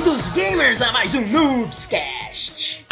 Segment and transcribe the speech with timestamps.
[0.00, 2.86] bem-vindos, gamers, a mais um Noobscast.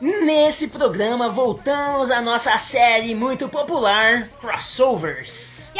[0.00, 5.70] Nesse programa voltamos à nossa série muito popular Crossovers.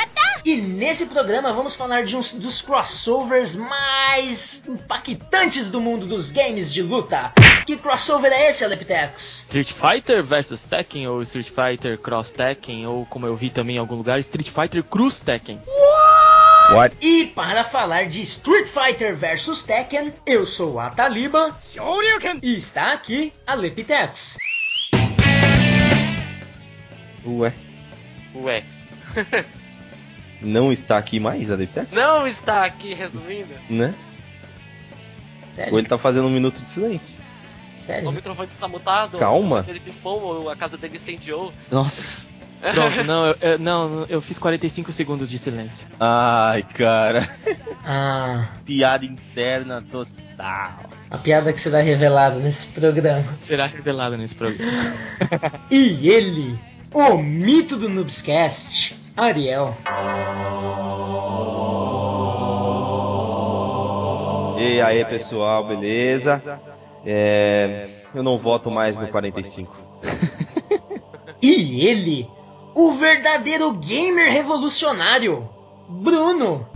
[0.44, 6.70] E nesse programa vamos falar de um dos crossovers mais impactantes do mundo dos games
[6.70, 7.32] de luta.
[7.64, 9.46] Que crossover é esse, Aleptecos?
[9.48, 13.78] Street Fighter versus Tekken ou Street Fighter Cross Tekken ou como eu vi também em
[13.78, 15.58] algum lugar Street Fighter Cruz Tekken.
[15.66, 16.03] What?
[17.00, 21.56] E para falar de Street Fighter vs Tekken, eu sou a Taliba
[22.42, 24.36] e está aqui a Lepitex.
[27.26, 27.52] Ué,
[28.34, 28.64] Ué,
[30.40, 33.54] não está aqui mais a Detec, não está aqui resumindo?
[33.70, 33.94] né?
[35.46, 35.78] Ou Sério?
[35.78, 37.16] ele tá fazendo um minuto de silêncio.
[37.78, 38.10] O Sério?
[38.12, 39.18] microfone está mutado.
[39.18, 39.64] Calma.
[39.68, 41.52] Ele pifou ou a casa dele incendiou.
[41.70, 42.26] Nossa.
[42.72, 45.86] Pronto, não, eu, eu- não, eu fiz 45 segundos de silêncio.
[46.00, 47.28] Ai, cara.
[47.84, 50.84] Ah, Piada interna total.
[51.10, 53.24] a piada que será revelada nesse programa.
[53.38, 54.94] Será revelado nesse programa.
[55.70, 56.58] E ele,
[56.92, 59.76] o mito do Noobscast, Ariel.
[64.58, 66.60] E aí, pessoal, beleza?
[67.04, 69.78] É, eu não voto mais no 45.
[71.42, 72.26] E ele,
[72.74, 75.48] o verdadeiro gamer revolucionário,
[75.88, 76.68] Bruno.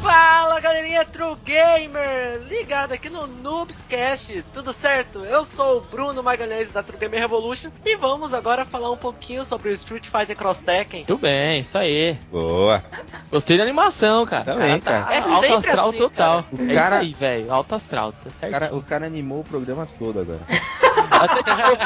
[0.00, 0.45] Fala
[0.76, 2.42] galerinha True Gamer!
[2.50, 5.20] Ligado aqui no Noobscast, tudo certo?
[5.24, 9.42] Eu sou o Bruno Magalhães da True Gamer Revolution e vamos agora falar um pouquinho
[9.42, 11.00] sobre o Street Fighter Cross Tekken.
[11.08, 12.18] Muito bem, isso aí.
[12.30, 12.84] Boa.
[13.30, 14.44] Gostei da animação, cara.
[14.52, 15.14] Também, tá, cara.
[15.16, 16.44] É alto astral assim, total.
[16.44, 16.70] cara.
[16.70, 17.52] É cara- isso aí, velho.
[17.54, 18.52] Alto astral, tá O certo.
[18.52, 20.40] cara, o cara animou o programa todo agora.
[21.10, 21.76] Até tirou,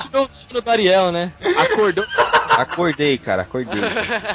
[0.00, 1.32] tirou o sono do Ariel, né?
[1.58, 2.04] Acordou.
[2.50, 3.80] Acordei, cara, acordei.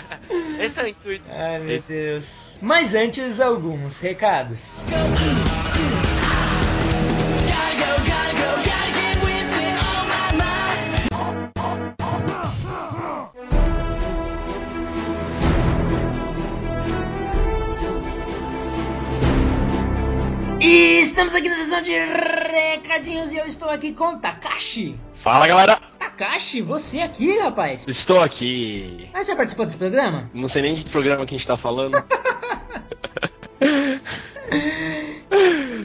[0.60, 1.26] Esse é o intuito.
[1.30, 2.58] Ai meu Deus.
[2.62, 4.84] Mas antes, alguns recados.
[8.26, 8.29] E
[21.20, 24.98] estamos aqui na sessão de recadinhos e eu estou aqui com Takashi.
[25.16, 27.86] Fala galera, Takashi, você aqui, rapaz?
[27.90, 29.10] estou aqui.
[29.12, 30.30] Mas você participou desse programa?
[30.34, 31.98] Não sei nem de que programa que a gente tá falando.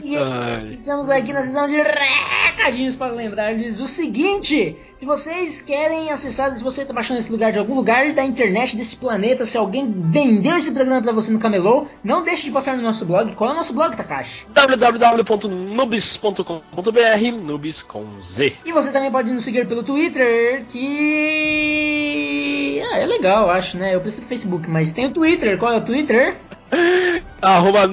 [0.03, 0.63] E Ai.
[0.63, 6.63] estamos aqui na sessão de recadinhos para lembrar-lhes o seguinte: se vocês querem acessar, se
[6.63, 10.55] você está baixando esse lugar de algum lugar da internet desse planeta, se alguém vendeu
[10.55, 13.33] esse programa para você no Camelô, não deixe de passar no nosso blog.
[13.35, 14.45] Qual é o nosso blog, Takashi?
[14.53, 18.53] www.nubis.com.br Nubis com Z.
[18.63, 22.81] E você também pode nos seguir pelo Twitter, que.
[22.91, 23.95] Ah, é legal, acho, né?
[23.95, 25.57] Eu prefiro o Facebook, mas tem o Twitter.
[25.57, 26.35] Qual é o Twitter?
[27.41, 27.83] Arroba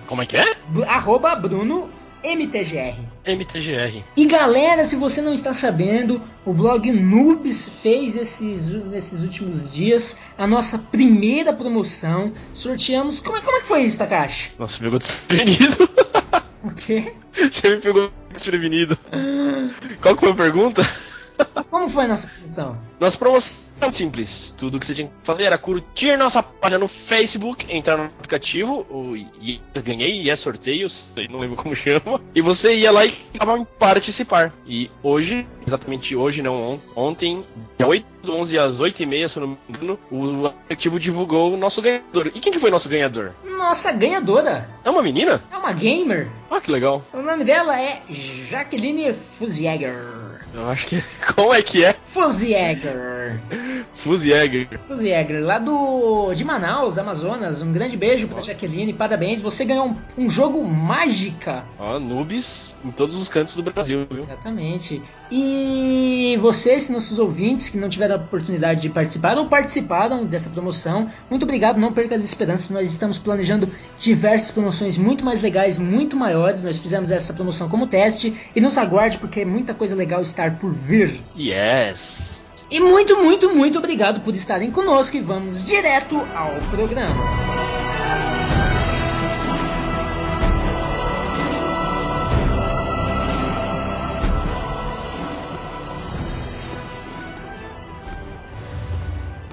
[0.06, 0.52] Como é que é?
[0.86, 1.88] Arroba Bruno
[2.22, 2.98] MTGR.
[3.26, 4.04] MTGR.
[4.14, 10.20] E galera, se você não está sabendo, o blog Noobs fez esses, nesses últimos dias
[10.36, 12.34] a nossa primeira promoção.
[12.52, 13.20] Sorteamos.
[13.20, 14.52] Como é, como é que foi isso, Takashi?
[14.58, 15.88] Nossa, pegou desprevenido.
[16.64, 17.12] O quê?
[17.50, 18.96] Você me pegou desprevenido.
[20.00, 20.82] Qual que foi a pergunta?
[21.70, 22.76] Como foi a nossa promoção?
[23.00, 24.54] Nossa promoção é muito simples.
[24.58, 28.86] Tudo que você tinha que fazer era curtir nossa página no Facebook, entrar no aplicativo,
[28.90, 33.10] o Yes Ganhei, Yes Sorteio, sei, não lembro como chama, e você ia lá e
[33.12, 34.52] clicava em participar.
[34.66, 37.44] E hoje, exatamente hoje, não on- ontem,
[37.78, 41.00] dia 8 do 11 às 8 e meia, se eu não me engano, o aplicativo
[41.00, 42.28] divulgou o nosso ganhador.
[42.34, 43.32] E quem que foi nosso ganhador?
[43.44, 45.42] Nossa ganhadora É uma menina?
[45.50, 46.28] é uma gamer.
[46.50, 47.02] Ah, que legal.
[47.12, 48.02] O nome dela é
[48.48, 49.94] Jacqueline Fusjäger.
[50.54, 51.02] Eu acho que.
[51.34, 51.96] Como é que é?
[52.06, 53.40] Fusjäger.
[54.02, 54.68] Fusjäger.
[54.88, 57.62] Fusjäger, lá do de Manaus, Amazonas.
[57.62, 59.40] Um grande beijo pra Jaqueline, parabéns.
[59.40, 61.64] Você ganhou um, um jogo mágica.
[61.78, 64.24] Ó, noobs em todos os cantos do Brasil, viu?
[64.24, 65.00] Exatamente.
[65.30, 71.08] E vocês, nossos ouvintes, que não tiveram a oportunidade de participar ou participaram dessa promoção,
[71.30, 72.70] muito obrigado, não perca as esperanças.
[72.70, 76.62] Nós estamos planejando diversas promoções muito mais legais, muito maiores.
[76.62, 80.72] Nós fizemos essa promoção como teste e nos aguarde porque muita coisa legal está por
[80.74, 81.20] vir.
[81.36, 82.41] Yes.
[82.72, 87.22] E muito, muito, muito obrigado por estarem conosco e vamos direto ao programa.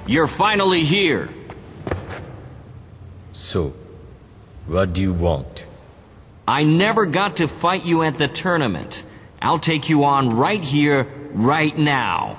[0.07, 1.27] You're finally here.
[3.33, 3.74] So,
[4.66, 5.66] what do you want?
[6.48, 9.04] I never got to fight you at the tournament.
[9.42, 12.38] I'll take you on right here, right now.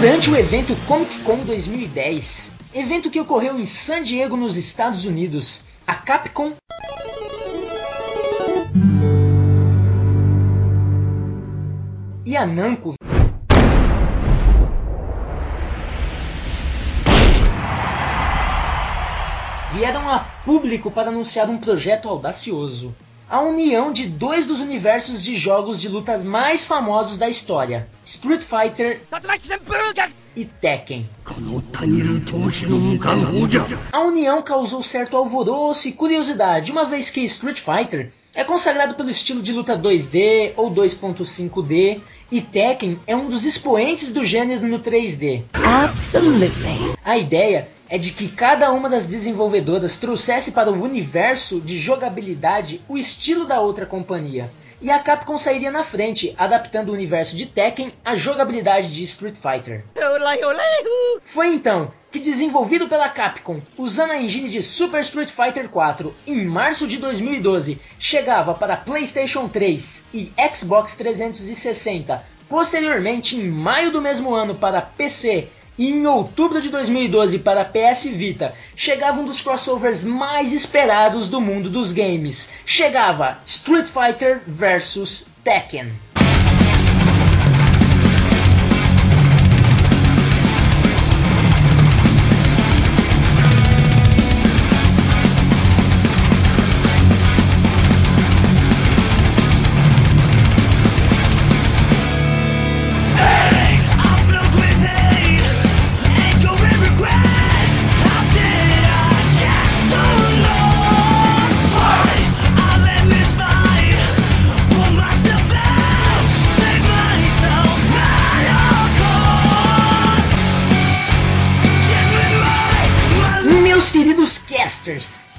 [0.00, 5.64] Durante o evento Comic Con 2010, evento que ocorreu em San Diego, nos Estados Unidos,
[5.86, 6.54] a Capcom
[12.24, 12.94] e a Namco
[19.74, 22.96] vieram a público para anunciar um projeto audacioso.
[23.30, 28.42] A união de dois dos universos de jogos de lutas mais famosos da história, Street
[28.42, 29.00] Fighter
[30.34, 31.08] e Tekken.
[33.92, 39.10] A união causou certo alvoroço e curiosidade, uma vez que Street Fighter é consagrado pelo
[39.10, 42.00] estilo de luta 2D ou 2.5D
[42.32, 45.44] e Tekken é um dos expoentes do gênero no 3D.
[45.52, 46.96] Absolutely.
[47.04, 52.80] A ideia é de que cada uma das desenvolvedoras trouxesse para o universo de jogabilidade
[52.88, 54.48] o estilo da outra companhia.
[54.80, 59.34] E a Capcom sairia na frente, adaptando o universo de Tekken à jogabilidade de Street
[59.34, 59.84] Fighter.
[61.22, 66.46] Foi então que, desenvolvido pela Capcom, usando a engine de Super Street Fighter 4, em
[66.46, 74.32] março de 2012, chegava para PlayStation 3 e Xbox 360, posteriormente em maio do mesmo
[74.34, 75.48] ano para PC
[75.80, 81.40] e em outubro de 2012 para PS Vita, chegava um dos crossovers mais esperados do
[81.40, 82.50] mundo dos games.
[82.66, 85.90] Chegava Street Fighter vs Tekken.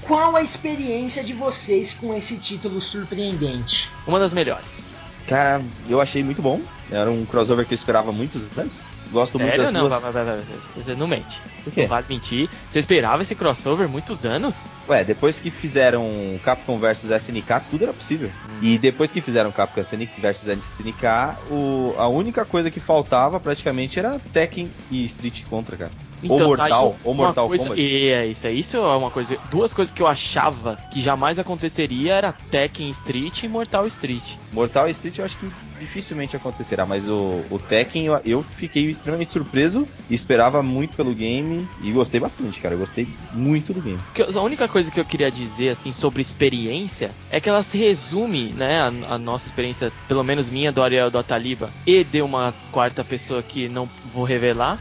[0.02, 3.90] Qual a experiência de vocês com esse título surpreendente?
[4.08, 4.96] Uma das melhores.
[5.28, 6.62] Cara, eu achei muito bom.
[6.92, 8.90] Era um crossover que eu esperava muitos anos.
[9.12, 9.64] Gosto muito Sério?
[9.66, 10.02] das Não, duas.
[10.02, 10.42] vai, vai, vai.
[10.76, 11.40] Você não mente.
[11.64, 11.82] Por quê?
[11.82, 12.50] Não vale mentir.
[12.70, 14.56] Você esperava esse crossover muitos anos?
[14.90, 16.04] Ué, depois que fizeram
[16.44, 18.30] Capcom vs SNK, tudo era possível.
[18.62, 24.20] E depois que fizeram Capcom vs SNK, o, a única coisa que faltava praticamente era
[24.34, 25.92] Tekken e Street contra, cara.
[26.28, 27.82] ou tá Mortal, aí ou Mortal coisa, Kombat.
[27.82, 29.38] É isso, é isso é uma coisa.
[29.50, 34.36] Duas coisas que eu achava que jamais aconteceria era Tekken Street e Mortal Street.
[34.52, 39.32] Mortal Street eu acho que dificilmente acontecerá, mas o, o Tekken eu, eu fiquei extremamente
[39.32, 42.76] surpreso, esperava muito pelo game e gostei bastante, cara.
[42.76, 44.00] Eu gostei muito do game.
[44.36, 48.54] A única coisa que eu queria dizer assim sobre experiência é que ela se resume,
[48.54, 52.54] né, a, a nossa experiência, pelo menos minha do Ariel do Ataliba e de uma
[52.72, 54.80] quarta pessoa que não vou revelar,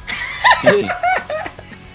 [0.60, 0.68] se,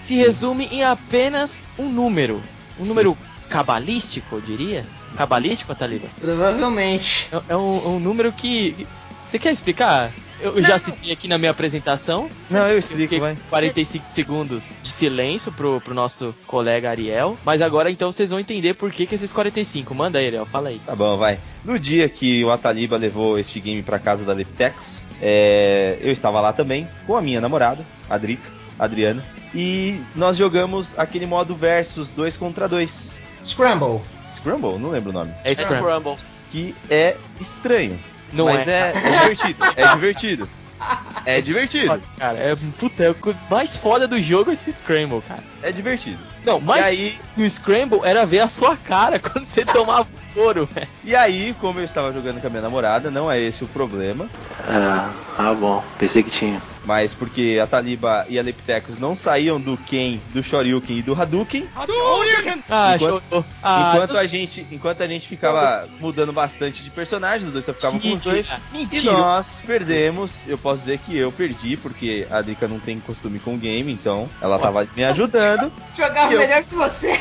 [0.00, 2.42] se resume em apenas um número,
[2.78, 3.16] um número
[3.48, 4.84] cabalístico, eu diria.
[5.16, 6.08] Cabalístico, Taliba?
[6.20, 7.28] Provavelmente.
[7.32, 8.86] É, é um, é um número que.
[9.26, 10.12] Você quer explicar?
[10.40, 12.28] Eu já citei aqui na minha apresentação.
[12.50, 13.36] Não, eu explico, vai.
[13.48, 17.38] 45 segundos de silêncio pro, pro nosso colega Ariel.
[17.44, 19.94] Mas agora então vocês vão entender por que, que esses 45.
[19.94, 20.80] Manda aí, Ariel, fala aí.
[20.84, 21.38] Tá bom, vai.
[21.64, 26.40] No dia que o Ataliba levou este game pra casa da Leptex, é, eu estava
[26.40, 32.10] lá também com a minha namorada, a Drica, Adriana, e nós jogamos aquele modo versus
[32.10, 33.16] 2 contra 2.
[33.44, 34.00] Scramble.
[34.28, 34.78] Scramble?
[34.78, 35.32] Não lembro o nome.
[35.44, 35.54] É.
[35.54, 36.16] Scramble.
[36.52, 37.98] Que é estranho.
[38.32, 38.92] Não mas é.
[38.92, 38.98] é.
[38.98, 39.64] é divertido.
[39.76, 40.48] É divertido.
[41.24, 42.02] É divertido.
[42.18, 43.16] Cara, é, puta, é o
[43.50, 45.42] mais foda do jogo esse Scramble, cara.
[45.62, 46.18] É divertido.
[46.46, 50.66] Não, E mais aí, no Scramble era ver a sua cara quando você tomava couro,
[50.72, 50.86] velho.
[51.04, 54.26] e aí, como eu estava jogando com a minha namorada, não é esse o problema.
[54.68, 55.82] Ah, ah, bom.
[55.98, 56.60] Pensei que tinha.
[56.84, 61.20] Mas porque a Taliba e a Leptecos não saíam do Ken, do Shoryuken e do
[61.20, 61.66] Hadouken.
[62.70, 63.44] Ah, Enquanto- show.
[63.62, 67.72] Ah, enquanto, a gente, enquanto a gente ficava mudando bastante de personagens, os dois só
[67.74, 68.48] ficavam com os dois.
[68.72, 69.12] E Mentira.
[69.12, 73.56] nós perdemos, eu posso dizer que eu perdi, porque a Drica não tem costume com
[73.58, 75.72] game, então ela tava me ajudando.
[75.96, 77.12] Jogava Eu- melhor que você.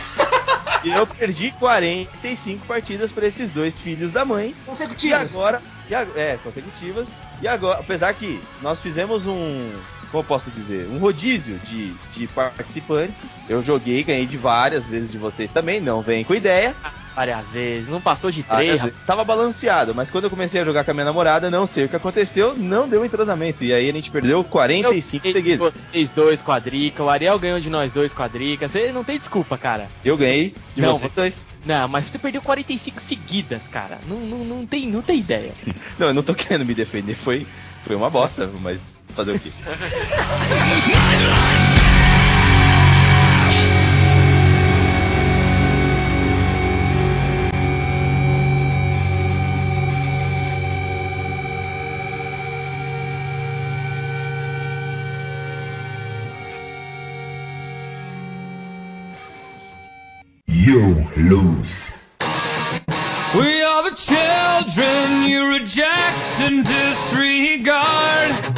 [0.84, 4.50] E eu perdi 45 partidas para esses dois filhos da mãe.
[4.50, 5.36] E Consecutivos.
[5.36, 7.10] agora, e é, consecutivas.
[7.42, 9.72] E agora, apesar que nós fizemos um,
[10.12, 13.26] como eu posso dizer, um rodízio de, de participantes.
[13.50, 16.76] Eu joguei, ganhei de várias vezes de vocês também, não vem com ideia.
[17.16, 20.92] Várias vezes, não passou de três, tava balanceado, mas quando eu comecei a jogar com
[20.92, 23.64] a minha namorada, não sei o que aconteceu, não deu entrosamento.
[23.64, 25.72] E aí a gente perdeu 45 Eu seguidos.
[25.74, 28.68] Vocês dois quadrica, o Ariel ganhou de nós dois quadrica.
[28.68, 29.88] Você não tem desculpa, cara.
[30.04, 31.48] Eu ganhei de Não, vocês dois.
[31.66, 33.98] Não, mas você perdeu 45 seguidas, cara.
[34.06, 35.54] Não, não, não, tem, não tem ideia.
[35.98, 37.48] Não, eu não tô querendo me defender, foi,
[37.86, 39.52] foi uma bosta, mas fazer o quê?
[60.48, 61.94] You lose.
[63.36, 68.55] We are the children you reject and disregard.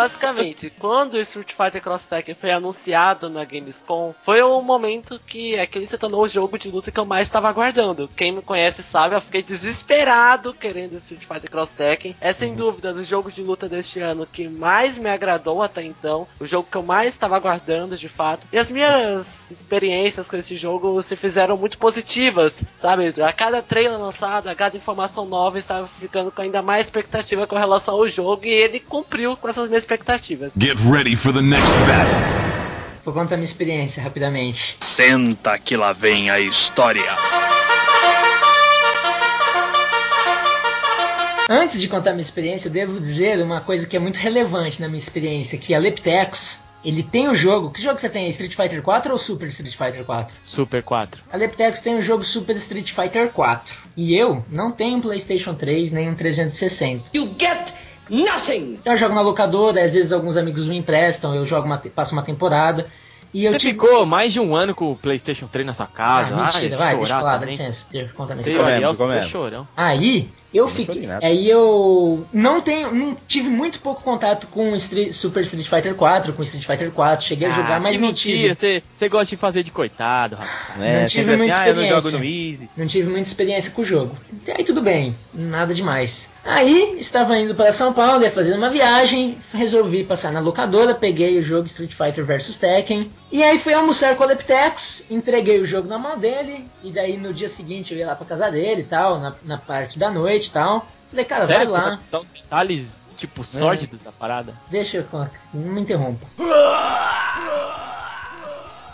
[0.00, 5.58] Basicamente, quando o Street Fighter Cross Tekken foi anunciado na Gamescom, foi o momento que
[5.58, 8.08] aquele se tornou o jogo de luta que eu mais estava aguardando.
[8.16, 12.16] Quem me conhece sabe, eu fiquei desesperado querendo Street Fighter Cross Tekken.
[12.18, 16.26] É sem dúvidas o jogo de luta deste ano que mais me agradou até então,
[16.38, 18.46] o jogo que eu mais estava aguardando de fato.
[18.50, 23.12] E as minhas experiências com esse jogo se fizeram muito positivas, sabe?
[23.22, 27.46] A cada trailer lançado, a cada informação nova, eu estava ficando com ainda mais expectativa
[27.46, 30.52] com relação ao jogo e ele cumpriu com essas minhas expectativas.
[30.56, 32.14] Get ready for the next battle.
[33.04, 34.76] Vou contar minha experiência rapidamente.
[34.78, 37.02] Senta que lá vem a história.
[41.48, 44.86] Antes de contar minha experiência, eu devo dizer uma coisa que é muito relevante na
[44.86, 47.70] minha experiência, que a Leptecos, ele tem o jogo.
[47.72, 48.28] Que jogo você tem?
[48.28, 50.32] Street Fighter 4 ou Super Street Fighter 4?
[50.44, 51.22] Super 4.
[51.32, 53.74] A Leptecos tem o jogo Super Street Fighter 4.
[53.96, 57.10] E eu não tenho um PlayStation 3 nem um 360.
[57.12, 57.72] You get
[58.10, 58.74] nothing!
[58.80, 62.12] Então eu jogo na locadora, às vezes alguns amigos me emprestam, eu jogo uma, passo
[62.12, 62.86] uma temporada.
[63.32, 65.86] E eu Você tive- ficou mais de um ano com o PlayStation 3 na sua
[65.86, 66.34] casa.
[66.34, 67.56] Ah, mentira, Ai, vai, deixa eu falar, dá também.
[67.56, 68.88] licença, deixa eu contar minha história.
[69.76, 71.08] Aí eu não fiquei.
[71.22, 72.92] Aí eu não tenho.
[72.94, 77.24] Não tive muito pouco contato com Street- Super Street Fighter 4, com Street Fighter 4.
[77.24, 78.54] Cheguei a jogar, Ah, mas não mentira, tive.
[78.54, 80.76] você, você gosta de fazer de coitado, rapaz.
[80.78, 81.00] Né?
[81.02, 82.18] Não tive muita assim, ah, eu não jogo experiência.
[82.18, 82.70] no Easy.
[82.76, 84.16] Não tive muita experiência com o jogo.
[84.42, 86.28] Até aí tudo bem, nada demais.
[86.42, 91.38] Aí estava indo para São Paulo, ia fazer uma viagem, resolvi passar na locadora, peguei
[91.38, 93.10] o jogo Street Fighter vs Tekken.
[93.30, 97.18] E aí fui almoçar com o Leptex, entreguei o jogo na mão dele, e daí
[97.18, 100.10] no dia seguinte eu ia lá pra casa dele e tal, na, na parte da
[100.10, 100.86] noite e tal.
[101.10, 101.98] Falei, cara, Sério vai lá.
[102.10, 104.54] dar os detalhes, tipo, sórdidos da parada?
[104.70, 105.06] Deixa eu.
[105.52, 106.26] Não me interrompa.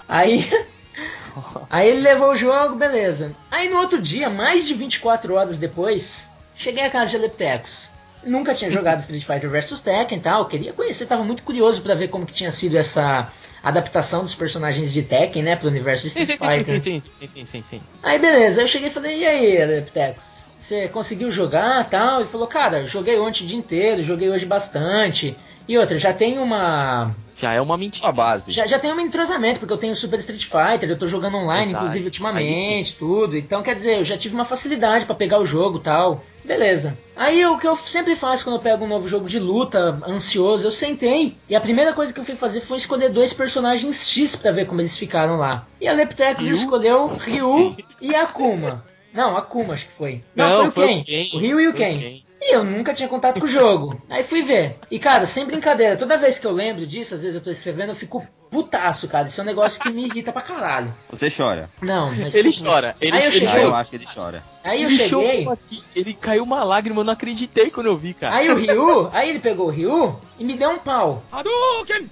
[0.08, 0.48] Aí.
[1.68, 3.34] Aí ele levou o jogo, beleza.
[3.50, 7.90] Aí no outro dia, mais de 24 horas depois, cheguei à casa de Leptecos.
[8.24, 11.94] Nunca tinha jogado Street Fighter vs Tekken e tal, queria conhecer, tava muito curioso pra
[11.94, 13.28] ver como que tinha sido essa
[13.68, 16.80] adaptação dos personagens de Tekken, né, pro universo de Street sim, sim, Fighter.
[16.80, 17.80] sim, sim, sim, sim, sim, sim.
[18.02, 20.46] Aí beleza, eu cheguei e falei, e aí, Leptex?
[20.58, 22.20] Você conseguiu jogar tal?
[22.20, 25.36] Ele falou, cara, joguei ontem o dia inteiro, joguei hoje bastante.
[25.68, 28.06] E outra, já tem uma Já é uma mentira.
[28.06, 28.50] Uma base.
[28.52, 31.70] Já, já tem um entrosamento, porque eu tenho Super Street Fighter, eu tô jogando online,
[31.70, 31.76] Exato.
[31.84, 33.36] inclusive, ultimamente, tudo.
[33.36, 36.24] Então, quer dizer, eu já tive uma facilidade pra pegar o jogo e tal.
[36.46, 36.96] Beleza.
[37.16, 40.66] Aí o que eu sempre faço quando eu pego um novo jogo de luta, ansioso,
[40.66, 44.36] eu sentei e a primeira coisa que eu fui fazer foi escolher dois personagens X
[44.36, 45.66] pra ver como eles ficaram lá.
[45.80, 46.52] E a Leptex Ryu?
[46.54, 48.84] escolheu Ryu e Akuma.
[49.12, 50.22] Não, Akuma acho que foi.
[50.34, 51.00] Não, Não, foi, o foi Ken.
[51.00, 51.36] o Ken.
[51.36, 51.98] O Ryu e o Ken.
[51.98, 52.22] Ken.
[52.40, 54.00] E eu nunca tinha contato com o jogo.
[54.10, 54.76] Aí fui ver.
[54.90, 57.88] E, cara, sem brincadeira, toda vez que eu lembro disso, às vezes eu tô escrevendo,
[57.88, 58.24] eu fico
[58.62, 59.26] putaço, cara.
[59.26, 60.92] Isso é um negócio que me irrita pra caralho.
[61.10, 61.68] Você chora.
[61.82, 62.96] Não, mas- Ele chora.
[63.00, 63.62] Ele, Aí eu cheguei- Ah, chora.
[63.64, 64.42] eu acho que ele chora.
[64.64, 65.46] Aí eu Ele cheguei.
[65.48, 68.34] aqui, ele caiu uma lágrima, eu não acreditei quando eu vi, cara.
[68.34, 71.22] Aí o Ryu, aí ele pegou o Ryu e me deu um pau.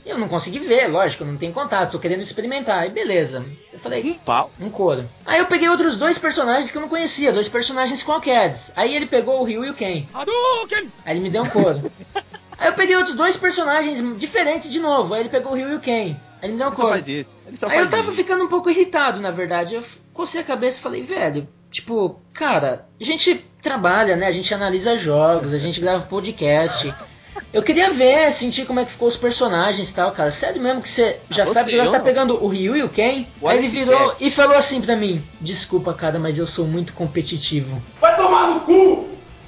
[0.06, 2.78] Eu não consegui ver, lógico, eu não tenho contato, tô querendo experimentar.
[2.80, 3.44] Aí beleza.
[3.72, 4.50] Eu falei, Um pau.
[4.60, 5.04] um couro.
[5.26, 8.72] Aí eu peguei outros dois personagens que eu não conhecia, dois personagens qualqueres.
[8.76, 10.04] Aí ele pegou o Ryu e o Ken.
[11.04, 11.80] Aí ele me deu um couro.
[12.56, 15.12] Aí eu peguei outros dois personagens diferentes de novo.
[15.12, 16.16] Aí ele pegou o Ryu e o Ken.
[16.44, 17.36] Ele me deu um Ele só faz isso.
[17.46, 18.12] Ele só Aí eu tava isso.
[18.12, 19.74] ficando um pouco irritado, na verdade.
[19.76, 24.26] Eu cocei a cabeça e falei, velho, tipo, cara, a gente trabalha, né?
[24.26, 26.94] A gente analisa jogos, a gente grava podcast.
[27.52, 30.30] Eu queria ver, sentir como é que ficou os personagens e tal, cara.
[30.30, 32.04] Sério mesmo que você já você, sabe que está não.
[32.04, 33.26] pegando o Ryu e o Ken?
[33.40, 34.24] O Aí ele virou Beck.
[34.24, 37.80] e falou assim pra mim: Desculpa, cara, mas eu sou muito competitivo.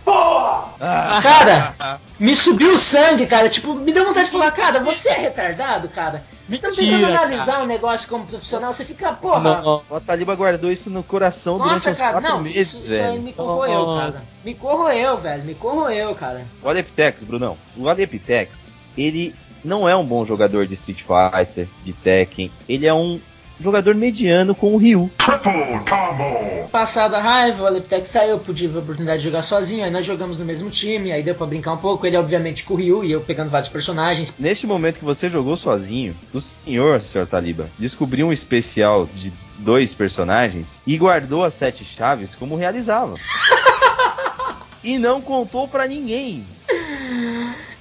[0.07, 3.49] Ah, Cara, me subiu o sangue, cara.
[3.49, 6.23] Tipo, me deu vontade de falar, cara, você é retardado, cara?
[6.49, 9.41] Estamos tentando Mentira, analisar um negócio como profissional, você fica, porra.
[9.61, 9.83] Não.
[9.91, 12.95] o Taliba guardou isso no coração Nossa, durante uns cara, quatro não, meses, isso, isso
[12.95, 13.23] aí velho.
[13.23, 14.13] me corroeu, Nossa.
[14.13, 14.25] cara.
[14.45, 16.43] Me corroeu, velho, me corroeu, cara.
[16.63, 17.57] O Adeptex, Brunão.
[17.77, 22.51] O Adeptex, ele não é um bom jogador de Street Fighter, de Tekken.
[22.69, 23.21] Ele é um
[23.61, 25.11] jogador mediano com o Ryu.
[26.71, 29.91] Passada a raiva, o Aleptec saiu, eu pude ver a oportunidade de jogar sozinho, aí
[29.91, 32.77] nós jogamos no mesmo time, aí deu pra brincar um pouco, ele obviamente com o
[32.77, 34.33] Ryu e eu pegando vários personagens.
[34.39, 39.95] Neste momento que você jogou sozinho, o senhor, senhor Taliba, descobriu um especial de dois
[39.95, 43.15] personagens e guardou as sete chaves como realizava.
[44.85, 46.45] e não contou pra ninguém.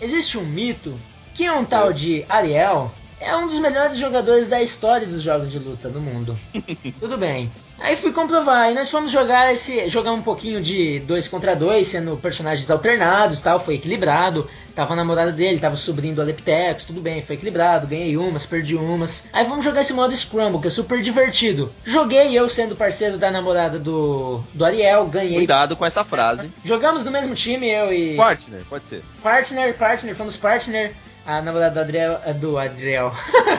[0.02, 0.94] Existe um mito
[1.34, 5.60] que um tal de Ariel é um dos melhores jogadores da história dos jogos de
[5.60, 6.38] luta do mundo.
[7.00, 7.52] Tudo bem.
[7.80, 9.90] Aí fui comprovar, e nós fomos jogar esse.
[9.90, 14.50] jogar um pouquinho de dois contra dois, sendo personagens alternados tal, foi equilibrado.
[14.74, 18.46] Tava a namorada dele, tava o sobrinho do Aleptex, tudo bem, foi equilibrado, ganhei umas,
[18.46, 19.28] perdi umas.
[19.32, 21.72] Aí vamos jogar esse modo Scramble, que é super divertido.
[21.86, 25.36] Joguei eu sendo parceiro da namorada do, do Ariel, ganhei.
[25.36, 26.50] Cuidado com essa frase.
[26.64, 28.16] Jogamos no mesmo time, eu e.
[28.16, 29.02] Partner, pode ser.
[29.22, 30.94] Partner, partner, fomos partner.
[31.26, 33.12] A namorada do Adriel, eh, do Adriel,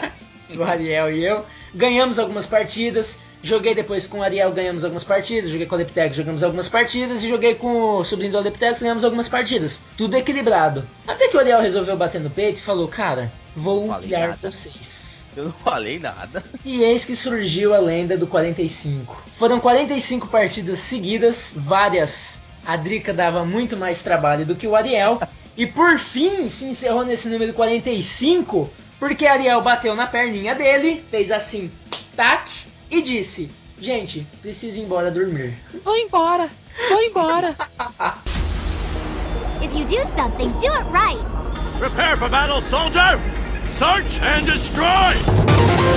[0.48, 1.44] do Ariel e eu.
[1.74, 3.18] Ganhamos algumas partidas.
[3.42, 5.50] Joguei depois com o Ariel, ganhamos algumas partidas.
[5.50, 7.24] Joguei com o Aleptex, jogamos algumas partidas.
[7.24, 9.80] E joguei com o sobrinho do Aleptex, ganhamos algumas partidas.
[9.96, 10.84] Tudo equilibrado.
[11.08, 15.24] Até que o Ariel resolveu bater no peito e falou: Cara, vou humilhar vocês.
[15.36, 16.44] Eu não falei nada.
[16.64, 19.22] E eis que surgiu a lenda do 45.
[19.36, 22.40] Foram 45 partidas seguidas, várias.
[22.64, 25.20] A Drica dava muito mais trabalho do que o Ariel.
[25.56, 31.30] E por fim se encerrou nesse número 45, porque Ariel bateu na perninha dele, fez
[31.30, 31.70] assim,
[32.14, 35.54] tac, e disse: Gente, preciso ir embora dormir.
[35.82, 36.48] Vou embora,
[36.88, 37.56] vou embora.
[39.62, 41.24] If you do something, do it right.
[41.78, 43.18] Prepare for battle, soldier!
[43.68, 45.95] Search and destroy!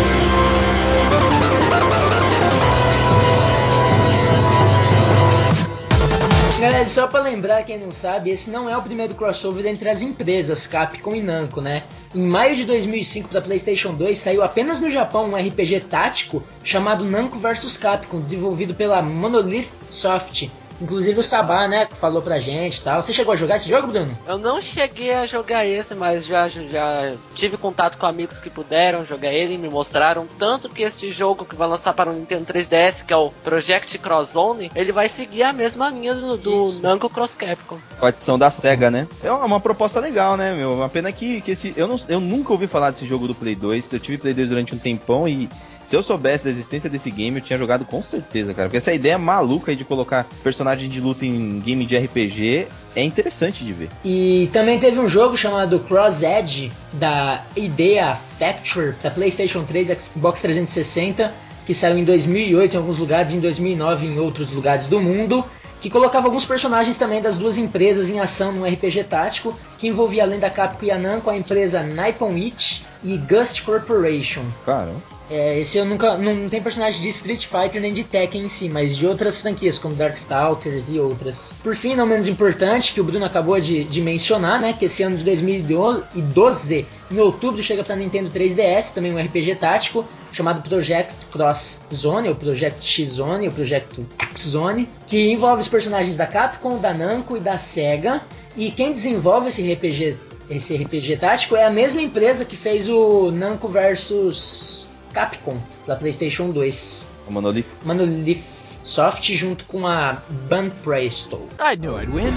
[6.59, 10.01] Galera, só pra lembrar, quem não sabe, esse não é o primeiro crossover entre as
[10.01, 11.83] empresas Capcom e Namco, né?
[12.13, 17.05] Em maio de 2005 para PlayStation 2 saiu apenas no Japão um RPG tático chamado
[17.05, 20.49] Namco vs Capcom, desenvolvido pela Monolith Soft.
[20.81, 23.01] Inclusive o Sabá, né, falou pra gente e tal.
[23.01, 24.17] Você chegou a jogar esse jogo, Bruno?
[24.27, 29.05] Eu não cheguei a jogar esse, mas já, já tive contato com amigos que puderam
[29.05, 32.45] jogar ele e me mostraram tanto que este jogo que vai lançar para o Nintendo
[32.45, 36.63] 3DS, que é o Project Cross Zone, ele vai seguir a mesma linha do, do
[36.63, 36.81] Isso.
[36.81, 37.77] Namco Cross Capcom.
[37.99, 39.07] Partição da SEGA, né?
[39.23, 40.73] É uma proposta legal, né, meu?
[40.73, 41.73] Uma pena que, que esse.
[41.75, 43.91] Eu, não, eu nunca ouvi falar desse jogo do Play 2.
[43.91, 45.49] Eu tive Play 2 durante um tempão e.
[45.89, 48.67] Se eu soubesse da existência desse game, eu tinha jogado com certeza, cara.
[48.67, 53.01] Porque essa ideia maluca aí de colocar personagem de luta em game de RPG é
[53.01, 53.89] interessante de ver.
[54.05, 59.95] E também teve um jogo chamado Cross Edge da Idea Factory para PlayStation 3 e
[59.95, 61.33] Xbox 360,
[61.65, 65.43] que saiu em 2008 em alguns lugares, em 2009 em outros lugares do mundo,
[65.81, 70.21] que colocava alguns personagens também das duas empresas em ação num RPG tático, que envolvia
[70.21, 74.43] além da Capcom e a Namco a empresa Nippon Ichi e Gust Corporation.
[74.63, 74.93] Cara,
[75.29, 76.17] É, esse eu nunca.
[76.17, 79.77] Não tem personagem de Street Fighter nem de Tekken em si, mas de outras franquias,
[79.77, 81.53] como Darkstalkers e outras.
[81.61, 84.73] Por fim, não menos importante, que o Bruno acabou de, de mencionar, né?
[84.73, 90.03] Que esse ano de 2012, em outubro, chega pra Nintendo 3DS, também um RPG tático,
[90.33, 95.67] chamado Project Cross Zone, ou Project X Zone, ou Project X Zone, que envolve os
[95.67, 98.21] personagens da Capcom, da Namco e da Sega.
[98.57, 100.17] E quem desenvolve esse RPG,
[100.49, 106.49] esse RPG tático é a mesma empresa que fez o Namco versus Capcom da PlayStation
[106.49, 107.07] 2.
[107.27, 107.67] O Monolith.
[107.83, 108.43] Monolith
[108.83, 110.17] Soft junto com a
[110.49, 111.47] Banpresto.
[111.59, 112.31] I knew I'd win.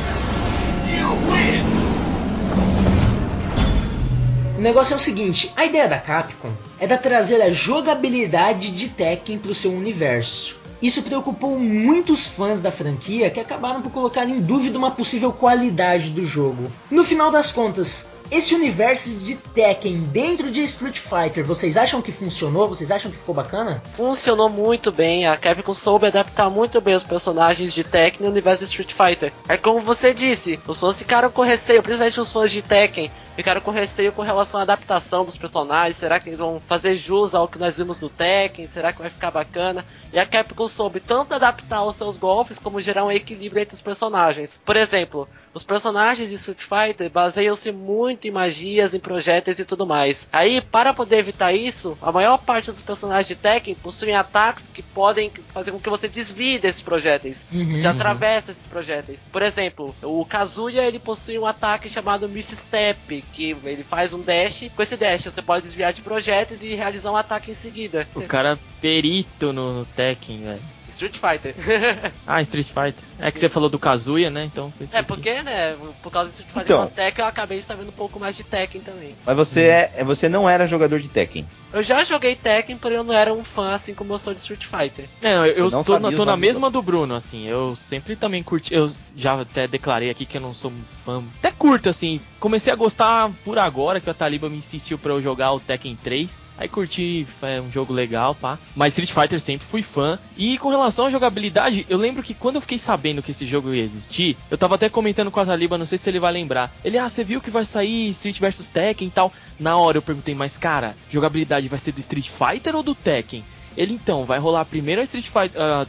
[4.56, 8.88] O negócio é o seguinte, a ideia da Capcom é da trazer a jogabilidade de
[8.88, 10.61] Tekken para o seu universo.
[10.82, 16.10] Isso preocupou muitos fãs da franquia que acabaram por colocar em dúvida uma possível qualidade
[16.10, 16.70] do jogo.
[16.90, 22.10] No final das contas, esse universo de Tekken dentro de Street Fighter, vocês acham que
[22.10, 22.66] funcionou?
[22.66, 23.82] Vocês acham que ficou bacana?
[23.94, 28.64] Funcionou muito bem, a Capcom soube adaptar muito bem os personagens de Tekken no universo
[28.64, 29.32] de Street Fighter.
[29.46, 33.60] É como você disse, os fãs ficaram com receio, principalmente os fãs de Tekken, ficaram
[33.60, 35.96] com receio com relação à adaptação dos personagens.
[35.96, 38.66] Será que eles vão fazer jus ao que nós vimos no Tekken?
[38.68, 39.84] Será que vai ficar bacana?
[40.12, 43.80] E a Capcom soube tanto adaptar os seus golpes como gerar um equilíbrio entre os
[43.80, 44.60] personagens.
[44.64, 49.86] Por exemplo, os personagens de Street Fighter baseiam-se muito em magias, em projéteis e tudo
[49.86, 50.28] mais.
[50.32, 54.82] Aí, para poder evitar isso, a maior parte dos personagens de Tekken possuem ataques que
[54.82, 59.20] podem fazer com que você desvie desses projéteis, Uhum, se atravesse esses projéteis.
[59.30, 64.20] Por exemplo, o Kazuya ele possui um ataque chamado Miss Step, que ele faz um
[64.20, 64.70] dash.
[64.74, 68.06] Com esse dash você pode desviar de projéteis e realizar um ataque em seguida.
[68.14, 70.62] O cara perito no, no Tekken, velho.
[70.92, 71.54] Street Fighter.
[72.26, 72.94] Ah, Street Fighter.
[73.18, 74.44] É que você falou do Kazuya, né?
[74.44, 74.72] Então.
[74.92, 76.78] é, porque, né, por causa do Street Fighter Então.
[76.78, 79.14] Cross Tekken, eu acabei sabendo um pouco mais de Tekken também.
[79.24, 81.46] Mas você, é, você não era jogador de Tekken.
[81.72, 84.40] Eu já joguei Tekken, porém eu não era um fã assim como eu sou de
[84.40, 85.06] Street Fighter.
[85.22, 87.46] É, não, eu tô, na, tô na mesma do Bruno, assim.
[87.46, 88.74] Eu sempre também curti.
[88.74, 91.22] Eu já até declarei aqui que eu não sou um fã.
[91.38, 92.20] Até curto, assim.
[92.38, 95.96] Comecei a gostar por agora que a Taliba me insistiu pra eu jogar o Tekken
[96.02, 96.41] 3.
[96.62, 98.56] Aí curti, é um jogo legal, pá.
[98.76, 100.16] Mas Street Fighter sempre fui fã.
[100.36, 103.74] E com relação à jogabilidade, eu lembro que quando eu fiquei sabendo que esse jogo
[103.74, 106.72] ia existir, eu tava até comentando com a Taliba, não sei se ele vai lembrar.
[106.84, 109.32] Ele, ah, você viu que vai sair Street vs Tekken e tal?
[109.58, 113.42] Na hora eu perguntei, mas cara, jogabilidade vai ser do Street Fighter ou do Tekken?
[113.76, 115.60] Ele então, vai rolar primeiro a Street Fighter.
[115.60, 115.84] ah,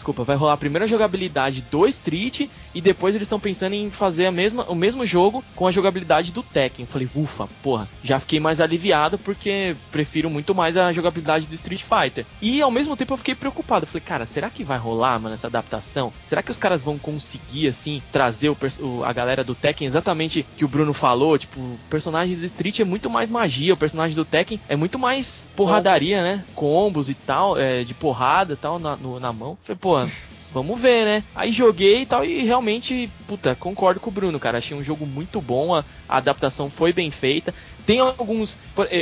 [0.00, 4.26] desculpa, vai rolar a primeira jogabilidade do Street e depois eles estão pensando em fazer
[4.26, 6.86] a mesma, o mesmo jogo com a jogabilidade do Tekken.
[6.86, 11.82] Falei, ufa, porra, já fiquei mais aliviado porque prefiro muito mais a jogabilidade do Street
[11.82, 12.24] Fighter.
[12.40, 13.86] E ao mesmo tempo eu fiquei preocupado.
[13.86, 16.12] Falei, cara, será que vai rolar, mano, essa adaptação?
[16.26, 20.46] Será que os caras vão conseguir, assim, trazer o, o- a galera do Tekken exatamente
[20.56, 21.36] que o Bruno falou?
[21.36, 24.98] Tipo, o personagem do Street é muito mais magia, o personagem do Tekken é muito
[24.98, 26.44] mais porradaria, né?
[26.54, 29.58] Combos e tal, é, de porrada e tal na, no- na mão.
[29.62, 29.89] Falei, pô,
[30.52, 31.22] Vamos ver, né?
[31.32, 34.58] Aí joguei e tal, e realmente, puta, concordo com o Bruno, cara.
[34.58, 37.54] Achei um jogo muito bom, a, a adaptação foi bem feita.
[37.86, 38.56] Tem alguns.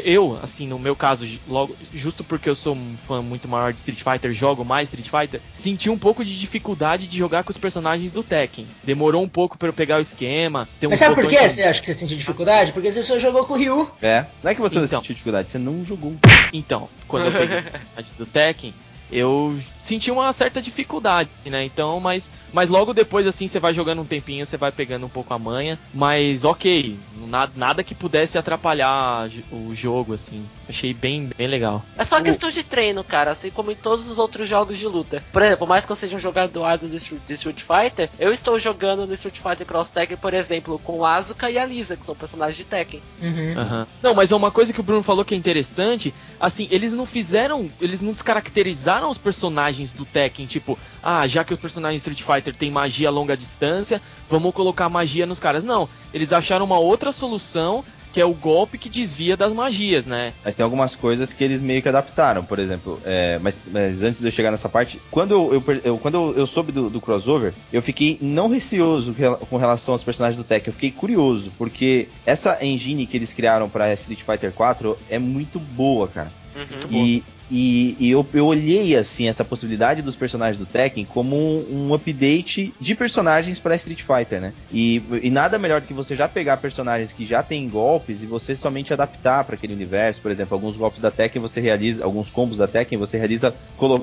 [0.05, 3.79] Eu, assim, no meu caso, logo, justo porque eu sou um fã muito maior de
[3.79, 7.57] Street Fighter, jogo mais Street Fighter, senti um pouco de dificuldade de jogar com os
[7.57, 8.67] personagens do Tekken.
[8.85, 10.69] Demorou um pouco pra eu pegar o esquema.
[10.79, 12.73] Tem Mas sabe por que que- você acha que você sentiu dificuldade?
[12.73, 13.91] Porque você só jogou com o Ryu.
[14.03, 14.27] É.
[14.43, 15.01] Não é que você não Então.
[15.01, 16.15] sentiu dificuldade, você não jogou.
[16.53, 17.57] Então, quando eu peguei
[17.97, 18.75] antes do Tekken,
[19.11, 21.65] eu senti uma certa dificuldade, né?
[21.65, 25.09] Então, mas, mas logo depois, assim, você vai jogando um tempinho, você vai pegando um
[25.09, 25.79] pouco a manha.
[25.95, 30.45] Mas ok, nada, nada que pudesse atrapalhar o jogo, assim.
[30.69, 31.83] Achei bem, bem legal.
[31.97, 35.23] É só questão de treino, cara, assim como em todos os outros jogos de luta.
[35.33, 38.31] Por exemplo, por mais que eu seja um jogador de Street, de Street Fighter, eu
[38.31, 41.97] estou jogando no Street Fighter Cross Tekken, por exemplo, com a Asuka e a Lisa,
[41.97, 43.01] que são personagens de Tekken.
[43.23, 43.59] Uhum.
[43.59, 43.87] Aham.
[44.03, 47.07] Não, mas é uma coisa que o Bruno falou que é interessante, assim, eles não
[47.07, 52.11] fizeram, eles não descaracterizaram os personagens do Tekken, tipo, ah, já que os personagens de
[52.11, 55.63] Street Fighter tem magia a longa distância, vamos colocar magia nos caras.
[55.63, 60.33] Não, eles acharam uma outra solução, que é o golpe que desvia das magias, né?
[60.45, 63.01] Mas tem algumas coisas que eles meio que adaptaram, por exemplo.
[63.05, 66.47] é, mas, mas antes de eu chegar nessa parte, quando eu, eu quando eu, eu
[66.47, 69.15] soube do, do crossover, eu fiquei não receoso
[69.49, 73.69] com relação aos personagens do Tekken, eu fiquei curioso, porque essa engine que eles criaram
[73.69, 76.33] pra Street Fighter 4 é muito boa, cara.
[76.91, 81.89] E, e, e eu, eu olhei assim essa possibilidade dos personagens do Tekken como um,
[81.89, 84.53] um update de personagens para Street Fighter, né?
[84.73, 88.27] E, e nada melhor do que você já pegar personagens que já têm golpes e
[88.27, 90.21] você somente adaptar para aquele universo.
[90.21, 93.55] Por exemplo, alguns golpes da Tekken você realiza, alguns combos da Tekken você realiza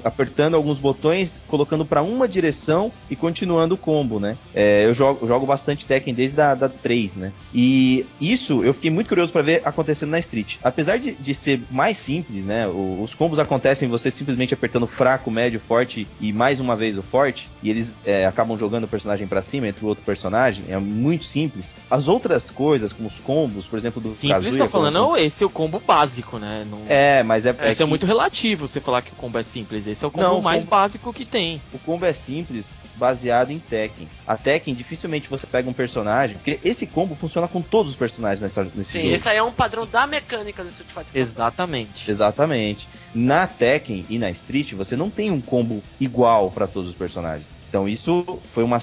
[0.03, 4.37] apertando alguns botões, colocando para uma direção e continuando o combo, né?
[4.53, 7.31] É, eu jogo, jogo bastante Tekken desde a da 3, né?
[7.53, 10.57] E isso eu fiquei muito curioso para ver acontecendo na Street.
[10.63, 12.65] Apesar de, de ser mais simples, né?
[12.67, 17.03] os combos combos acontecem você simplesmente apertando fraco, médio, forte e mais uma vez o
[17.03, 20.77] forte, e eles é, acabam jogando o personagem pra cima entre o outro personagem, é
[20.77, 21.73] muito simples.
[21.89, 25.17] As outras coisas, como os combos, por exemplo, do Simples Kazuya, tá falando, como- não,
[25.17, 26.65] esse é o combo básico, né?
[26.69, 29.37] Não- É, mas é, É, isso é que muito relativo você falar que o combo
[29.37, 29.85] é simples.
[29.87, 31.61] Esse é o combo Não, o mais combo- básico que tem.
[31.73, 34.07] o combo é simples, baseado em Tekken.
[34.25, 38.39] A Tekken, dificilmente você pega um personagem, porque esse combo funciona com todos os personagens
[38.41, 39.15] nessa, nesse Sim, jogo.
[39.15, 41.21] esse aí é um padrão da mecânica do Street Fighter.
[41.21, 42.09] Exatamente.
[42.09, 42.87] Exatamente.
[43.15, 47.55] Na Tekken e na Street, você não tem um combo igual pra todos os personagens.
[47.69, 48.77] Então isso foi uma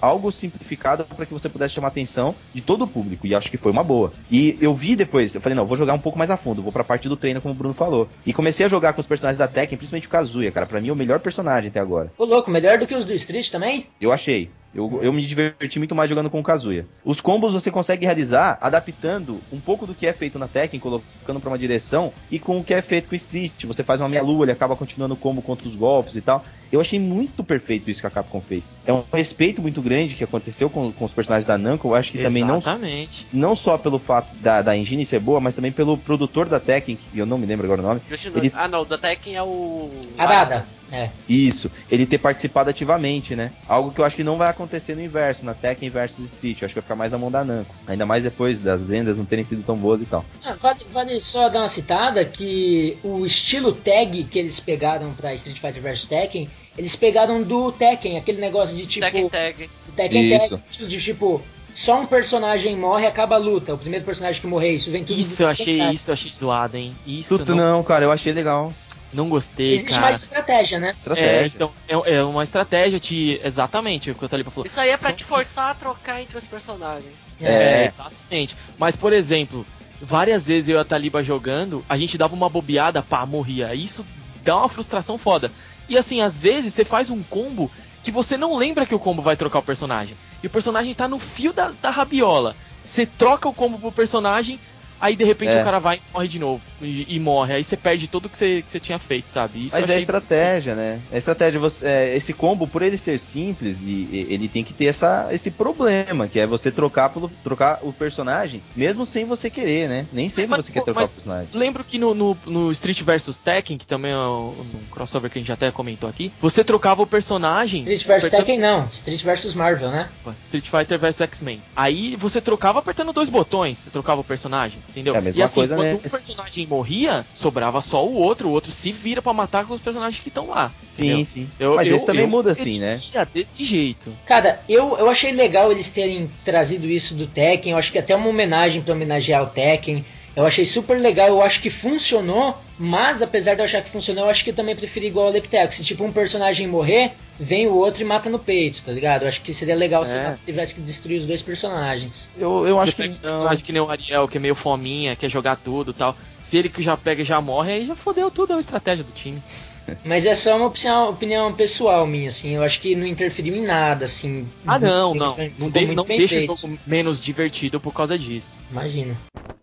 [0.00, 3.50] algo simplificado para que você pudesse chamar a atenção de todo o público e acho
[3.50, 4.12] que foi uma boa.
[4.30, 6.72] E eu vi depois, eu falei não, vou jogar um pouco mais a fundo, vou
[6.72, 8.08] pra parte do treino como o Bruno falou.
[8.24, 10.88] E comecei a jogar com os personagens da Tekken, principalmente o Kazuya, cara, Pra mim
[10.88, 12.12] é o melhor personagem até agora.
[12.16, 13.86] Ô louco, melhor do que os do Street também?
[14.00, 14.50] Eu achei.
[14.74, 16.86] Eu, eu me diverti muito mais jogando com o Kazuya.
[17.04, 21.40] Os combos você consegue realizar adaptando um pouco do que é feito na Tekken, colocando
[21.40, 23.64] pra uma direção, e com o que é feito com o Street.
[23.64, 26.42] Você faz uma meia lua, ele acaba continuando o combo contra os golpes e tal.
[26.70, 28.72] Eu achei muito perfeito isso que a Capcom fez.
[28.86, 31.88] É um respeito muito grande que aconteceu com, com os personagens da Namco.
[31.88, 33.26] Eu acho que também não, Exatamente.
[33.30, 36.96] não só pelo fato da, da engine ser boa, mas também pelo produtor da Tekken,
[36.96, 38.00] que eu não me lembro agora o nome.
[38.34, 39.90] Ele- Ah, não, o da Tekken é o.
[40.16, 40.66] Arada.
[40.92, 41.08] É.
[41.28, 43.50] Isso, ele ter participado ativamente, né?
[43.66, 46.60] Algo que eu acho que não vai acontecer no inverso, na Tekken versus Street.
[46.60, 47.74] Eu acho que vai ficar mais na mão da Namco.
[47.86, 50.24] Ainda mais depois das vendas não terem sido tão boas e tal.
[50.44, 55.34] Ah, vale, vale só dar uma citada que o estilo tag que eles pegaram pra
[55.34, 59.06] Street Fighter vs Tekken, eles pegaram do Tekken, aquele negócio de tipo.
[59.06, 59.70] Tekken Tag.
[59.86, 60.58] do Tekken Isso.
[60.58, 61.40] Tag, de tipo.
[61.74, 63.72] Só um personagem morre e acaba a luta.
[63.72, 66.76] O primeiro personagem que morrer, isso vem tudo Isso eu achei, isso eu achei zoado,
[66.76, 66.94] hein?
[67.06, 68.70] Isso Tudo não, não, cara, eu achei legal.
[69.12, 70.02] Não gostei, Existe cara.
[70.02, 70.88] mais estratégia, né?
[70.88, 71.52] É, Estratégia.
[71.54, 73.40] então, é, é uma estratégia de.
[73.44, 74.66] Exatamente o que o Taliba falou.
[74.66, 77.12] Isso aí é pra São- te forçar a trocar entre os personagens.
[77.40, 77.86] É.
[77.86, 78.56] exatamente.
[78.78, 79.66] Mas, por exemplo,
[80.00, 83.74] várias vezes eu e a Taliba jogando, a gente dava uma bobeada, pá, morria.
[83.74, 84.04] Isso
[84.44, 85.50] dá uma frustração foda.
[85.88, 87.70] E assim, às vezes você faz um combo
[88.02, 90.16] que você não lembra que o combo vai trocar o personagem.
[90.42, 92.56] E o personagem tá no fio da, da rabiola.
[92.84, 94.58] Você troca o combo pro personagem,
[95.02, 95.60] aí de repente É.
[95.60, 96.62] o cara vai e morre de novo.
[96.80, 97.54] E, e morre.
[97.54, 99.66] Aí você perde tudo que você, que você tinha feito, sabe?
[99.66, 101.00] Isso Mas é estratégia, né?
[101.12, 101.60] É estratégia.
[101.60, 105.28] Você, é, esse combo, por ele ser simples, e, e- ele tem que ter essa,
[105.30, 110.06] esse problema, que é você trocar, pelo, trocar o personagem, mesmo sem você querer, né?
[110.12, 111.48] Nem sempre Mas, você quer pô, trocar mas o personagem.
[111.54, 115.38] Lembro que no, no, no Street vs Tekken, que também é um, um crossover que
[115.38, 117.80] a gente até comentou aqui, você trocava o personagem.
[117.82, 120.08] Street vs apertando- Tekken não, Street vs Marvel, né?
[120.42, 121.60] Street Fighter vs X-Men.
[121.76, 125.14] Aí você trocava apertando dois botões, você trocava o personagem, entendeu?
[125.14, 125.94] É a mesma e assim, coisa, quando né?
[125.94, 129.80] um personagem morria, sobrava só o outro, o outro se vira pra matar com os
[129.80, 130.70] personagens que estão lá.
[130.78, 131.24] Sim, entendeu?
[131.26, 131.48] sim.
[131.58, 133.00] Eu- Mas eu- esse também eu muda assim, né?
[133.34, 134.12] Desse jeito.
[134.26, 137.72] Cara, eu, eu achei legal eles terem trazido isso do Tekken.
[137.72, 140.04] Eu acho que até uma homenagem pra homenagear o Tekken.
[140.34, 144.24] Eu achei super legal, eu acho que funcionou, mas apesar de eu achar que funcionou,
[144.24, 145.76] eu acho que eu também preferi igual ao Leptex.
[145.76, 149.22] Se tipo um personagem morrer, vem o outro e mata no peito, tá ligado?
[149.22, 150.34] Eu acho que seria legal se É.
[150.44, 152.30] tivesse que destruir os dois personagens.
[152.38, 153.08] Eu, eu Você acho que.
[153.08, 156.16] um personagem que nem o Ariel, que é meio fominha, quer jogar tudo e tal.
[156.42, 159.12] Se ele que já pega e já morre, aí já fodeu tudo a estratégia do
[159.12, 159.42] time.
[160.04, 162.50] Mas é só uma opinião, opinião pessoal minha, assim.
[162.54, 164.48] Eu acho que não interferiu em nada, assim.
[164.66, 165.36] Ah, não, não.
[165.36, 166.18] muito Não, de- não feito.
[166.28, 168.54] deixa o jogo menos divertido por causa disso.
[168.70, 169.16] Imagina.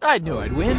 [0.04, 0.76] I knew I'd win.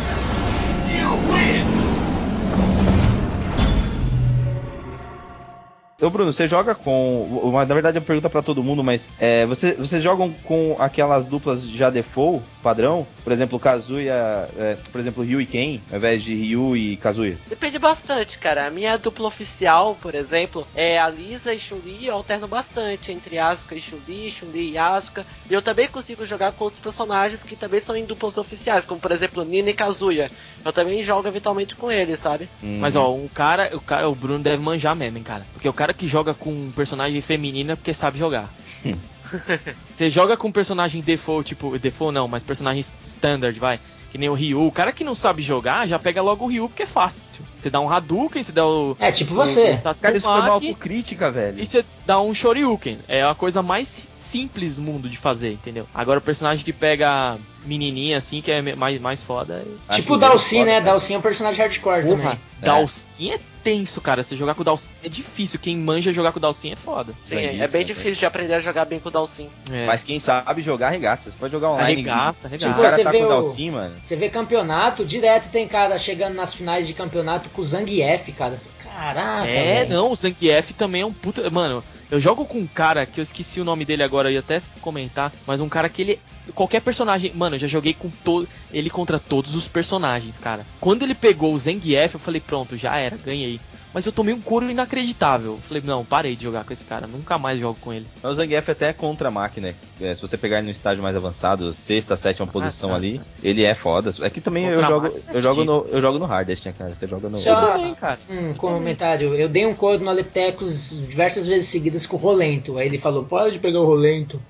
[6.01, 7.25] Ô Bruno, você joga com.
[7.43, 10.75] uma- Na verdade, é uma pergunta pra todo mundo, mas é, você, vocês jogam com
[10.79, 13.07] aquelas duplas já default, padrão?
[13.23, 14.49] Por exemplo, Kazuya.
[14.59, 17.37] é, por exemplo, Ryu e Ken, ao invés de Ryu e Kazuya.
[17.49, 18.67] Depende bastante, cara.
[18.67, 22.07] A minha dupla oficial, por exemplo, é a Lisa e Chun-Li.
[22.07, 25.27] Eu alterno bastante entre Asuka e Chun-Li, Chun-Li e Asuka.
[25.51, 29.01] E eu também consigo jogar com outros personagens que também são em duplas oficiais, como
[29.01, 30.31] por exemplo Nina e Kazuya.
[30.65, 32.49] Eu também jogo eventualmente com eles, sabe?
[32.63, 32.79] Hum.
[32.81, 35.47] Mas ó, um cara, o cara, o Bruno deve manjar mesmo, hein, cara.
[35.53, 38.49] Porque o cara que joga com um personagem feminino é porque sabe jogar.
[38.85, 38.95] Hum.
[39.91, 43.79] Você joga com um personagem default, tipo, default não, mas personagem standard, vai.
[44.11, 44.67] Que nem o Ryu.
[44.67, 47.21] O cara que não sabe jogar já pega logo o Ryu porque é fácil.
[47.61, 48.97] Você dá um Hadouken, você dá o.
[48.99, 49.79] É, tipo você.
[49.85, 51.63] o Cara, isso foi uma autocrítica, velho.
[51.63, 52.99] E você dá um Shoryuken.
[53.07, 55.87] É a coisa mais simples do mundo de fazer, entendeu?
[55.95, 59.65] Agora o personagem que pega menininha assim, que é mais, mais foda.
[59.89, 60.81] é- tipo o Dalsin, né?
[60.81, 62.39] Dalsin é um personagem hardcore Porra, também.
[62.61, 63.39] Dalsin é.
[63.63, 64.23] tenso, cara.
[64.23, 65.59] Você jogar com o Dalsin é difícil.
[65.61, 67.13] Quem manja jogar com o Dalsin é foda.
[67.23, 67.87] Sim, Sanguíneo, é bem né?
[67.87, 69.49] difícil de aprender a jogar bem com o Dalsin.
[69.71, 69.85] É.
[69.87, 71.31] Mas quem sabe jogar, arregaça.
[71.31, 71.93] Você pode jogar online.
[71.93, 72.69] Arregaça, O arregaça.
[72.71, 73.95] Tipo, cara você tá vê com o o- Dalsin, mano.
[74.05, 78.59] Você vê campeonato, direto tem cara chegando nas finais de campeonato com o Zangief, cara.
[78.83, 79.95] Caraca, É, velho.
[79.95, 81.49] não, o Zangief também é um puta.
[81.51, 84.41] Mano, eu jogo com um cara que eu esqueci o nome dele agora, eu ia
[84.41, 86.21] até comentar, mas um cara que ele.
[86.55, 87.33] Qualquer personagem.
[87.35, 88.49] Mano, eu já joguei com todo.
[88.73, 90.65] Ele contra todos os personagens, cara.
[90.81, 93.61] Quando ele pegou o Zangief, eu falei, pronto, já era, ganhei.
[93.93, 95.53] Mas eu tomei um couro inacreditável.
[95.53, 98.07] Eu falei, não, parei de jogar com esse cara, nunca mais jogo com ele.
[98.23, 99.75] Mas o Zangief até é contra a máquina.
[100.01, 102.95] É, se você pegar ele no estágio mais avançado, sexta, sétima posição tá.
[102.95, 104.13] ali, ele é foda.
[104.21, 106.67] É que também eu Contra jogo, máquina é eu jogo no, eu jogo no hardest,
[106.67, 106.95] né, cara?
[106.95, 107.37] Você joga no.
[107.37, 108.21] Só- também, cara.
[108.29, 109.35] Um comentário.
[109.35, 112.79] Eu dei um coro no Aleptecos diversas vezes seguidas com o Rolento.
[112.79, 114.41] Aí ele falou, pode pegar o Rolento.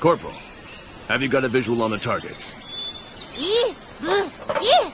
[0.00, 0.36] Corporal,
[1.07, 2.55] have you got a visual on the targets?
[3.37, 4.91] いいブーいい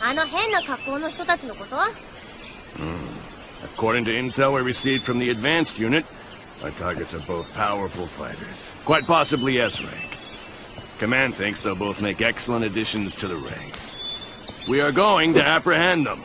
[0.00, 1.76] あの変な格好の人たちのこと
[3.76, 6.04] According to intel we received from the advanced unit,
[6.62, 10.18] our targets are both powerful fighters, quite possibly S rank.
[10.98, 13.96] Command thinks they'll both make excellent additions to the ranks.
[14.68, 16.22] We are going to apprehend them.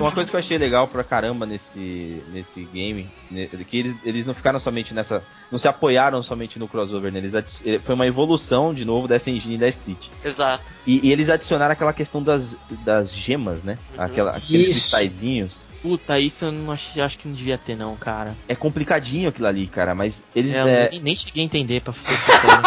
[0.00, 4.26] Uma coisa que eu achei legal pra caramba nesse, nesse game, né, que eles, eles
[4.26, 5.22] não ficaram somente nessa.
[5.50, 7.18] Não se apoiaram somente no crossover, né?
[7.18, 10.08] Eles eh, foi uma evolução de novo dessa engine da Street.
[10.24, 10.64] Exato.
[10.86, 13.78] E, e eles adicionaram aquela questão das, das gemas, né?
[13.98, 14.90] Aquela, aqueles Isso.
[14.90, 15.69] cristalzinhos.
[15.82, 18.34] Puta, isso eu não acho, acho que não devia ter, não, cara.
[18.48, 20.54] É complicadinho aquilo ali, cara, mas eles.
[20.54, 22.62] É, eu é, nem, nem cheguei a entender, pra ser sincero.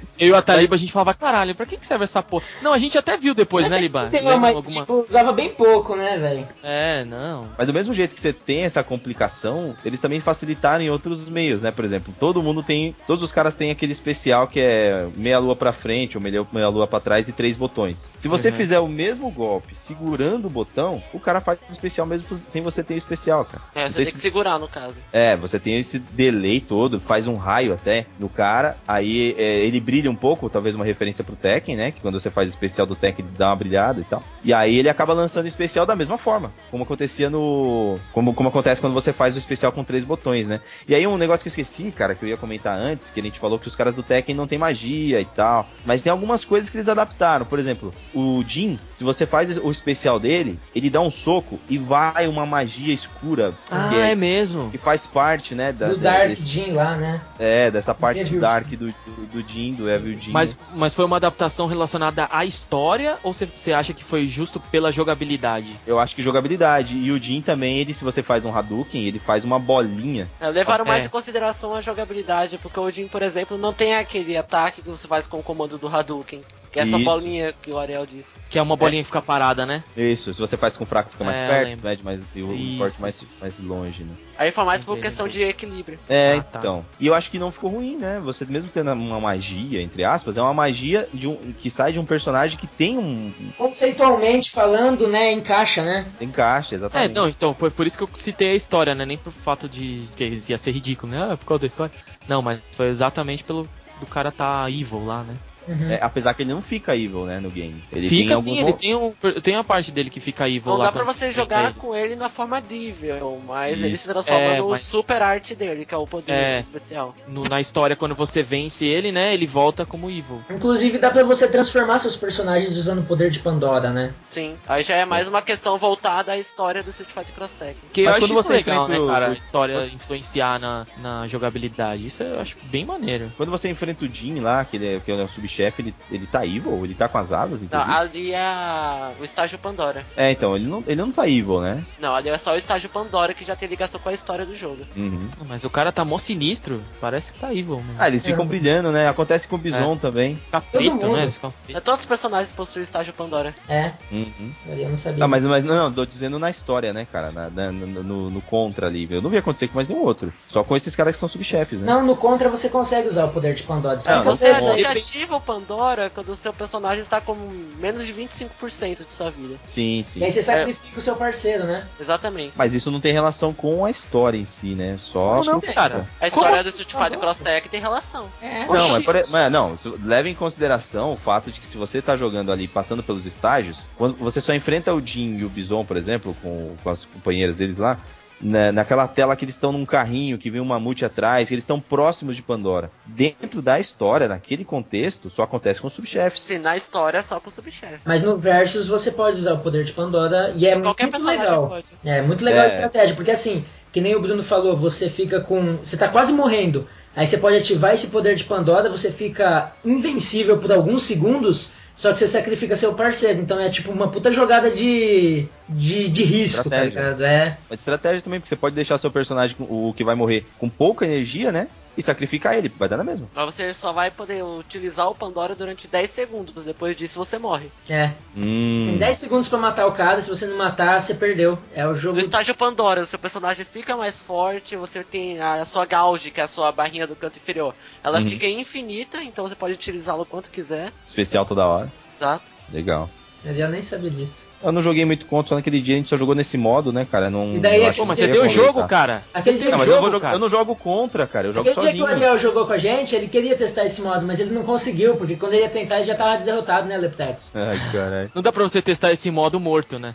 [0.18, 2.44] eu e o Ataliba, a gente falava, caralho, pra que, que serve essa porra?
[2.62, 4.06] Não, a gente até viu depois, né, Liba?
[4.08, 6.48] Tem, Lembra mas alguma- tipo, usava bem pouco, né, velho?
[6.62, 7.48] É, não.
[7.58, 11.60] Mas do mesmo jeito que você tem essa complicação, eles também facilitaram em outros meios,
[11.62, 11.70] né?
[11.70, 12.94] Por exemplo, todo mundo tem.
[13.06, 16.68] Todos os caras têm aquele especial que é meia lua pra frente ou meia, meia
[16.68, 18.10] lua pra trás e três botões.
[18.18, 18.56] Se você Uhum.
[18.56, 22.82] fizer o mesmo golpe segurando o botão, o cara faz o especial mesmo sem você
[22.82, 23.62] ter o especial, cara.
[23.74, 24.94] É, você tem se- que segurar no caso.
[25.12, 29.80] É, você tem esse delay todo, faz um raio até no cara, aí é, ele
[29.80, 31.90] brilha um pouco, talvez uma referência pro Tekken, né?
[31.90, 34.22] Que quando você faz o especial do Tekken dá uma brilhada e tal.
[34.44, 37.98] E aí ele acaba lançando o especial da mesma forma, como acontecia no.
[38.12, 40.60] Como, como acontece quando você faz o especial com três botões, né?
[40.88, 43.22] E aí um negócio que eu esqueci, cara, que eu ia comentar antes, que a
[43.22, 45.66] gente falou que os caras do Tekken não tem magia e tal.
[45.84, 47.44] Mas tem algumas coisas que eles adaptaram.
[47.46, 51.78] Por exemplo, o Jin, se você faz o especial dele, ele dá um soco e
[51.78, 53.52] vai uma magia escura.
[53.70, 54.70] Ah, que é mesmo.
[54.70, 57.20] que faz parte, né, da, Do da- Dark desse- Jin lá, né?
[57.38, 60.30] é, dessa parte Evil dark do, do, do Jin, do Evil Jin.
[60.32, 64.92] Mas, mas foi uma adaptação relacionada à história ou você- acha que foi justo pela
[64.92, 65.76] jogabilidade?
[65.86, 66.96] eu acho que jogabilidade.
[66.96, 70.28] E o Jin também, ele, se você faz um Hadouken, ele faz uma bolinha.
[70.40, 70.88] É, levaram É.
[70.88, 74.88] mais em consideração a jogabilidade, porque o Jin, por exemplo, não tem aquele ataque que
[74.88, 76.40] você faz com o comando do Hadouken.
[76.72, 77.04] Que é essa Isso.
[77.04, 78.32] bolinha que o Ariel disse.
[78.48, 79.84] Que é uma bolinha que fica parada, né?
[79.94, 82.54] Isso, se você faz com o fraco fica mais É, perto, né, mais, e o
[82.54, 84.14] Isso, forte mais, mais longe, né.
[84.38, 85.98] Aí foi mais por questão de equilíbrio.
[86.08, 86.58] É, Ah, tá.
[86.58, 86.86] então.
[86.98, 88.20] E eu acho que não ficou ruim, né?
[88.24, 91.98] Você mesmo tendo uma magia, entre aspas, é uma magia de um, que sai de
[91.98, 96.06] um personagem que tem um, Conceitualmente falando, né, encaixa, né?
[96.20, 97.14] encaixe, É, exatamente.
[97.14, 99.04] não, então, foi por isso que eu citei a história, né?
[99.04, 101.28] Nem por fato de que ia ser ridículo, né?
[101.32, 101.92] Ah, por causa da história.
[102.26, 103.68] Não, mas foi exatamente pelo
[104.00, 105.34] do cara tá evil lá, né?
[105.68, 105.90] Uhum.
[105.92, 107.82] É, apesar que ele não fica evil, né, no game.
[107.92, 110.78] Ele fica tem sim, ele tem, um, tem a parte dele que fica evil Não
[110.78, 110.86] lá.
[110.86, 111.74] dá pra você jogar ele.
[111.74, 113.86] com ele na forma Devil, mas Isso.
[113.86, 116.58] ele se transforma É, no mas- super arte dele, que é o poder É.
[116.58, 117.14] especial.
[117.28, 119.32] No- na história, quando você vence ele, né?
[119.34, 120.40] Ele volta como evil.
[120.50, 124.12] Inclusive dá pra você transformar seus personagens usando o poder de Pandora, né?
[124.24, 124.56] Sim.
[124.68, 127.76] Aí já é mais uma questão voltada à história do Street Fighter Cross Tekken.
[127.82, 129.28] Porque Mas eu acho você legal, né, o- cara?
[129.30, 132.06] A história influenciar na, na jogabilidade.
[132.06, 133.30] Isso eu acho bem maneiro.
[133.36, 135.94] Quando você enfrenta o Jin lá, que ele é, que ele é o subchefe, ele,
[136.10, 136.84] ele tá evil?
[136.84, 140.04] Ele tá com as asas, Não, ali é a- o estágio Pandora.
[140.16, 141.82] É, então, ele não, ele não tá evil, né?
[142.00, 144.56] Não, ali é só o estágio Pandora que já tem ligação com a história do
[144.56, 144.84] jogo.
[144.96, 145.28] Uhum.
[145.46, 146.82] Mas o cara tá mó sinistro.
[147.00, 147.94] Parece que tá evil mesmo.
[147.98, 148.48] Ah, eles ficam É.
[148.48, 149.06] brilhando, né?
[149.08, 150.38] Acontece com o Bison também.
[150.50, 151.12] Todo preto, mundo.
[151.16, 151.30] né?
[151.30, 153.54] Ficam É, todos os personagens possuem estágio Pandora.
[153.68, 154.52] É, Uhum.
[154.68, 155.18] eu não sabia.
[155.18, 157.30] Não, mas, mas não, não, tô dizendo na história, né, cara?
[157.30, 159.06] Na- na- no, no- no contra ali.
[159.10, 160.32] Eu não vi acontecer com mais nenhum outro.
[160.50, 161.86] Só com esses caras que são subchefes, né?
[161.86, 163.98] Não, no Contra você consegue usar o poder de Pandora.
[164.06, 164.98] Não, não Você, você aí.
[164.98, 167.34] ativa o Pandora quando o seu personagem está com
[167.78, 169.56] menos de 25% de sua vida.
[169.70, 170.20] Sim, sim.
[170.20, 171.86] E aí você sacrifica o seu parceiro, né?
[172.00, 172.52] Exatamente.
[172.56, 174.98] Mas isso não tem relação com a história em si, né?
[175.00, 175.42] Só.
[175.44, 176.06] Não, não, cara.
[176.20, 176.62] A história Como?
[176.62, 178.28] do Street Fighter Cross Tekken tem relação.
[178.40, 178.64] É.
[178.66, 182.16] Não, mas, por, mas não, leve em consideração o fato de que se você tá
[182.16, 185.96] jogando ali, passando pelos estágios, quando você só enfrenta o Jin e o Bison, por
[185.96, 187.98] exemplo, com, com as companheiras deles lá,
[188.42, 191.62] na- naquela tela que eles estão num carrinho, que vem um mamute atrás, que eles
[191.62, 192.90] estão próximos de Pandora.
[193.06, 196.40] Dentro da história, naquele contexto, só acontece com os subchefes.
[196.42, 198.00] Se na história é só com o subchefe.
[198.04, 201.68] Mas no Versus você pode usar o poder de Pandora e é Qualquer muito legal.
[201.68, 201.84] pode.
[202.04, 202.68] É muito legal a É.
[202.68, 205.76] estratégia, porque assim, que nem o Bruno falou, você fica com.
[205.76, 206.88] Você tá quase morrendo.
[207.14, 212.10] Aí você pode ativar esse poder de Pandora, você fica invencível por alguns segundos, só
[212.12, 213.40] que você sacrifica seu parceiro.
[213.40, 215.46] Então é tipo uma puta jogada de.
[215.68, 217.00] de, de risco, tá Estratégia.
[217.00, 217.24] ligado?
[217.24, 217.58] É.
[217.68, 221.04] Mas estratégia também, porque você pode deixar seu personagem, o que vai morrer, com pouca
[221.04, 221.68] energia, né?
[221.96, 223.28] E sacrificar ele, vai dar na mesma.
[223.34, 226.64] Mas você só vai poder utilizar o Pandora durante 10 segundos.
[226.64, 227.70] Depois disso você morre.
[227.88, 228.12] É.
[228.36, 228.86] Hum.
[228.90, 231.58] Tem 10 segundos pra matar o cara, se você não matar, você perdeu.
[231.74, 232.14] É o jogo.
[232.16, 236.40] No estágio Pandora, o seu personagem fica mais forte, você tem a sua gauge, que
[236.40, 237.74] é a sua barrinha do canto inferior.
[238.02, 238.28] Ela Uhum.
[238.28, 240.92] fica infinita, então você pode utilizá-lo quanto quiser.
[241.06, 241.92] Especial toda hora.
[242.14, 242.44] Exato.
[242.72, 243.10] Legal.
[243.44, 244.46] Eu nem sabia disso.
[244.62, 247.04] Eu não joguei muito contra, só naquele dia a gente só jogou nesse modo, né,
[247.10, 247.28] cara?
[247.28, 249.24] Não, E daí não é que- que mas você deu o jogo, cara.
[249.34, 250.36] Aquele dia Não, mas eu, jogo, cara.
[250.36, 251.48] eu não jogo contra, cara.
[251.48, 252.24] Eu jogo Aquele dia que o sozinho.
[252.26, 255.34] Ariel jogou com a gente, ele queria testar esse modo, mas ele não conseguiu, porque
[255.34, 257.50] quando ele ia tentar, ele já tava derrotado, né, Leptex?
[257.54, 258.30] Ai, caralho.
[258.32, 260.14] Não dá pra você testar esse modo morto, né?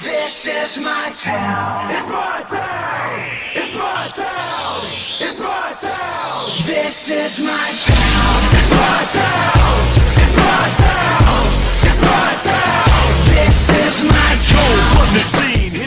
[0.00, 1.90] This is my town.
[1.90, 3.18] It's my town.
[3.54, 4.86] It's my town.
[5.20, 6.50] It's my town.
[6.64, 7.50] This is my
[7.84, 8.40] town.
[8.54, 9.74] It's my town.
[10.16, 11.27] It's my town.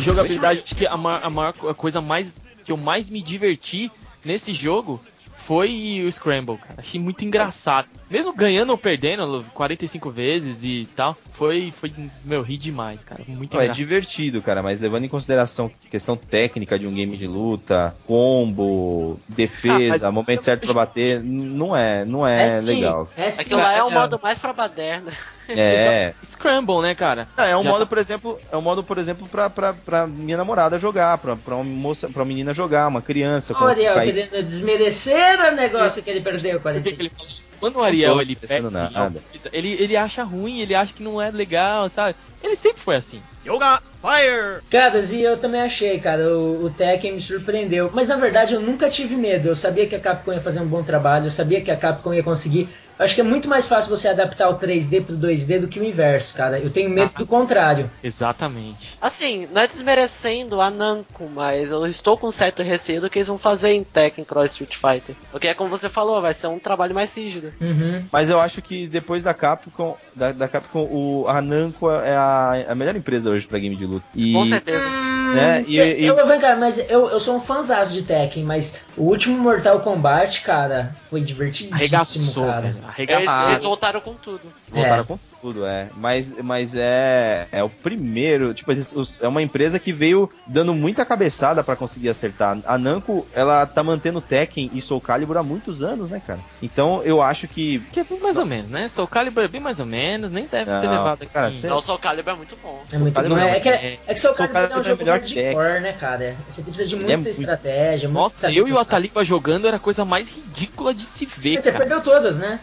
[0.02, 1.22] Jogabilidade, que a, ma-
[1.70, 2.36] a coisa mais
[2.66, 3.92] que eu mais me diverti
[4.24, 5.02] nesse jogo
[5.48, 6.76] foi o Scramble, cara.
[6.78, 7.88] Achei muito engraçado.
[8.12, 11.92] Mesmo ganhando ou perdendo 45 vezes e tal, foi, foi
[12.26, 13.22] meu, ri demais, cara.
[13.28, 17.26] Muito Não, é divertido, cara, mas levando em consideração questão técnica de um game de
[17.26, 23.10] luta, combo, defesa, Ah, momento certo pra bater, não é, não é, sim, legal.
[23.16, 23.42] É sim.
[23.42, 23.94] Aquilo lá é o É.
[23.94, 25.12] modo mais pra baderna.
[25.54, 26.14] É.
[26.24, 27.28] Scramble, né, cara?
[27.36, 29.74] Não, é um Já modo, tá- por exemplo, é um modo, por exemplo, pra, pra,
[29.74, 33.54] pra minha namorada jogar, pra, pra uma moça, pra uma menina jogar, uma criança.
[33.54, 37.16] Cair- querendo desmerecer o negócio que ele perdeu, 45.
[37.60, 39.22] Quando o Ariel ele perde nada.
[39.52, 42.16] ele, ele acha ruim, ele acha que não é legal, sabe?
[42.44, 43.22] Ele sempre foi assim.
[43.46, 44.62] Yoga, fire!
[44.70, 47.90] Caras, e eu também achei, cara, o, o Tekken me surpreendeu.
[47.94, 49.48] Mas na verdade eu nunca tive medo.
[49.48, 52.14] Eu sabia que a Capcom ia fazer um bom trabalho, eu sabia que a Capcom
[52.14, 52.70] ia conseguir.
[53.02, 55.80] Eu acho que é muito mais fácil você adaptar o 3D pro 2D do que
[55.80, 56.60] o inverso, cara.
[56.60, 57.90] Eu tenho medo do contrário.
[58.04, 58.96] Exatamente.
[59.02, 63.28] Assim, não é desmerecendo a Namco, mas eu estou com certo receio do que eles
[63.28, 65.16] vão fazer em Tekken Cross Street Fighter.
[65.32, 67.52] Porque é como você falou, vai ser um trabalho mais rígido.
[67.60, 68.06] Uhum.
[68.12, 72.66] Mas eu acho que depois da Capcom, da, da Capcom, o, a Namco é a,
[72.70, 74.06] a melhor empresa hoje pra game de luta.
[74.16, 74.86] E, Com certeza.
[74.88, 77.94] né, Hum, e- cê- cê- e- eu, vem cá, mas eu, eu sou um fãzaço
[77.94, 82.62] de Tekken, mas o último Mortal Kombat, cara, foi divertidíssimo, Arregaçou, cara.
[82.62, 82.78] velho.
[82.98, 84.42] Eles, eles voltaram com tudo.
[84.70, 85.06] Voltaram É.
[85.06, 85.88] com tudo, é.
[85.98, 88.54] Mas, mas é, é o primeiro.
[88.54, 92.58] Tipo, eles- os- é uma empresa que veio dando muita cabeçada pra conseguir acertar.
[92.66, 96.40] A Namco, ela tá mantendo Tekken e Soul Calibur há muitos anos, né, cara?
[96.62, 97.80] Então eu acho que.
[97.92, 98.88] Que é bem mais ou menos, né?
[98.88, 101.34] Soul Calibur é bem mais ou menos, nem deve ser Não, levado aqui.
[101.34, 102.84] cara, em- cê- Não, o Soul Calibur é muito bom.
[102.92, 103.44] É muito Calibur bom.
[103.44, 105.20] não, É que, é- é que Soul Soul Calibur é um Calibur é jogo melhor
[105.20, 106.36] hardcore, né, cara?
[106.50, 108.78] Você precisa de é muita muito- estratégia, muita Nossa, eu e o.
[108.82, 111.86] Ataliba jogando era a coisa mais ridícula de se ver, Você cara.
[111.86, 112.60] perdeu todas, né?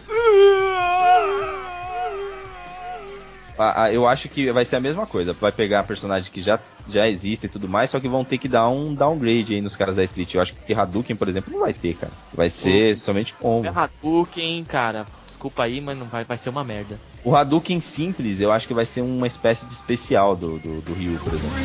[3.59, 5.33] A- a- eu acho que vai ser a mesma coisa.
[5.33, 8.47] Vai pegar personagens que já, já existem e tudo mais, só que vão ter que
[8.49, 10.33] dar um downgrade aí nos caras da Street.
[10.35, 12.13] Eu acho que Hadouken, por exemplo, não vai ter, cara.
[12.33, 13.67] Vai ser somente combo.
[13.67, 15.07] É Hadouken, cara.
[15.27, 16.99] Desculpa aí, mas não vai, vai ser uma merda.
[17.25, 20.93] O Hadouken simples, eu acho que vai ser uma espécie de especial do, do, do
[20.95, 21.57] Ryu, por exemplo.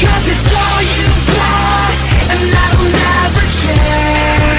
[0.00, 1.94] Cause it's all you got,
[2.30, 4.53] and that'll never change.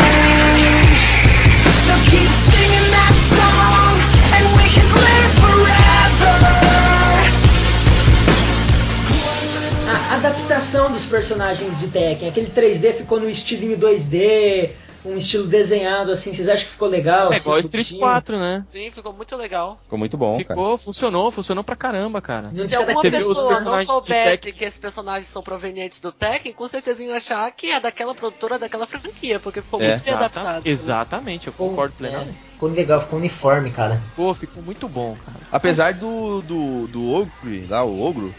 [9.88, 14.72] A adaptação dos personagens de Tekken, aquele 3D ficou no estilinho 2D,
[15.06, 17.32] um estilo desenhado assim, vocês acham que ficou legal?
[17.32, 18.00] É assim, igual Street bonitinho?
[18.02, 18.66] 4, né?
[18.70, 19.80] Sim, ficou muito legal.
[19.84, 20.48] Ficou muito bom, cara.
[20.48, 22.50] Ficou, funcionou, funcionou pra caramba, cara.
[22.52, 24.54] Não Se alguma pessoa não soubesse Tekken?
[24.54, 28.58] que esses personagens são provenientes do Tekken, com certeza ia achar que é daquela produtora,
[28.60, 29.90] daquela franquia, porque ficou É.
[29.90, 30.68] muito bem Exata- adaptado.
[30.68, 32.30] exatamente, eu concordo plenamente.
[32.32, 34.02] É, ficou legal, ficou uniforme, cara.
[34.16, 35.38] Pô, ficou muito bom, cara.
[35.52, 38.34] Apesar do, do, do Ogre, lá, o Ogro,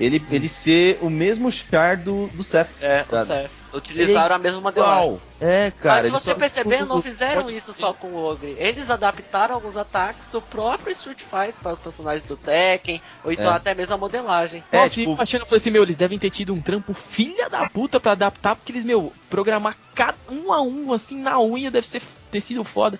[0.00, 2.68] ele, ele ser o mesmo char do, do Seth.
[2.82, 3.50] É, o Seth.
[3.72, 5.10] Utilizaram a mesma modelagem.
[5.10, 5.20] Uau.
[5.40, 5.96] É, cara.
[5.98, 8.56] Mas se você só- perceber, não o- fizeram pode- isso só com o Ogre.
[8.58, 13.52] Eles adaptaram alguns ataques do próprio Street Fighter para os personagens do Tekken, ou então
[13.52, 13.54] É.
[13.54, 14.64] até mesmo a modelagem.
[14.72, 17.48] É, Nossa, tipo- achando, eu falei assim, meu, eles devem ter tido um trampo filha
[17.48, 21.70] da puta pra adaptar, porque eles, meu, programar cada um a um, assim, na unha,
[21.70, 22.98] deve ser, ter sido foda.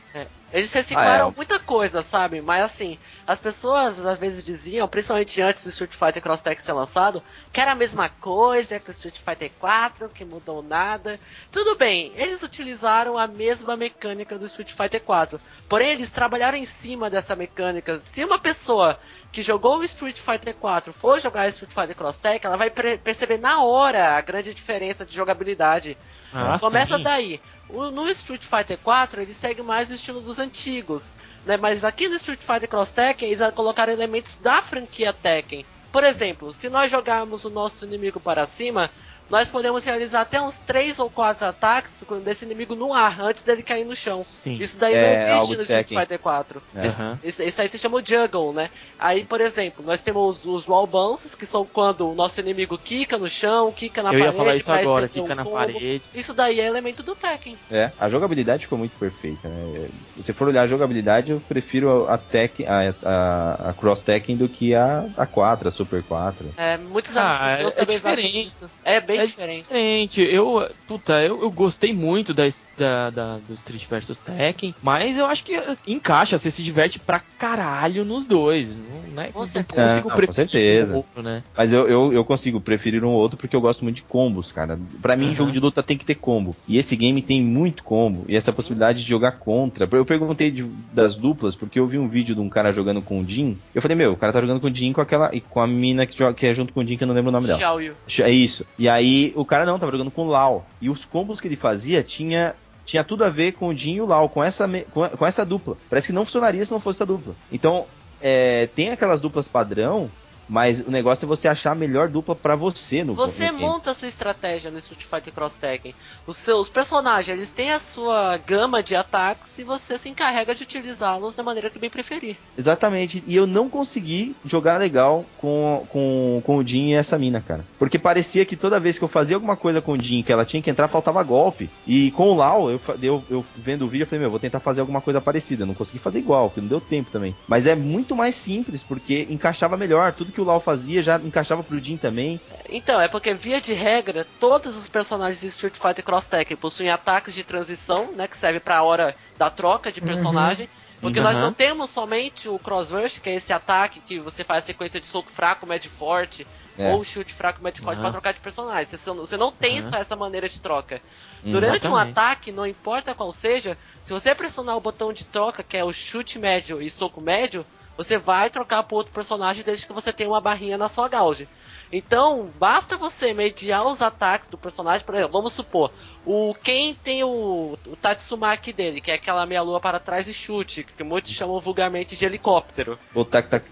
[0.53, 1.35] Eles reciclaram Ah, é.
[1.37, 2.41] muita coisa, sabe?
[2.41, 6.73] Mas assim, as pessoas às vezes diziam, principalmente antes do Street Fighter Cross Tag ser
[6.73, 7.23] lançado,
[7.53, 11.21] que era a mesma coisa que o Street Fighter 4, que mudou nada.
[11.53, 15.41] Tudo bem, eles utilizaram a mesma mecânica do Street Fighter 4.
[15.69, 17.99] Porém, eles trabalharam em cima dessa mecânica.
[17.99, 18.99] Se uma pessoa
[19.31, 23.39] que jogou o Street Fighter 4 for jogar Street Fighter Cross Tag, ela vai perceber
[23.39, 25.97] na hora a grande diferença de jogabilidade.
[26.33, 27.03] Ah, Começa sim.
[27.03, 27.41] daí.
[27.73, 31.13] No Street Fighter 4 ele segue mais o estilo dos antigos,
[31.47, 31.57] né?
[31.57, 35.65] Mas aqui no Street Fighter Cross Tekken eles colocaram elementos da franquia Tekken.
[35.93, 38.91] Por exemplo, se nós jogarmos o nosso inimigo para cima,
[39.31, 43.43] nós podemos realizar até uns 3 ou 4 ataques do- desse inimigo no ar, antes
[43.45, 44.23] dele cair no chão.
[44.23, 44.57] Sim.
[44.61, 45.89] Isso daí É, não existe no Street.
[45.89, 46.63] Fighter 4.
[46.75, 46.87] É.
[46.87, 47.19] Esse, Aham.
[47.23, 48.71] esse, esse aí se chama o Juggle, né?
[48.99, 53.17] Aí, por exemplo, nós temos os wall bounces, que são quando o nosso inimigo quica
[53.17, 54.37] no chão, quica na Eu ia parede.
[54.37, 55.57] falar isso agora, quica um na combo.
[55.57, 56.03] parede.
[56.15, 57.57] Isso daí é elemento do Tekken.
[57.71, 59.89] É, a jogabilidade ficou muito perfeita, né?
[60.17, 64.37] Se você for olhar a jogabilidade, eu prefiro a, Tekken, a, a, a Cross Tekken
[64.37, 66.53] do que a, a 4, a Super 4.
[66.57, 68.27] É, muitos Ah, amigos meus é também diferente.
[68.29, 68.71] acham isso.
[68.85, 69.63] É bem É diferente.
[69.63, 70.21] Diferente.
[70.23, 72.45] Eu, puta, eu, eu gostei muito da,
[72.79, 76.99] da, da- do Street vs Tekken, mas eu acho que eh, encaixa, você se diverte
[76.99, 78.77] pra caralho nos dois.
[78.77, 79.83] Não, não é, Com não certeza.
[79.89, 80.95] consigo Ah, com preferir certeza.
[80.95, 81.43] um outro, né?
[81.57, 84.79] Mas eu, eu, eu consigo preferir um outro porque eu gosto muito de combos, cara.
[85.03, 85.35] Pra mim, Aham.
[85.35, 86.55] jogo de luta tem que ter combo.
[86.69, 88.25] E esse game tem muito combo.
[88.29, 89.89] E essa possibilidade de jogar contra.
[89.91, 93.21] Eu perguntei de- das duplas porque eu vi um vídeo de um cara jogando com
[93.21, 93.57] o Jin.
[93.75, 95.31] Eu falei, meu, o cara tá jogando com o Jin com aquela.
[95.35, 97.15] e com a mina que, joga, que é junto com o Jin, que eu não
[97.15, 97.59] lembro o nome dela.
[97.59, 97.95] Xiao Yu.
[98.21, 98.65] É isso.
[98.79, 100.67] E aí o cara não, tava jogando com o Lau.
[100.81, 102.55] E os combos que ele fazia tinha.
[102.85, 105.45] Tinha tudo a ver com o Jin e o Lau, com essa, com, com essa
[105.45, 105.77] dupla.
[105.89, 107.37] Parece que não funcionaria se não fosse essa dupla.
[107.53, 107.87] Então,
[108.21, 110.11] é, tem aquelas duplas padrão,
[110.51, 113.95] mas o negócio é você achar a melhor dupla pra você no Você monta a
[113.95, 115.95] sua estratégia no Street Fighter Cross Tekken.
[116.27, 120.65] Os seus personagens, eles têm a sua gama de ataques e você se encarrega de
[120.65, 122.37] utilizá-los da maneira que bem preferir.
[122.59, 123.23] Exatamente.
[123.29, 127.65] E eu não consegui jogar legal com, com, com o Jin e essa mina, cara.
[127.79, 130.45] Porque parecia que toda vez que eu fazia alguma coisa com o Jin, que ela
[130.45, 131.71] tinha que entrar, faltava golpe.
[131.87, 134.59] E com o Lau, eu, eu, eu vendo o vídeo, eu falei, meu, vou tentar
[134.59, 135.63] fazer alguma coisa parecida.
[135.63, 137.37] Eu não consegui fazer igual, porque não deu tempo também.
[137.47, 140.13] Mas é muito mais simples, porque encaixava melhor.
[140.13, 142.41] Tudo que o Lau fazia já encaixava pro Jin também.
[142.69, 146.91] Então, é porque via de regra, todos os personagens de Street Fighter Cross Tekken possuem
[146.91, 150.69] ataques de transição, né, que serve pra hora da troca de personagem.
[151.01, 151.25] Porque Uhum.
[151.25, 154.67] nós não temos somente o Cross Rush, que é esse ataque que você faz a
[154.67, 156.47] sequência de soco fraco, médio forte,
[156.79, 156.93] É.
[156.93, 158.03] ou chute fraco, médio forte Uhum.
[158.03, 158.85] pra trocar de personagem.
[158.87, 159.89] Você, você não tem Uhum.
[159.89, 161.01] só essa maneira de troca.
[161.43, 165.77] Durante um ataque, não importa qual seja, se você pressionar o botão de troca, que
[165.77, 167.65] é o chute médio e soco médio,
[168.01, 171.47] você vai trocar para outro personagem desde que você tenha uma barrinha na sua gauge.
[171.93, 175.93] Então, basta você mediar os ataques do personagem, por exemplo, vamos supor,
[176.27, 180.35] o Ken tem o, o Tatsumaki dele, que é aquela meia lua para trás e
[180.35, 182.99] chute, que muitos chamam vulgarmente de helicóptero.
[183.15, 183.65] O tac tac.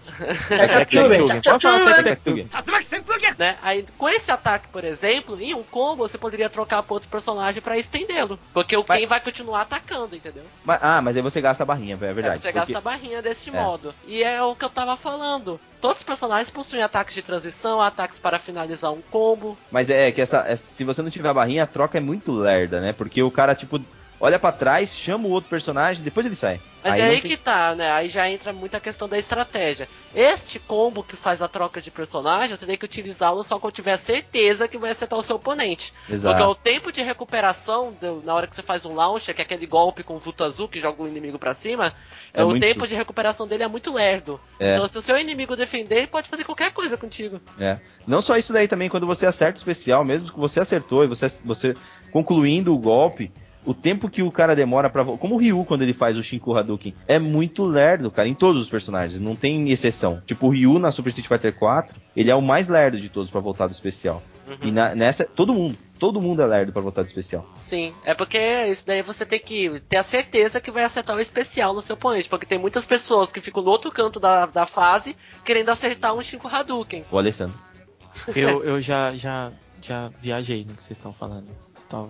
[3.37, 3.57] Né?
[3.61, 7.61] Aí, com esse ataque, por exemplo, em um combo você poderia trocar para outro personagem
[7.61, 8.37] para estendê-lo.
[8.53, 10.43] Porque o Ken vai continuar atacando, entendeu?
[10.63, 12.41] Mas- ah, mas aí você gasta a barrinha, é É, verdade.
[12.41, 13.53] você porque- gasta a barrinha desse É.
[13.53, 13.93] modo.
[14.07, 15.59] E é o que eu tava falando.
[15.79, 19.57] Todos os personagens possuem ataques de transição, ataques para finalizar um combo.
[19.71, 22.38] Mas é que essa, essa- se você não tiver a barrinha, a troca é muito
[22.39, 22.93] lerda, né?
[22.93, 23.79] Porque o cara, tipo,
[24.19, 26.59] olha pra trás, chama o outro personagem, depois ele sai.
[26.81, 27.91] Mas Aí é aí tem- que tá, né?
[27.91, 29.87] Aí já entra muita questão da estratégia.
[30.15, 33.97] Este combo que faz a troca de personagem, você tem que utilizá-lo só quando tiver
[33.97, 35.93] certeza que vai acertar o seu oponente.
[36.09, 36.37] Exato.
[36.37, 39.43] Porque o tempo de recuperação do- na hora que você faz um launcher, que é
[39.43, 41.93] aquele golpe com o vulto azul que joga o inimigo pra cima,
[42.33, 44.39] É é o muito- tempo de recuperação dele é muito lerdo.
[44.57, 44.75] É.
[44.75, 47.41] Então se o seu inimigo defender, ele pode fazer qualquer coisa contigo.
[47.59, 47.77] É.
[48.07, 51.07] Não só isso daí também, quando você acerta o especial, mesmo que você acertou e
[51.07, 51.73] você, você
[52.09, 53.29] concluindo o golpe,
[53.65, 55.03] o tempo que o cara demora pra.
[55.03, 58.33] vo- Como o Ryu, quando ele faz o Shinku Hadouken, é muito lerdo, cara, em
[58.33, 60.21] todos os personagens, não tem exceção.
[60.25, 63.29] Tipo, o Ryu na Super Street Fighter 4, ele é o mais lerdo de todos
[63.29, 64.23] pra voltar do especial.
[64.47, 64.55] Uhum.
[64.63, 67.45] E na- nessa, todo mundo, todo mundo é lerdo pra voltar do especial.
[67.59, 68.37] Sim, é porque
[68.71, 71.93] isso daí você tem que ter a certeza que vai acertar o especial no seu
[71.95, 76.15] oponente, porque tem muitas pessoas que ficam no outro canto da, da fase querendo acertar
[76.15, 77.05] um Shinku Hadouken.
[77.11, 77.55] O Alessandro.
[78.35, 79.51] Eu, eu já, já,
[79.83, 81.45] já viajei no que vocês estão falando.
[81.85, 82.09] Então,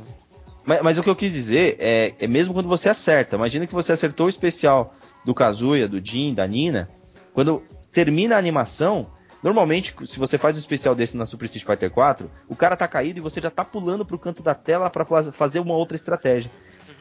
[0.69, 3.35] Mas, mas o que eu quis dizer é, é mesmo quando você acerta.
[3.35, 4.93] Imagina que você acertou o especial
[5.25, 6.87] do Kazuya, do Jin, da Nina.
[7.33, 9.09] Quando termina a animação,
[9.41, 12.87] normalmente, se você faz um especial desse na Super Street Fighter 4, o cara tá
[12.87, 15.95] caído e você já tá pulando pro canto da tela pra fa- fazer uma outra
[15.95, 16.51] estratégia.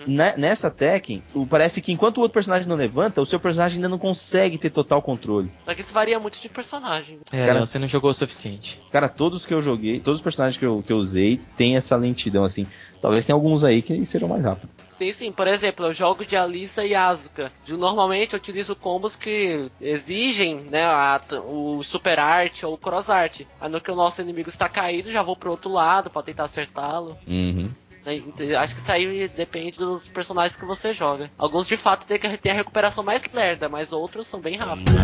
[0.07, 3.77] Ne- nessa Tekken, o- parece que enquanto o outro personagem não levanta, o seu personagem
[3.77, 5.51] ainda não consegue ter total controle.
[5.65, 7.19] Só que isso varia muito de personagem.
[7.33, 8.81] É, Cara- você não jogou o suficiente.
[8.91, 11.97] Cara, todos que eu joguei, todos os personagens que eu, que eu usei, tem essa
[11.97, 12.67] lentidão, assim.
[13.01, 14.71] Talvez tenha alguns aí que sejam mais rápidos.
[14.89, 15.31] Sim, sim.
[15.31, 17.53] Por exemplo, eu jogo de Alissa e Asuka.
[17.69, 23.43] Normalmente eu utilizo combos que exigem, né, a- o super art ou o cross art.
[23.61, 26.45] Aí no que o nosso inimigo está caído, já vou pro outro lado pra tentar
[26.45, 27.17] acertá-lo.
[27.29, 27.69] Uhum.
[28.05, 28.17] Né?
[28.17, 31.31] Então, Acho que isso aí depende dos personagens que você joga.
[31.39, 34.95] Alguns de fato ter a recuperação mais lerda, mas outros são bem rápidos.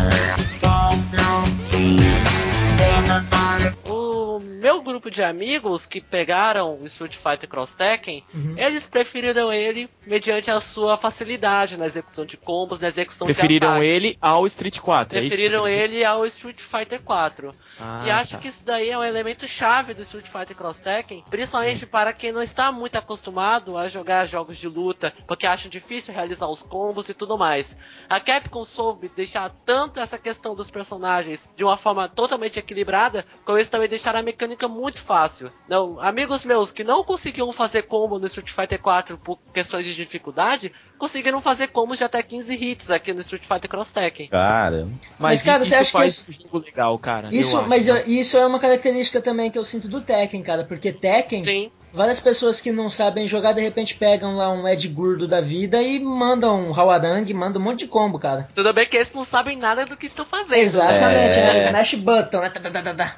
[4.39, 8.55] Meu grupo de amigos que pegaram o Street Fighter Cross Tekken, Uhum.
[8.57, 13.75] eles preferiram ele mediante a sua facilidade na execução de combos, na execução Preferiram de
[13.75, 13.91] ataques.
[13.91, 15.17] ele ao Street 4.
[15.17, 15.21] é?
[15.21, 17.53] Preferiram ele ao Street Fighter 4.
[17.79, 18.37] Ah, e acho tá.
[18.37, 22.31] que isso daí é um elemento chave do Street Fighter Cross Tekken, principalmente para quem
[22.31, 27.09] não está muito acostumado a jogar jogos de luta, porque acham difícil realizar os combos
[27.09, 27.75] e tudo mais.
[28.09, 33.57] A Capcom soube deixar tanto essa questão dos personagens de uma forma totalmente equilibrada, como
[33.57, 35.51] eles também deixaram a mecânica muito fácil.
[35.69, 39.95] Não, amigos meus que não conseguiam fazer combo no Street Fighter 4 por questões de
[39.95, 44.27] dificuldade, conseguiram fazer combos de até 15 hits aqui no Street Fighter Cross Tekken.
[44.27, 44.87] Cara,
[45.19, 47.29] Mas, cara, isso você acha que faz isso- um jogo legal, cara.
[47.33, 47.93] Isso, eu acho, mas né?
[48.01, 51.71] eu- isso é uma característica também que eu sinto do Tekken, cara, porque Tekken, Sim.
[51.95, 55.81] Várias pessoas que não sabem jogar, de repente pegam lá um Ed Gordo da vida
[55.81, 58.47] e mandam um Hawarang, mandam um monte de combo, cara.
[58.53, 60.59] Tudo bem que eles não sabem nada do que estão fazendo.
[60.59, 61.53] Exatamente, É.
[61.53, 61.65] né?
[61.65, 62.51] Smash Button, né?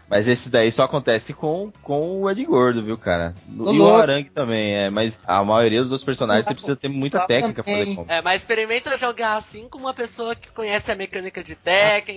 [0.09, 3.33] Mas esse daí só acontece com, com o Ed Gordo, viu, cara?
[3.49, 3.97] Ô, e o louco.
[4.01, 4.89] Arangue também, é.
[4.89, 7.95] Mas a maioria dos outros personagens você precisa ter muita técnica pra fazer Também.
[7.95, 8.11] combo.
[8.11, 11.55] É, mas experimenta jogar assim com uma pessoa que conhece a mecânica de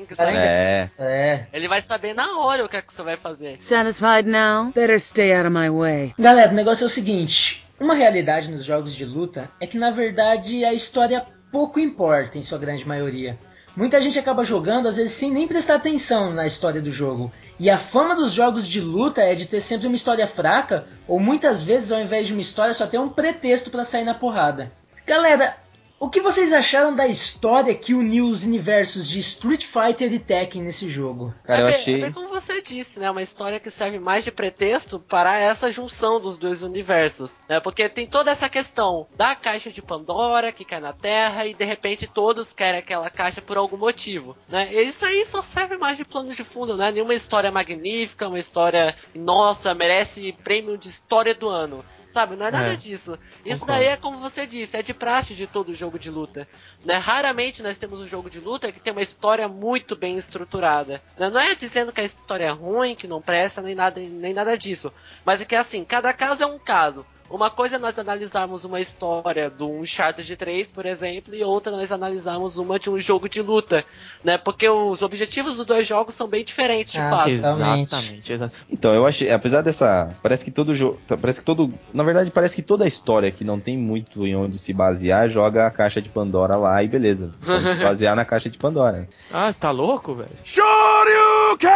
[0.06, 0.36] que sabe...
[0.36, 0.90] É.
[0.98, 1.46] É.
[1.52, 3.56] Ele vai saber na hora o que é que você vai fazer.
[3.60, 4.70] Satisfied now?
[4.74, 6.14] Better stay out of my way.
[6.18, 9.90] Galera, o negócio é o seguinte: uma realidade nos jogos de luta é que na
[9.90, 13.38] verdade a história pouco importa em sua grande maioria.
[13.76, 17.32] Muita gente acaba jogando, às vezes, sem nem prestar atenção na história do jogo.
[17.58, 21.20] E a fama dos jogos de luta é de ter sempre uma história fraca, ou
[21.20, 24.72] muitas vezes, ao invés de uma história, só ter um pretexto pra sair na porrada.
[25.06, 25.56] Galera,
[26.00, 30.62] o que vocês acharam da história que uniu os universos de Street Fighter e Tekken
[30.62, 31.34] nesse jogo?
[31.44, 31.94] Cara, eu é, bem, achei.
[31.96, 33.10] é bem como você disse, né?
[33.10, 37.60] Uma história que serve mais de pretexto para essa junção dos dois universos, né?
[37.60, 41.64] Porque tem toda essa questão da caixa de Pandora que cai na Terra e de
[41.66, 44.70] repente todos querem aquela caixa por algum motivo, né?
[44.72, 46.90] E isso aí só serve mais de plano de fundo, né?
[46.90, 51.84] Nenhuma história magnífica, uma história, nossa, merece prêmio de história do ano.
[52.12, 53.18] Sabe, não é nada É, disso.
[53.44, 53.66] Isso concordo.
[53.66, 56.46] daí é como você disse, é de praxe de todo jogo de luta.
[56.84, 56.96] Né?
[56.96, 61.00] Raramente nós temos um jogo de luta que tem uma história muito bem estruturada.
[61.18, 61.30] né?
[61.30, 64.58] Não é dizendo que a história é ruim, que não presta, nem nada, nem nada
[64.58, 64.92] disso.
[65.24, 67.06] Mas é que assim, cada caso é um caso.
[67.30, 71.92] Uma coisa é nós analisarmos uma história do Uncharted 3, por exemplo, e outra nós
[71.92, 73.84] analisarmos uma de um jogo de luta,
[74.24, 74.36] né?
[74.36, 77.30] Porque os objetivos dos dois jogos são bem diferentes, de Ah, fato.
[77.30, 78.66] Exatamente, exatamente.
[78.68, 80.12] Então, eu achei, apesar dessa.
[80.22, 80.98] Parece que todo jogo.
[81.20, 81.72] Parece que todo.
[81.94, 85.28] Na verdade, parece que toda a história que não tem muito em onde se basear,
[85.28, 87.30] joga a caixa de Pandora lá e beleza.
[87.40, 89.08] Vamos se basear na caixa de Pandora.
[89.32, 90.30] Ah, você tá louco, velho?
[90.42, 91.70] Shoryuken!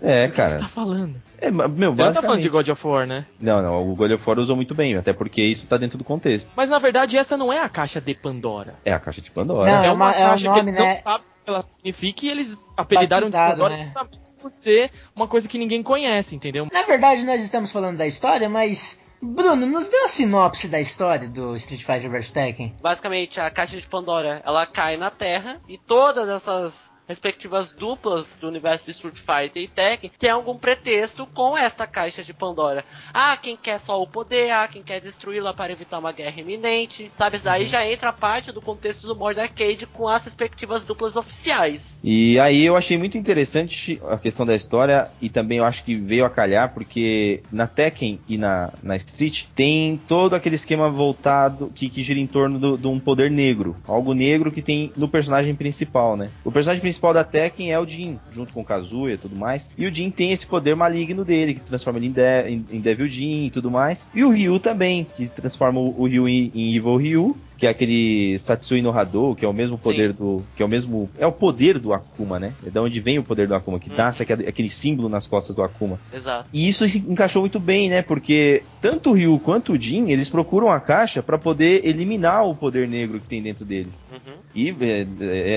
[0.00, 0.68] É, O que você tá cara.
[0.68, 1.16] falando?
[1.40, 2.48] É, meu, Você não tá falando de.
[2.48, 3.26] God of War, né?
[3.40, 6.04] Não, não, o God of War usou muito bem, até porque isso tá dentro do
[6.04, 6.50] contexto.
[6.54, 8.74] Mas na verdade essa não é a caixa de Pandora.
[8.84, 9.70] É a caixa de Pandora.
[9.70, 10.86] Não, é é uma uma- é caixa nome, que eles né?
[10.88, 13.84] não sabem o que ela significa e eles apelidaram de Pandora né?
[13.86, 16.68] justamente por ser uma coisa que ninguém conhece, entendeu?
[16.72, 19.02] Na verdade, nós estamos falando da história, mas.
[19.22, 22.74] Bruno, nos dê uma sinopse da história do Street Fighter vs Tekken.
[22.80, 28.46] Basicamente, a caixa de Pandora, ela cai na Terra e todas essas respectivas duplas do
[28.46, 32.84] universo de Street Fighter e Tekken tem algum pretexto com esta caixa de Pandora.
[33.12, 37.10] Ah, quem quer só o poder, ah, quem quer destruí-la para evitar uma guerra iminente,
[37.18, 37.36] sabe?
[37.36, 41.16] Isso daí já entra a parte do contexto do Mord Arcade com as respectivas duplas
[41.16, 42.00] oficiais.
[42.04, 45.96] E aí eu achei muito interessante a questão da história e também eu acho que
[45.96, 51.72] veio a calhar porque na Tekken e na, na Street tem todo aquele esquema voltado
[51.74, 53.76] que, que gira em torno de um poder negro.
[53.88, 56.30] Algo negro que tem no personagem principal, né?
[56.44, 59.70] O personagem principal da Tekken é o Jin, junto com o Kazuya e tudo mais.
[59.76, 63.08] E o Jin tem esse poder maligno dele, que transforma ele em, de, em, Devil
[63.08, 64.06] Jin e tudo mais.
[64.14, 67.70] E o Ryu também, que transforma o, o Ryu em, em Evil Ryu que é
[67.70, 70.42] aquele Satsui no Hadou, que é o mesmo poder do.
[70.56, 71.10] que é o mesmo.
[71.18, 72.54] É o poder do Akuma, né?
[72.66, 75.54] É da onde vem o poder do Akuma, que nasce aquele, aquele símbolo nas costas
[75.54, 76.00] do Akuma.
[76.10, 76.48] Exato.
[76.54, 78.00] E isso encaixou muito bem, né?
[78.00, 82.54] Porque tanto o Ryu quanto o Jin, eles procuram a caixa pra poder eliminar o
[82.54, 84.02] poder negro que tem dentro deles.
[84.10, 84.32] Uhum.
[84.54, 85.06] E é,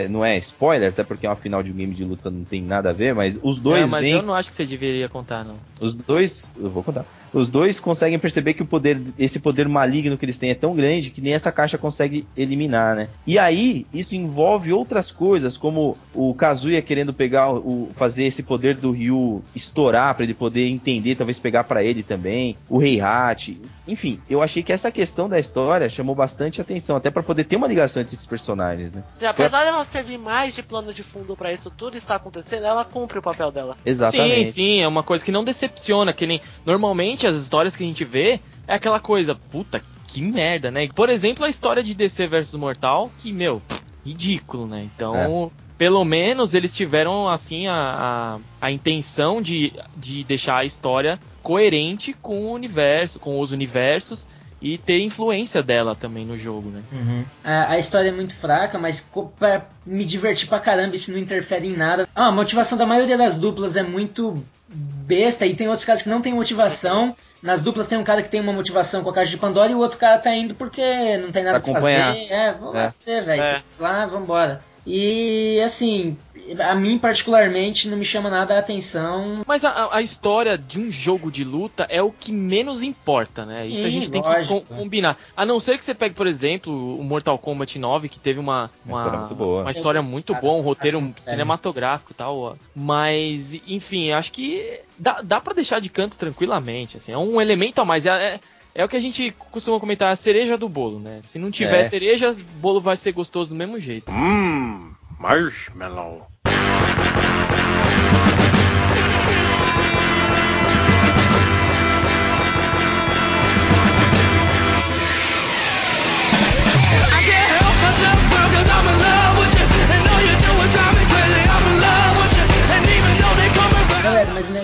[0.03, 2.43] é, não é spoiler, até porque é uma final de um game de luta não
[2.43, 4.11] tem nada a ver, mas os dois É, mas vêm.
[4.11, 5.55] eu não acho que você deveria contar, não.
[5.79, 6.53] Os dois.
[6.59, 7.05] Eu vou contar.
[7.33, 10.75] Os dois conseguem perceber que o poder, esse poder maligno que eles têm é tão
[10.75, 13.09] grande que nem essa caixa consegue eliminar, né?
[13.25, 17.89] E aí, isso envolve outras coisas, como o Kazuya querendo pegar o.
[17.95, 22.55] fazer esse poder do Ryu estourar pra ele poder entender, talvez pegar pra ele também,
[22.69, 23.59] o Heihachi.
[23.87, 27.57] Enfim, eu achei que essa questão da história chamou bastante atenção, até pra poder ter
[27.57, 29.03] uma ligação entre esses personagens, né?
[29.19, 32.85] E apesar dela servir mais de plano de fundo pra isso tudo estar acontecendo, ela
[32.85, 33.75] cumpre o papel dela.
[33.85, 34.45] Exatamente.
[34.45, 37.87] Sim, sim, é uma coisa que não decepciona, que nem normalmente as histórias que a
[37.87, 40.87] gente vê é aquela coisa, puta, que merda, né?
[40.93, 43.61] Por exemplo, a história de DC versus Mortal, que, meu,
[44.05, 44.87] ridículo, né?
[44.95, 51.19] Então, pelo menos eles tiveram, assim, a, a, a intenção de, de deixar a história
[51.41, 54.25] coerente com o universo, com os universos
[54.63, 56.81] e ter influência dela também no jogo, né?
[56.91, 57.25] Uhum.
[57.43, 59.05] A, a história é muito fraca, mas
[59.37, 62.07] pra me divertir pra caramba, isso não interfere em nada.
[62.15, 66.09] Ah, a motivação da maioria das duplas é muito besta e tem outros caras que
[66.09, 67.13] não tem motivação.
[67.41, 69.75] Nas duplas tem um cara que tem uma motivação com a caixa de Pandora e
[69.75, 70.81] o outro cara tá indo porque
[71.17, 71.91] não tem nada Pra pra fazer.
[72.31, 72.91] É, vamos lá É.
[72.91, 73.41] fazer, velho.
[73.41, 73.51] É.
[73.77, 74.61] Você Lá, vambora.
[74.85, 76.17] E assim,
[76.59, 79.41] a mim particularmente não me chama nada a atenção.
[79.47, 83.55] Mas a, a história de um jogo de luta é o que menos importa, né?
[83.59, 84.61] Sim, Isso a gente tem que lógico.
[84.61, 85.17] com- combinar.
[85.37, 88.69] A não ser que você pegue, por exemplo, o Mortal Kombat 9, que teve uma,
[88.85, 89.61] Uma história muito boa.
[89.61, 91.29] uma história muito boa, um roteiro cara, sério.
[91.31, 92.37] cinematográfico e tal.
[92.37, 92.55] ó.
[92.75, 96.97] Mas, enfim, acho que dá, dá para deixar de canto tranquilamente.
[96.97, 98.05] Assim, é um elemento a mais.
[98.05, 98.39] É, é,
[98.75, 101.19] é o que a gente costuma comentar, a cereja do bolo, né?
[101.23, 101.83] Se não tiver É.
[101.89, 104.11] cereja, o bolo vai ser gostoso do mesmo jeito.
[104.11, 106.27] Mmm, marshmallow.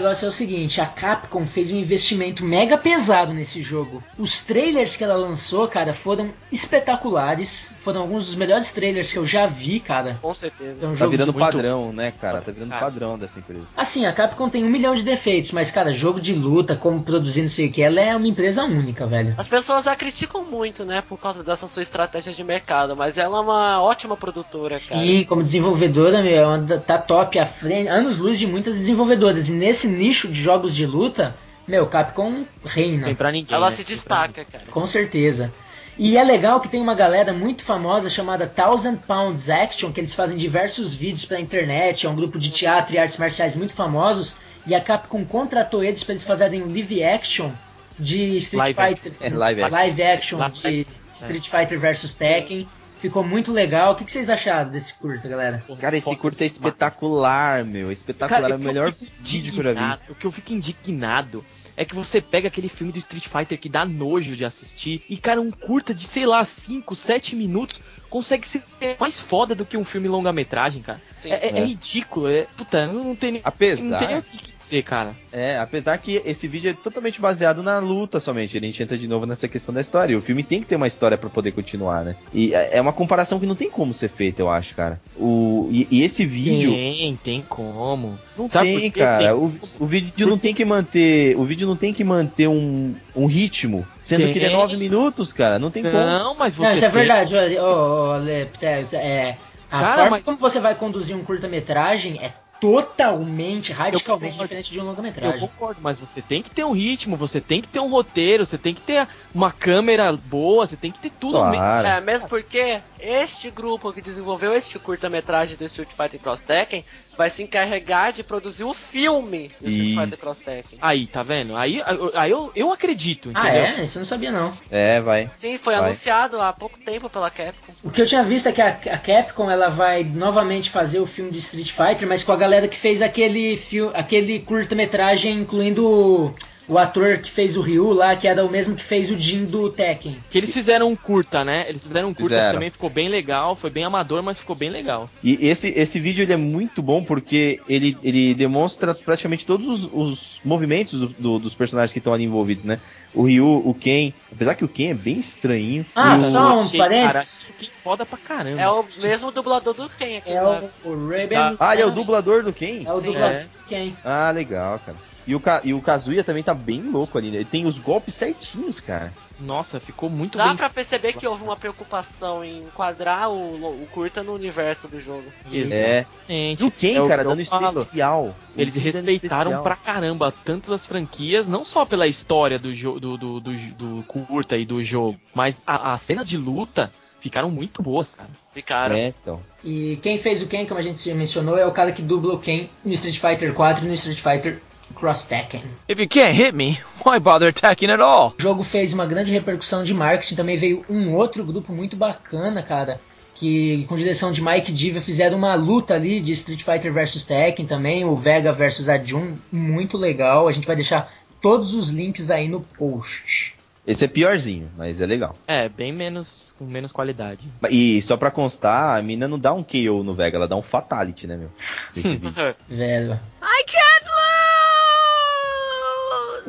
[0.10, 4.04] Negócio é o seguinte, a Capcom fez um investimento mega pesado nesse jogo.
[4.18, 7.72] Os trailers que ela lançou, cara, foram espetaculares.
[7.80, 10.18] Foram alguns dos melhores trailers que eu já vi, cara.
[10.22, 10.78] Com certeza.
[10.82, 12.42] É um Tá virando muito- padrão, né, cara?
[12.42, 12.86] Tá virando Cara.
[12.86, 13.66] padrão dessa empresa.
[13.78, 17.42] Assim, a Capcom tem um milhão de defeitos, mas, cara, jogo de luta, como produzir
[17.44, 19.36] não sei o que, ela é uma empresa única, velho.
[19.38, 23.38] As pessoas a criticam muito, né, por causa dessa sua estratégia de mercado, mas ela
[23.38, 24.80] é uma ótima produtora, cara.
[24.80, 29.50] Sim, como desenvolvedora, meu, ela anda- tá top à frente, anos luz de muitas desenvolvedoras.
[29.50, 31.36] E nesse nicho de jogos de luta,
[31.68, 33.06] meu, Capcom reina.
[33.06, 33.54] Tem pra ninguém.
[33.56, 33.76] Ela né?
[33.76, 34.64] se destaca, cara.
[34.72, 35.52] Com certeza.
[35.98, 40.14] E é legal que tem uma galera muito famosa chamada Thousand Pounds Action, que eles
[40.14, 44.38] fazem diversos vídeos pra internet, é um grupo de teatro e artes marciais muito famosos,
[44.66, 47.52] e a Capcom contratou eles pra eles fazerem um live action
[48.00, 49.14] de Street Live Fighter.
[49.20, 49.62] É, live
[50.04, 50.42] action.
[50.42, 52.68] action Live- de Street Fighter vs Tekken.
[53.00, 53.94] Ficou muito legal.
[53.94, 55.64] O que que vocês acharam desse curto, galera?
[55.80, 57.92] Cara, esse curto é espetacular, meu.
[57.92, 58.42] Espetacular.
[58.42, 60.12] Cara, é o melhor vídeo que eu já vi.
[60.12, 61.44] O que eu fico indignado
[61.80, 65.16] é que você pega aquele filme do Street Fighter que dá nojo de assistir e,
[65.18, 68.62] cara, um curta de, sei lá, 5, 7 minutos consegue ser
[69.00, 71.00] mais foda do que um filme longa-metragem, cara.
[71.14, 71.32] Sim.
[71.32, 71.66] É, é- é É.
[71.66, 72.48] ridículo, é.
[72.58, 73.42] Puta, não, tem nem.
[73.44, 75.16] Apesar- Não tem nem o que dizer, cara.
[75.32, 78.58] É, apesar que esse vídeo é totalmente baseado na luta somente.
[78.58, 80.14] A gente entra de novo nessa questão da história.
[80.14, 82.16] E o filme tem que ter uma história pra poder continuar, né?
[82.34, 85.00] E é é uma comparação que não tem como ser feita, eu acho, cara.
[85.16, 86.72] O, e, e esse vídeo.
[86.72, 88.18] Tem, tem como.
[88.38, 89.18] Não Sabe tem, cara.
[89.20, 89.34] Tem.
[89.34, 91.36] O, o vídeo não tem que manter.
[91.38, 93.86] O vídeo não tem que manter um, um ritmo.
[94.02, 94.34] Sendo Tem.
[94.34, 95.58] que ele é 9 minutos, cara.
[95.60, 95.94] Não tem como.
[95.96, 96.68] Não, mas você.
[96.68, 99.38] Não, isso é verdade, ô, ô, Pteris, é,
[99.72, 104.48] a Cara, forma mas- como você vai conduzir um curta-metragem é totalmente, radicalmente concordo.
[104.50, 105.40] diferente de um Eu longa-metragem.
[105.40, 108.58] concordo, mas você tem que ter um ritmo, você tem que ter um roteiro, você
[108.58, 111.88] tem que ter uma câmera boa, você tem que ter tudo Claro.
[111.88, 116.84] É, mesmo porque este grupo que desenvolveu este curta-metragem do Street Fighter Cross Tekken
[117.18, 120.02] vai se encarregar de produzir o filme do Street Isso.
[120.02, 120.80] Fighter Cross Tekken.
[120.82, 121.56] Aí, tá vendo?
[121.56, 121.82] Aí,
[122.14, 123.64] aí eu, eu acredito, Ah, entendeu?
[123.64, 123.84] é?
[123.84, 124.54] Isso eu não sabia, não.
[124.72, 125.30] É, vai.
[125.36, 125.86] Sim, foi Vai.
[125.86, 127.74] anunciado há pouco tempo pela Capcom.
[127.84, 131.06] O que eu tinha visto é que a, a Capcom ela vai novamente fazer o
[131.06, 136.34] filme de Street Fighter, mas com a galera que fez aquele, fil- aquele curta-metragem incluindo
[136.70, 139.46] o, ator que fez o Ryu lá, que era o mesmo que fez o Jin
[139.46, 140.18] do Tekken.
[140.30, 141.66] Que eles fizeram um curta, né?
[141.68, 142.48] Eles fizeram um curta Fizeram.
[142.50, 145.10] que também ficou bem legal, foi bem amador, mas ficou bem legal.
[145.24, 149.90] E esse, esse vídeo ele é muito bom porque ele, ele demonstra praticamente todos os,
[149.92, 152.80] os movimentos do- do- dos personagens que estão ali envolvidos, né?
[153.14, 155.86] O Ryu, o Ken, apesar que o Ken é bem estranho.
[155.96, 157.54] Ah, o- só um parênteses.
[157.58, 158.62] que foda pra caramba.
[158.62, 160.30] É o mesmo dublador do Ken aqui.
[160.32, 161.58] É o, o Raven.
[161.60, 162.84] Ah, ele é o dublador do Ken?
[162.86, 163.40] É o Sim, dublador é.
[163.44, 163.98] de quem?
[164.06, 164.98] Ah, legal, cara.
[165.30, 167.36] E o, Ka- e o Kazuya também tá bem louco ali, né?
[167.38, 169.14] Ele tem os golpes certinhos, cara.
[169.40, 170.58] Nossa, ficou muito Dá bem.
[170.58, 173.36] pra perceber que houve uma preocupação em enquadrar o,
[173.84, 175.24] o curta no universo do jogo.
[175.72, 176.06] É.
[176.28, 177.80] Gente, E o Ken, é cara, dando falo.
[177.82, 178.36] especial.
[178.58, 179.62] Eles respeitaram especial.
[179.64, 183.40] pra caramba tanto as franquias, não só pela história do, do, do, do,
[183.78, 188.30] do curta e do jogo, mas as cenas de luta ficaram muito boas, cara.
[188.54, 188.96] Ficaram.
[188.96, 189.40] É, então.
[189.64, 192.34] E quem fez o Ken, como a gente já mencionou, é o cara que dubla
[192.34, 194.60] o Ken no Street Fighter 4 e no Street Fighter
[194.96, 195.62] Cross Tekken.
[195.88, 198.34] If you can't hit me, why bother attacking at all?
[198.38, 202.62] O jogo fez uma grande repercussão de marketing, também veio um outro grupo muito bacana,
[202.64, 203.00] cara,
[203.36, 207.66] que com direção de Mike Diva fizeram uma luta ali de Street Fighter vs Tekken
[207.66, 210.48] também, o Vega vs Arjun, muito legal.
[210.48, 211.12] A gente vai deixar
[211.42, 213.54] todos os links aí no post.
[213.88, 215.36] Esse é piorzinho, mas é legal.
[215.48, 217.48] É, bem menos, com menos qualidade.
[217.72, 220.62] E só pra constar, a mina não dá um KO no Vega, ela dá um
[220.62, 221.50] Fatality, né, meu?
[222.70, 223.20] Velho.
[223.42, 223.89] I can't lose!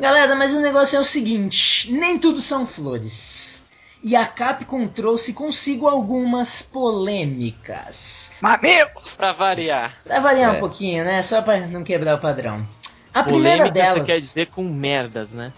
[0.01, 3.63] Galera, mas o negócio é o seguinte: nem tudo são flores.
[4.03, 8.33] E a Capcom trouxe consigo algumas polêmicas.
[9.15, 9.93] Pra variar.
[10.03, 10.57] Pra variar É.
[10.57, 11.21] um pouquinho, né?
[11.21, 12.67] Só pra não quebrar o padrão.
[13.13, 13.99] A Polêmica primeira delas.
[13.99, 15.53] você quer dizer com merdas, né?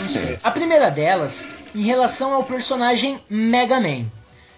[0.00, 0.38] Não sei.
[0.44, 4.04] A primeira delas, em relação ao personagem Mega Man.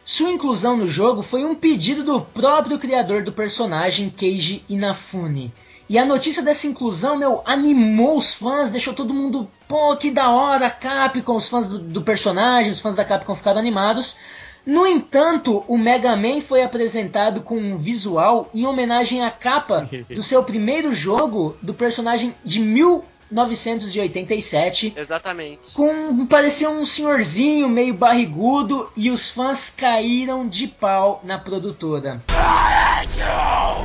[0.04, 5.50] Sua inclusão no jogo foi um pedido do próprio criador do personagem, Keiji Inafune.
[5.88, 10.30] E a notícia dessa inclusão, meu, animou os fãs, deixou todo mundo, pô, que da
[10.30, 14.16] hora, Capcom, os fãs do, do personagem, os fãs da Capcom ficaram animados.
[14.64, 20.22] No entanto, o Mega Man foi apresentado com um visual em homenagem à capa do
[20.22, 25.72] seu primeiro jogo do personagem de 1987, Exatamente.
[25.74, 32.22] com parecia um senhorzinho meio barrigudo e os fãs caíram de pau na produtora.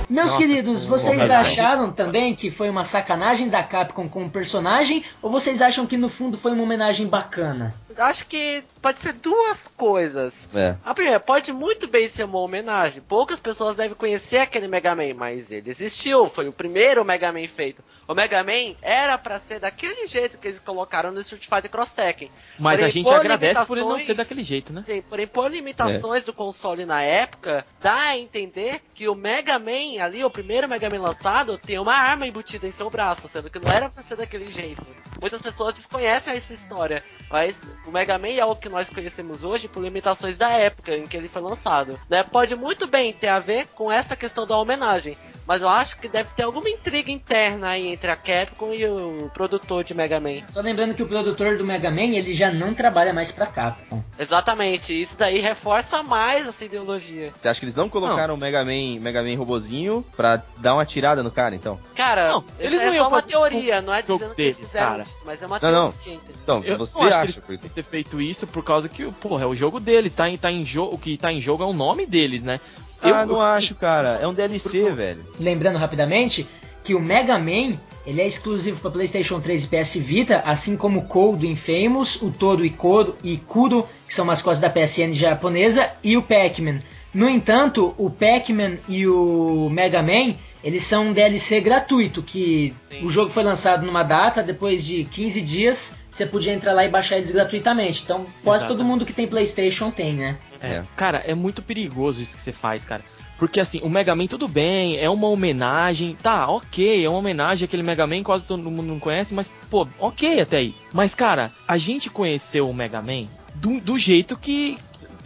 [0.09, 5.03] Meus Nossa, queridos, vocês acharam também que foi uma sacanagem da Capcom com o personagem
[5.21, 7.73] ou vocês acham que no fundo foi uma homenagem bacana?
[7.97, 10.47] Acho que pode ser duas coisas.
[10.53, 10.75] É.
[10.85, 13.01] A primeira, pode muito bem ser uma homenagem.
[13.01, 16.29] Poucas pessoas devem conhecer aquele Mega Man, mas ele existiu.
[16.29, 17.83] Foi o primeiro Mega Man feito.
[18.07, 21.91] O Mega Man era pra ser daquele jeito que eles colocaram no Street Fighter Cross
[21.91, 22.31] Tekken.
[22.57, 24.83] Mas Porém, a gente por agradece por ele não ser daquele jeito, né?
[24.85, 30.01] Sim, porém, por limitações do console na época, dá a entender que o Mega Man
[30.01, 33.59] ali, o primeiro Mega Man lançado, tem uma arma embutida em seu braço, sendo que
[33.59, 34.85] não era pra ser daquele jeito.
[35.19, 39.67] Muitas pessoas desconhecem essa história, mas o Mega Man é o que nós conhecemos hoje
[39.67, 41.99] por limitações da época em que ele foi lançado.
[42.09, 42.23] Né?
[42.23, 45.17] Pode muito bem ter a ver com esta questão da homenagem,
[45.47, 49.31] mas eu acho que deve ter alguma intriga interna aí entre a Capcom e o
[49.33, 50.41] produtor de Mega Man.
[50.49, 54.03] Só lembrando que o produtor do Mega Man, ele já não trabalha mais pra Capcom.
[54.19, 57.31] Exatamente, isso daí reforça mais essa ideologia.
[57.39, 60.85] Você acha que eles não colocaram o Mega Man, Mega Man robozinho pra dar uma
[60.85, 61.79] tirada no cara, então?
[61.95, 64.87] Cara, Não, eles é não iam só uma teoria, não é dizendo que eles fizeram
[64.87, 65.03] cara.
[65.03, 65.91] isso, mas é uma Não, não.
[65.93, 66.13] teoria.
[66.15, 66.35] entendeu?
[66.43, 67.41] Então, Eu você não acho acha?
[67.41, 70.13] que eles têm que ter feito isso por causa que, porra, é o jogo deles,
[70.13, 72.59] tá em, tá em jogo, o que tá em jogo é o nome deles, né?
[73.01, 74.19] Ah, não acho, cara.
[74.21, 75.25] É um DLC, velho.
[75.39, 76.47] Lembrando rapidamente
[76.83, 77.77] que o Mega Man
[78.07, 82.21] ele é exclusivo para PlayStation 3 e PS Vita, assim como o Cold do Infamous,
[82.21, 86.79] o Toro e, Koro, e Kuro, que são mascotes da PSN japonesa, e o Pac-Man.
[87.13, 93.09] No entanto, o Pac-Man e o Mega Man eles são um DLC gratuito, que o
[93.09, 97.17] jogo foi lançado numa data, depois de 15 dias você podia entrar lá e baixar
[97.17, 98.03] eles gratuitamente.
[98.03, 98.91] Então quase todo Exatamente.
[98.91, 100.37] mundo que tem PlayStation tem, né?
[100.61, 103.03] É, Cara, é muito perigoso isso que você faz, cara.
[103.37, 107.65] Porque assim, o Mega Man tudo bem, é uma homenagem, tá, ok, é uma homenagem
[107.65, 110.75] àquele Mega Man, quase todo mundo não conhece, mas pô, ok até aí.
[110.91, 114.77] Mas cara, a gente conheceu o Mega Man do, do jeito que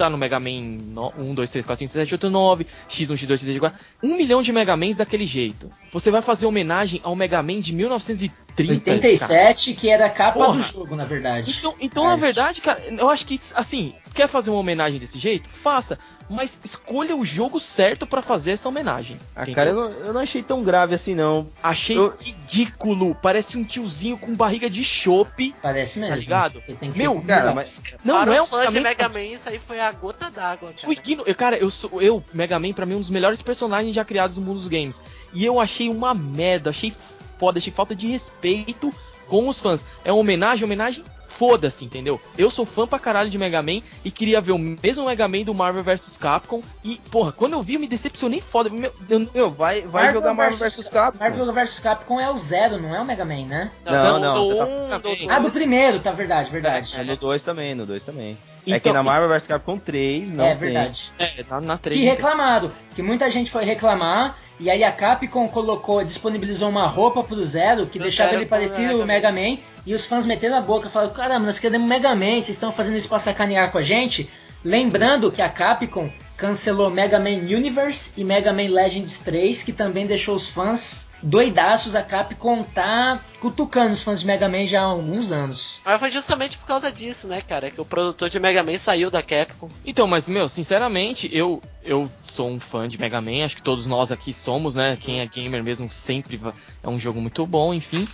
[0.01, 3.13] tá no Mega Man no- 1, 2, 3, 4, 5, 6, 7, 8, 9, X1,
[3.13, 5.69] X2, X3, X4, um milhão de Mega Mans daquele jeito.
[5.93, 8.41] Você vai fazer homenagem ao Mega Man de 1930.
[8.55, 8.69] Cara.
[8.69, 10.57] 87, que era a capa Porra.
[10.57, 11.55] do jogo, na verdade.
[11.57, 15.49] Então, então na verdade, cara, eu acho que, assim, quer fazer uma homenagem desse jeito?
[15.49, 15.97] Faça.
[16.29, 19.17] Mas escolha o jogo certo pra fazer essa homenagem.
[19.35, 19.55] Ah, entendeu?
[19.55, 21.49] cara, eu não, eu não achei tão grave assim, não.
[21.61, 23.13] Achei eu- ridículo.
[23.21, 25.53] Parece um tiozinho com barriga de chope.
[25.61, 26.13] Parece mesmo.
[26.15, 26.61] Tá ligado?
[26.65, 27.81] Você tem que Meu, ser- Cara, mas.
[28.05, 30.69] não, Para não é um fãs de Mega Man, isso aí foi a gota d'água,
[30.69, 30.93] O cara.
[30.93, 34.05] Igno- eu, cara, eu sou eu, Mega Man, pra mim, um dos melhores personagens já
[34.05, 35.01] criados no mundo dos games.
[35.33, 36.93] E eu achei uma merda, achei
[37.41, 38.93] foda, achei falta de respeito
[39.27, 39.83] com os fãs.
[40.05, 42.21] É uma homenagem, homenagem foda-se, entendeu?
[42.37, 45.41] Eu sou fã pra caralho de Mega Man e queria ver o mesmo Mega Man
[45.41, 46.61] do Marvel vs Capcom.
[46.83, 48.69] E, porra, quando eu vi, eu me decepcionei foda.
[48.69, 51.17] Meu, eu- Meu, vai, vai jogar Marvel vs Capcom.
[51.23, 53.71] Marvel vs Capcom é o Zero, não é o Mega Man, né?
[53.83, 55.29] Não, não, do você tá- 1, do 2.
[55.29, 56.93] Ah, do primeiro, tá verdade, verdade.
[56.95, 58.37] É no 2 também, no 2 também.
[58.67, 60.57] É Então- que na Marvel vs Capcom 3 não é tem.
[60.57, 61.11] verdade.
[61.17, 61.99] É, tá na 3.
[61.99, 67.23] Que reclamaram, que muita gente foi reclamar, e aí a Capcom colocou, disponibilizou uma roupa
[67.23, 70.57] pro Zero que Do deixava ele parecido o Mega Mega Man, e os fãs meteram
[70.57, 73.77] a boca, falaram, caramba, nós queremos Mega Man, vocês estão fazendo isso pra sacanear com
[73.77, 74.29] a gente?
[74.63, 80.07] Lembrando que a Capcom cancelou Mega Man Universe e Mega Man Legends 3, que também
[80.07, 84.85] deixou os fãs doidaços, a Capcom tá cutucando os fãs de Mega Man já há
[84.85, 85.79] alguns anos.
[85.85, 87.69] Mas foi justamente por causa disso, né, cara?
[87.69, 89.69] Que o produtor de Mega Man saiu da Capcom.
[89.85, 93.85] Então, mas, meu, sinceramente, eu, eu sou um fã de Mega Man, acho que todos
[93.85, 94.97] nós aqui somos, né?
[94.99, 96.41] Quem é gamer mesmo sempre
[96.83, 98.07] é um jogo muito bom, enfim.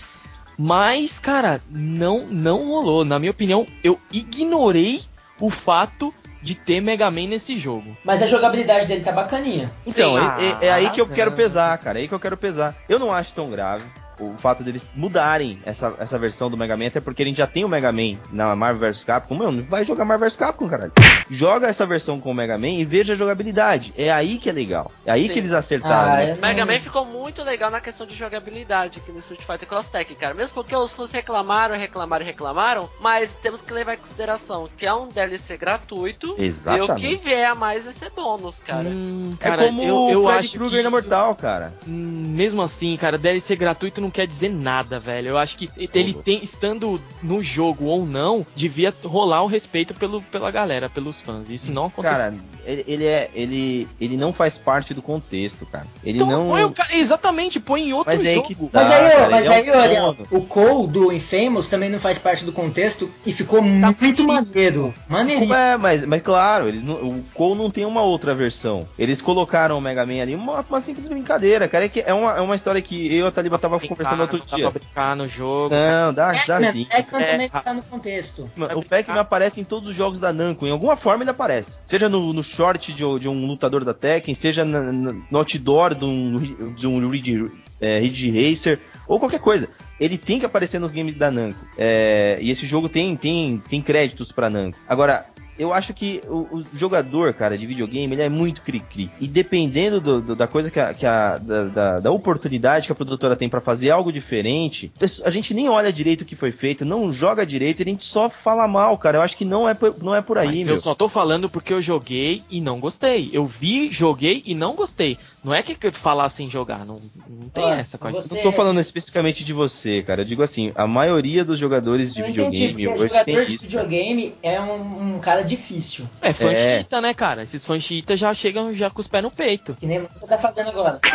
[0.57, 3.05] Mas, cara, não, não rolou.
[3.05, 5.01] Na minha opinião, eu ignorei
[5.39, 7.95] o fato de ter Mega Man nesse jogo.
[8.03, 9.71] Mas a jogabilidade dele tá bacaninha.
[9.85, 10.25] Então, Sim.
[10.61, 11.99] é, é- é aí que eu Ah, quero pesar, cara.
[11.99, 12.75] É aí que eu quero pesar.
[12.87, 13.83] Eu não acho tão grave
[14.19, 17.47] o fato deles mudarem essa, essa versão do Mega Man, até porque a gente já
[17.47, 19.35] tem o Mega Man na Marvel vs Capcom.
[19.35, 20.91] Mano, vai jogar Marvel vs Capcom, caralho.
[21.29, 23.93] Joga essa versão com o Mega Man e veja a jogabilidade.
[23.97, 24.91] É aí que é legal.
[25.05, 25.33] É aí Sim.
[25.33, 26.11] que eles acertaram.
[26.13, 26.29] Ah, né?
[26.31, 26.33] é.
[26.33, 29.89] O Mega Man ficou muito legal na questão de jogabilidade aqui no Street Fighter Cross
[29.89, 30.33] Tag, cara.
[30.33, 34.93] Mesmo porque os fãs reclamaram, reclamaram, reclamaram, mas temos que levar em consideração que é
[34.93, 37.05] um DLC gratuito Exatamente.
[37.05, 38.87] e o que vier a mais vai ser bônus, cara.
[38.89, 41.73] Hum, É cara, como eu, eu o Fred acho Krueger que na isso- Mortal, cara.
[41.87, 45.29] Hum, Mesmo assim, cara, DLC gratuito não quer dizer nada, velho.
[45.29, 50.21] Eu acho que ele tem, estando no jogo ou não, devia rolar o respeito pelo,
[50.21, 51.49] pela galera, pelos fãs.
[51.49, 52.17] Isso não aconteceu.
[52.17, 52.33] Cara,
[52.65, 53.29] ele, ele é.
[53.33, 55.85] Ele, ele não faz parte do contexto, cara.
[56.03, 56.47] Ele então, não.
[56.47, 58.47] põe o ca- exatamente, põe em outro Mas é aí jogo.
[58.47, 60.27] que tá, Mas aí, cara, mas ele é aí, um dono.
[60.31, 64.93] o Cole do Infamous também não faz parte do contexto e ficou muito maneiro.
[65.07, 65.53] Maneiríssimo.
[65.53, 68.87] É, mas, mas claro, eles não- o Cole não tem uma outra versão.
[68.97, 71.85] Eles colocaram o Mega Man ali, uma, uma simples brincadeira, cara.
[71.85, 74.37] É, que é, uma, é uma história que eu e a Taliba tava conversando outro
[74.39, 74.71] não dá dia.
[74.71, 75.73] pra brincar no jogo.
[75.75, 76.85] Não, dá, dá Pac-Man, sim.
[76.85, 77.59] Pac-Man É, também ah.
[77.61, 78.49] tá no contexto.
[78.75, 80.65] O Pac-Man aparece em todos os jogos da Namco.
[80.67, 81.79] Em alguma forma ele aparece.
[81.85, 85.95] Seja no, no short de, de um lutador da Tekken, seja na- na- no outdoor
[85.95, 89.69] de um, de um Ridge, é, Ridge Racer, ou qualquer coisa.
[89.99, 91.59] Ele tem que aparecer nos games da Namco.
[91.77, 94.77] É, e esse jogo tem, tem, tem créditos pra Namco.
[94.87, 95.25] Agora,
[95.57, 99.09] eu acho que o, o jogador, cara, de videogame, ele é muito cri-cri.
[99.19, 102.91] E dependendo do- do- da coisa que a, que a- da, da- da oportunidade que
[102.91, 104.91] a produtora tem pra fazer algo diferente,
[105.23, 108.29] a gente nem olha direito o que foi feito, não joga direito, a gente só
[108.29, 109.17] fala mal, cara.
[109.17, 110.75] Eu acho que não é por, não é por aí, Mas meu.
[110.75, 113.29] eu só tô falando porque eu joguei e não gostei.
[113.33, 115.17] Eu vi, joguei e não gostei.
[115.43, 116.97] Não é que falar sem jogar, não,
[117.29, 118.23] não tem Ó, essa com a gente.
[118.27, 120.21] você- Não tô falando especificamente de você, cara.
[120.21, 123.33] Eu digo assim, a maioria dos jogadores de Eu entendi, videogame porque o hoje tem
[123.35, 123.69] jogador de isso.
[123.69, 123.83] cara.
[123.83, 126.05] videogame é um, um cara difícil.
[126.21, 126.79] É fã É.
[126.79, 127.43] chita, né, cara?
[127.43, 129.73] Esses fãs chita já chegam já com os pés no peito.
[129.79, 130.99] Que nem você tá fazendo agora.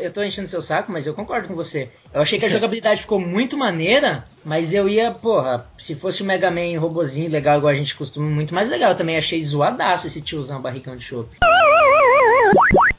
[0.00, 1.90] Eu tô enchendo seu saco, mas eu concordo com você.
[2.12, 6.26] Eu achei que a jogabilidade ficou muito maneira, mas eu ia, porra, se fosse o
[6.26, 8.90] Mega Man robozinho legal, igual a gente costuma, muito mais legal.
[8.90, 11.36] Eu também achei zoadaço esse tiozão barricão de chope.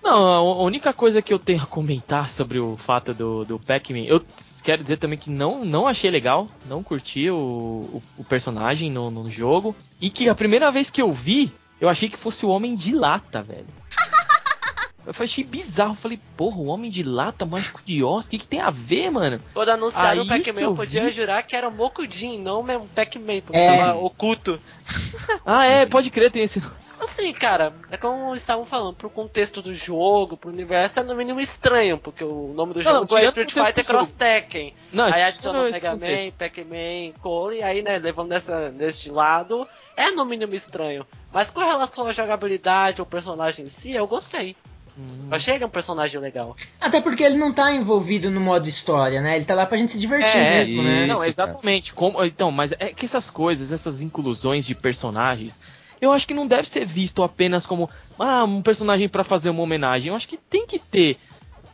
[0.07, 4.05] Não, a única coisa que eu tenho a comentar sobre o fato do, do Pac-Man,
[4.05, 4.23] eu
[4.63, 9.11] quero dizer também que não, não achei legal, não curti o, o, o personagem no,
[9.11, 11.51] no jogo, e que a primeira vez que eu vi,
[11.81, 13.67] eu achei que fosse o Homem de Lata, velho.
[15.05, 18.47] Eu achei bizarro, falei, porra, o Homem de Lata, mágico de Oz, o que, que
[18.47, 19.39] tem a ver, mano?
[19.53, 21.11] Quando anunciaram o Pac-Man, eu podia vi.
[21.11, 23.77] jurar que era o Mokujin, não mesmo Pac-Man, porque É.
[23.77, 24.57] tava oculto.
[25.45, 26.61] Ah, é, pode crer, tem esse.
[26.99, 31.39] Assim, cara, é como estavam falando, pro contexto do jogo, pro universo, é no mínimo
[31.39, 33.85] estranho, porque o nome do jogo não, é Street Fighter.
[33.85, 34.73] Cross Tekken.
[34.91, 36.31] Não, aí adicionou Mega Man.
[36.37, 41.05] Pac-Man, Cole, e aí, né, levando nessa, neste lado, é no mínimo estranho.
[41.31, 44.55] Mas com relação à jogabilidade, ao personagem em si, eu gostei.
[44.97, 45.27] Hum.
[45.29, 46.55] Eu achei ele um personagem legal.
[46.81, 49.35] Até porque ele não tá envolvido no modo história, né?
[49.35, 51.05] Ele tá lá pra gente se divertir É, mesmo, né?
[51.05, 51.93] isso, Não, exatamente.
[51.93, 55.59] Como, então, mas é que essas coisas, essas inclusões de personagens,
[56.01, 57.89] eu acho que não deve ser visto apenas como
[58.19, 60.09] ah, um personagem pra fazer uma homenagem.
[60.09, 61.17] Eu acho que tem que ter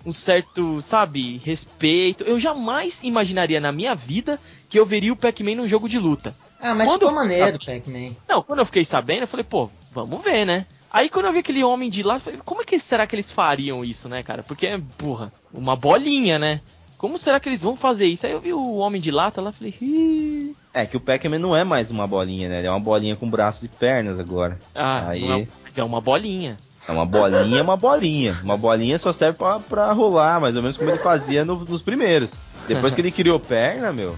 [0.05, 2.23] um certo, sabe, respeito.
[2.23, 6.35] Eu jamais imaginaria na minha vida que eu veria o Pac-Man num jogo de luta.
[6.61, 8.11] Ah, mas Quando ficou maneiro, Pac-Man.
[8.27, 10.65] Não, quando eu fiquei sabendo, eu falei, pô, vamos ver, né?
[10.91, 13.15] Aí quando eu vi aquele homem de lá, eu falei, como é que será que
[13.15, 14.43] eles fariam isso, né, cara?
[14.43, 14.67] Porque,
[14.97, 16.61] porra, uma bolinha, né?
[16.97, 18.25] Como será que eles vão fazer isso?
[18.25, 20.55] Aí eu vi o homem de lata lá, falei, Ih.
[20.73, 22.57] É que o Pac-Man não é mais uma bolinha, né?
[22.59, 24.57] Ele é uma bolinha com braços e pernas agora.
[24.73, 26.57] ah, Aí- é, mas é uma bolinha.
[26.87, 28.35] É uma bolinha, é uma bolinha.
[28.43, 31.81] Uma bolinha só serve pra, pra rolar, mais ou menos como ele fazia no- nos
[31.81, 32.37] primeiros.
[32.67, 34.17] Depois que ele criou perna, meu.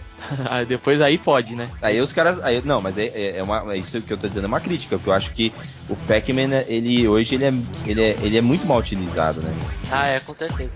[0.49, 1.69] Aí depois aí pode, né?
[1.81, 2.39] Aí os caras.
[2.43, 4.59] Aí, não, mas é, é, é uma, é isso que eu tô dizendo é uma
[4.59, 5.51] crítica, porque eu acho que
[5.89, 7.53] o Pac-Man, ele hoje ele é,
[7.85, 9.53] ele, é, ele é muito mal utilizado, né?
[9.91, 10.71] Ah, é, com certeza.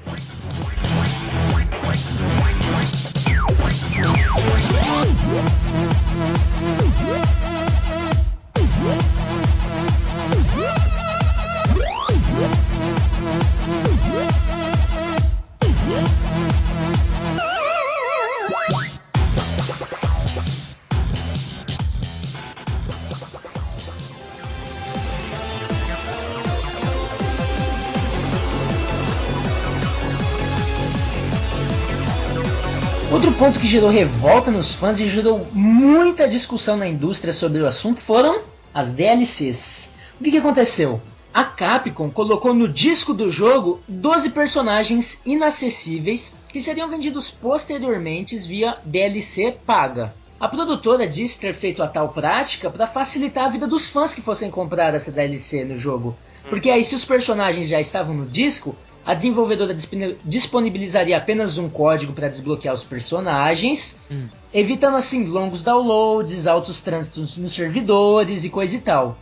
[5.31, 5.88] Yeah.
[33.69, 38.41] Gerou revolta nos fãs e gerou muita discussão na indústria sobre o assunto foram
[38.73, 39.91] as DLCs.
[40.19, 40.99] O que, que aconteceu?
[41.31, 48.75] A Capcom colocou no disco do jogo 12 personagens inacessíveis que seriam vendidos posteriormente via
[48.83, 50.15] DLC paga.
[50.39, 54.21] A produtora disse ter feito a tal prática para facilitar a vida dos fãs que
[54.21, 56.17] fossem comprar essa DLC no jogo.
[56.49, 58.75] Porque aí, se os personagens já estavam no disco,
[59.09, 64.01] a desenvolvedora disponi- disponibilizaria apenas um código para desbloquear os personagens,
[64.53, 69.17] evitando assim longos downloads, altos trânsitos nos servidores e coisa e tal.